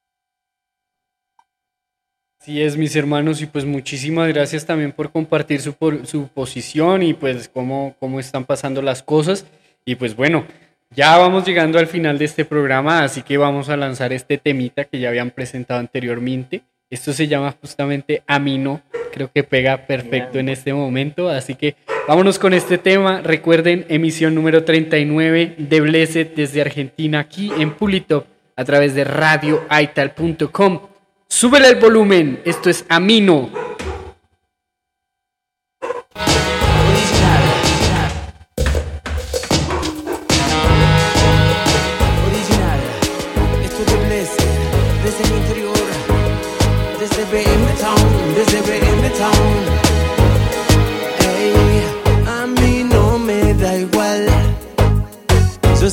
[2.40, 7.04] Así es, mis hermanos, y pues muchísimas gracias también por compartir su, por- su posición
[7.04, 9.46] y pues cómo, cómo están pasando las cosas.
[9.86, 10.46] Y pues bueno,
[10.90, 14.86] ya vamos llegando al final de este programa, así que vamos a lanzar este temita
[14.86, 16.64] que ya habían presentado anteriormente.
[16.92, 18.82] Esto se llama justamente Amino,
[19.14, 23.22] creo que pega perfecto en este momento, así que vámonos con este tema.
[23.22, 28.26] Recuerden, emisión número 39 de Blessed desde Argentina, aquí en Pulitop,
[28.58, 30.82] a través de radioaital.com.
[31.30, 33.50] Súbele el volumen, esto es Amino.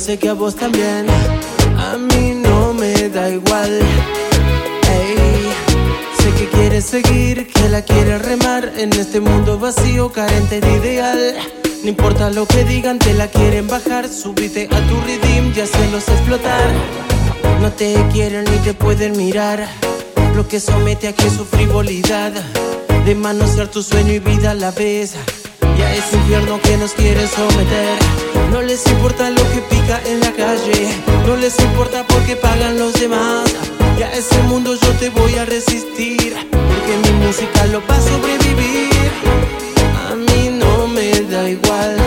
[0.09, 1.05] Sé que a vos también,
[1.77, 3.79] a mí no me da igual.
[4.89, 5.15] Ey,
[6.19, 11.35] sé que quieres seguir, que la quieres remar en este mundo vacío, carente de ideal.
[11.83, 14.09] No importa lo que digan, te la quieren bajar.
[14.09, 16.71] Subite a tu redeem y hacerlos explotar.
[17.61, 19.67] No te quieren ni te pueden mirar.
[20.35, 22.31] Lo que somete aquí es su frivolidad.
[23.05, 25.13] De manosear tu sueño y vida a la vez.
[25.77, 27.99] Y a ese infierno que nos quiere someter.
[28.51, 29.61] No les importa lo que
[29.97, 30.93] en la calle.
[31.25, 33.49] No les importa porque pagan los demás.
[33.97, 36.35] Y a ese mundo yo te voy a resistir.
[36.51, 39.11] Porque mi música lo va a sobrevivir.
[40.09, 41.97] A mí no me da igual.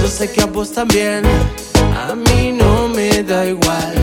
[0.00, 1.22] Yo sé que a vos también.
[2.08, 3.94] A mí no me da igual.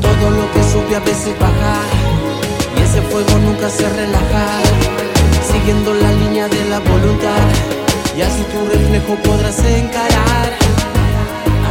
[0.00, 1.76] Todo lo que sube a veces baja.
[2.74, 4.97] Y ese fuego nunca se relaja.
[5.68, 7.46] Siguiendo la línea de la voluntad.
[8.16, 10.48] Y así tu reflejo podrás encarar.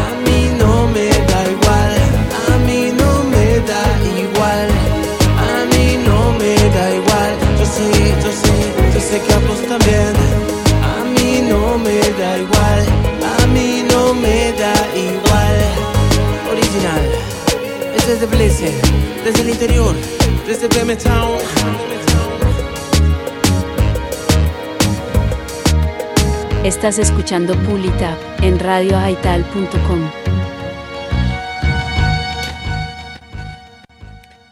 [0.04, 1.94] A mí no me da igual.
[2.48, 3.84] A mí no me da
[4.22, 4.68] igual.
[5.50, 7.32] A mí no me da igual.
[7.58, 7.90] Yo sé,
[8.24, 8.56] yo sé,
[8.94, 10.14] yo sé que a vos también.
[10.94, 12.84] A mí no me da igual.
[13.42, 14.76] A mí no me da
[15.10, 15.58] igual.
[16.52, 17.04] Original.
[17.98, 18.62] Este es.
[19.26, 19.96] Desde el interior.
[20.46, 20.96] Desde BM
[26.68, 30.12] Estás escuchando Pulitap en radioaital.com.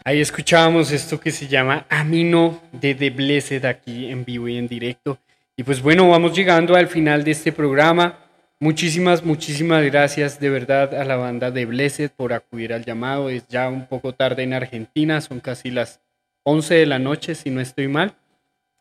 [0.02, 4.66] Ahí escuchábamos esto que se llama Amino de The Blessed aquí en vivo y en
[4.66, 5.18] directo.
[5.58, 8.18] Y pues bueno, vamos llegando al final de este programa.
[8.60, 13.28] Muchísimas, muchísimas gracias de verdad a la banda de Blessed por acudir al llamado.
[13.28, 16.00] Es ya un poco tarde en Argentina, son casi las
[16.44, 18.14] 11 de la noche, si no estoy mal.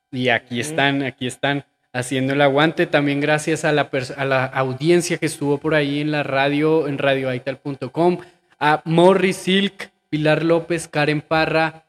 [0.10, 1.66] Y aquí están, aquí están
[1.96, 2.86] haciendo el aguante.
[2.86, 6.98] También gracias a la, a la audiencia que estuvo por ahí en la radio, en
[6.98, 8.20] radioaital.com,
[8.60, 11.86] a Morris Silk, Pilar López, Karen Parra,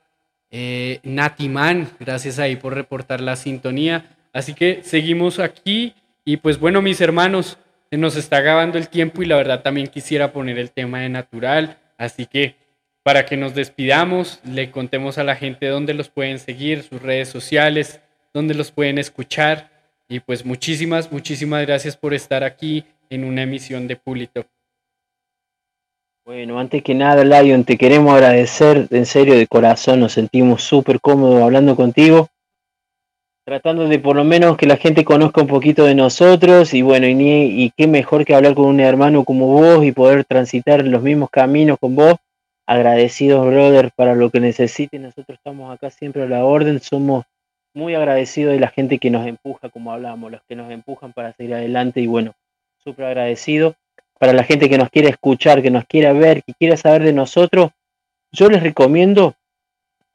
[0.51, 4.05] eh, Nati Man, gracias ahí por reportar la sintonía.
[4.33, 7.59] Así que seguimos aquí y pues bueno, mis hermanos,
[7.91, 11.09] se nos está acabando el tiempo y la verdad también quisiera poner el tema de
[11.09, 11.78] natural.
[11.99, 12.55] Así que
[13.03, 17.28] para que nos despidamos, le contemos a la gente dónde los pueden seguir, sus redes
[17.28, 18.01] sociales,
[18.33, 19.76] dónde los pueden escuchar.
[20.09, 24.47] Y pues muchísimas, muchísimas gracias por estar aquí en una emisión de Pulito.
[26.24, 31.01] Bueno, antes que nada, Lion, te queremos agradecer, en serio, de corazón, nos sentimos súper
[31.01, 32.28] cómodos hablando contigo,
[33.45, 37.07] tratando de por lo menos que la gente conozca un poquito de nosotros y bueno,
[37.07, 41.03] y, y qué mejor que hablar con un hermano como vos y poder transitar los
[41.03, 42.16] mismos caminos con vos.
[42.69, 47.24] Agradecidos, brother, para lo que necesiten, nosotros estamos acá siempre a la orden, somos
[47.77, 51.35] muy agradecidos de la gente que nos empuja, como hablábamos, los que nos empujan para
[51.35, 52.35] seguir adelante y bueno,
[52.82, 53.77] súper agradecido.
[54.19, 57.12] Para la gente que nos quiere escuchar, que nos quiera ver, que quiera saber de
[57.12, 57.70] nosotros,
[58.32, 59.35] yo les recomiendo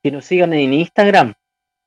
[0.01, 1.35] que nos sigan en Instagram,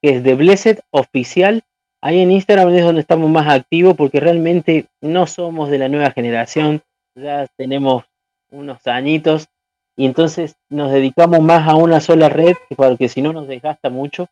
[0.01, 1.65] que es The Blessed Oficial.
[2.01, 6.13] Ahí en Instagram es donde estamos más activos porque realmente no somos de la nueva
[6.13, 6.83] generación,
[7.17, 8.05] ya tenemos
[8.51, 9.49] unos añitos
[9.97, 14.29] y entonces nos dedicamos más a una sola red porque si no nos desgasta mucho.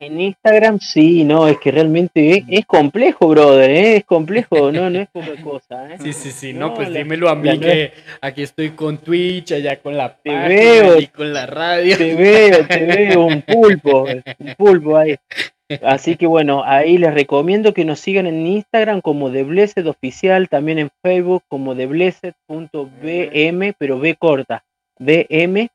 [0.00, 3.96] En Instagram sí, no, es que realmente es, es complejo, brother, ¿eh?
[3.96, 5.94] es complejo, no, no es poca cosa.
[5.94, 5.98] ¿eh?
[6.02, 9.52] Sí, sí, sí, no, No, pues la- dímelo a mí que aquí estoy con Twitch,
[9.52, 11.96] allá con la Te página, veo, y con la radio.
[11.96, 15.16] Te veo, te veo, un pulpo, un pulpo ahí.
[15.82, 20.48] Así que bueno, ahí les recomiendo que nos sigan en Instagram como The Blessed Oficial,
[20.50, 24.64] también en Facebook como TheBlessed.bm, pero B corta,
[24.98, 25.68] BM,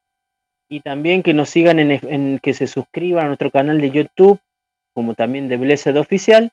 [0.70, 4.40] y también que nos sigan en, que se suscriban a nuestro canal de YouTube,
[4.94, 6.52] como también The Blessed Oficial,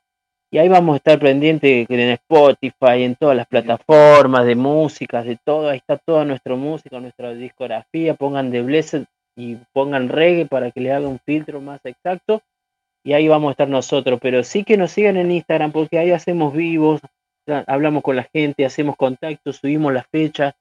[0.50, 5.38] y ahí vamos a estar pendientes en Spotify, en todas las plataformas de música, de
[5.44, 9.04] todo, ahí está toda nuestra música, nuestra discografía, pongan The Blessed
[9.36, 12.42] y pongan reggae para que les haga un filtro más exacto
[13.06, 16.10] y ahí vamos a estar nosotros, pero sí que nos sigan en Instagram porque ahí
[16.10, 17.00] hacemos vivos,
[17.66, 20.54] hablamos con la gente, hacemos contactos, subimos las fechas,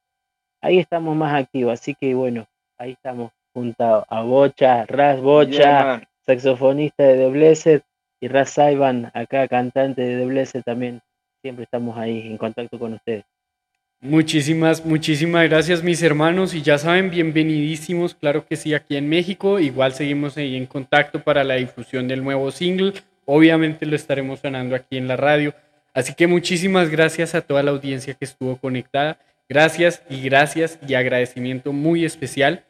[0.62, 2.46] ahí estamos más activos, así que bueno,
[2.78, 7.82] ahí estamos junto a Bocha, Raz Bocha, Yeah, saxofonista de The Blessed
[8.20, 11.02] y Raz Saiban, acá cantante de The Blessed también,
[11.42, 13.24] siempre estamos ahí en contacto con ustedes.
[14.02, 19.58] Muchísimas, muchísimas gracias mis hermanos y ya saben, bienvenidísimos, claro que sí, aquí en México.
[19.58, 22.94] Igual seguimos ahí en contacto para la difusión del nuevo single.
[23.24, 25.56] Obviamente lo estaremos sonando aquí en la radio.
[25.94, 29.18] Así que muchísimas gracias a toda la audiencia que estuvo conectada.
[29.48, 32.66] Gracias y gracias y agradecimiento muy especial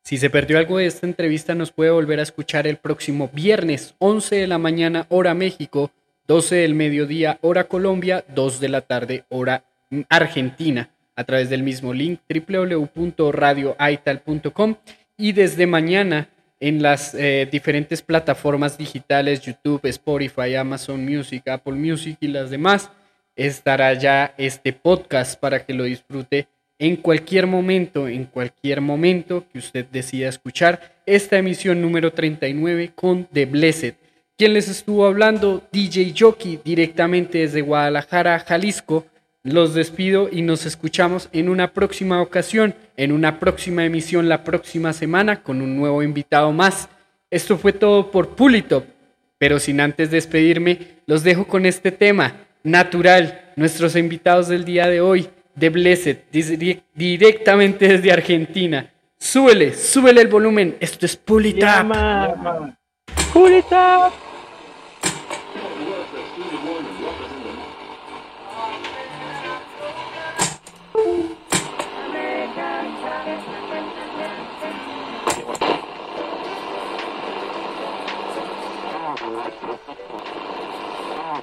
[0.04, 3.94] Si se perdió algo de esta entrevista, nos puede volver a escuchar el próximo viernes,
[3.98, 5.90] 11 de la mañana, hora México,
[6.26, 9.64] 12 del mediodía, hora Colombia, 2 de la tarde, hora
[10.08, 14.76] Argentina, a través del mismo link www.radioaital.com
[15.16, 16.28] y desde mañana
[16.60, 22.90] en las eh, diferentes plataformas digitales, YouTube, Spotify, Amazon Music, Apple Music y las demás,
[23.36, 26.48] estará ya este podcast para que lo disfrute
[26.78, 33.24] en cualquier momento, en cualquier momento que usted decida escuchar esta emisión número 39 con
[33.24, 33.94] The Blessed.
[34.36, 39.06] Quien les estuvo hablando, DJ Jockey, directamente desde Guadalajara, Jalisco.
[39.48, 44.92] Los despido y nos escuchamos en una próxima ocasión, en una próxima emisión la próxima
[44.92, 46.90] semana con un nuevo invitado más.
[47.30, 48.84] Esto fue todo por Pulitop,
[49.38, 55.00] pero sin antes despedirme, los dejo con este tema, natural, nuestros invitados del día de
[55.00, 56.18] hoy, The Blessed,
[56.94, 58.92] directamente desde Argentina.
[59.16, 61.90] Súbele, súbele el volumen, esto es Pulitop.
[63.32, 64.27] Pulitop.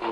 [0.05, 0.11] A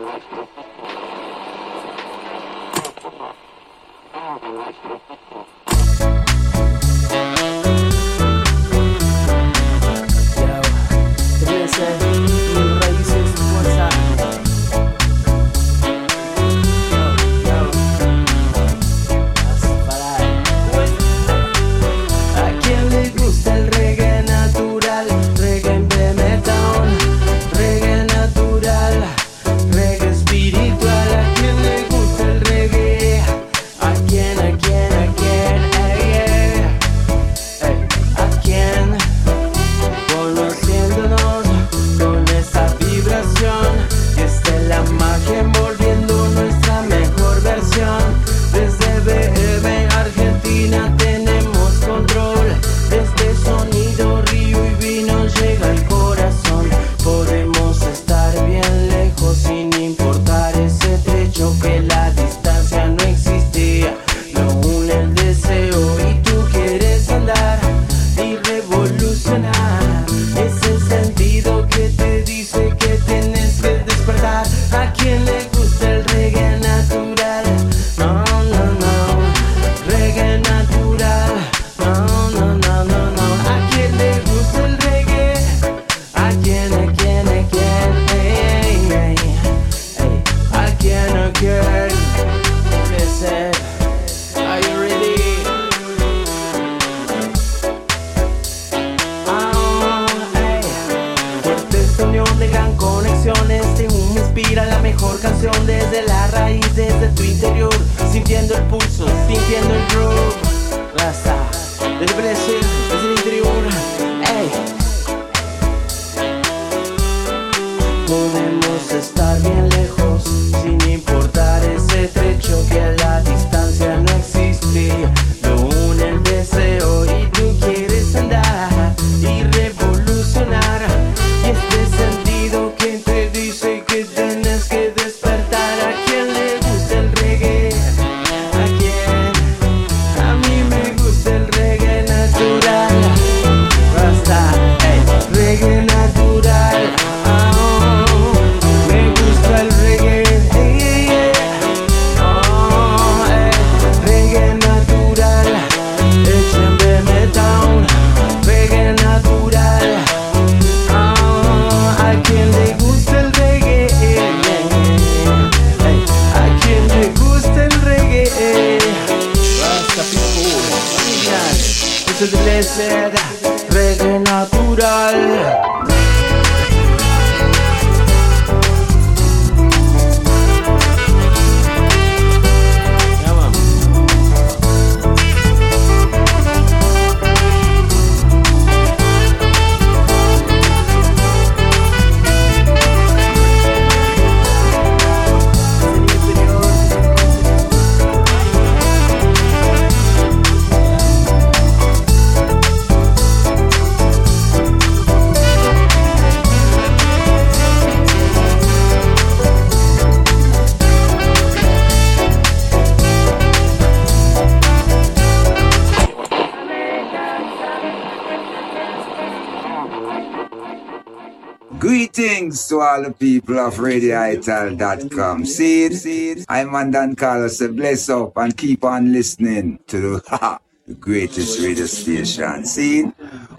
[223.43, 225.45] people of RadioItal.com.
[225.45, 226.45] See it?
[226.47, 227.61] I'm Mandan Carlos.
[227.67, 232.65] Bless up and keep on listening to the, the greatest radio station.
[232.65, 233.13] See it?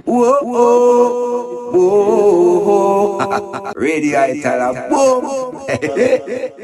[0.06, 1.70] Whoa, whoa,
[3.18, 3.72] whoa.
[3.76, 5.66] Radio Ital, boom.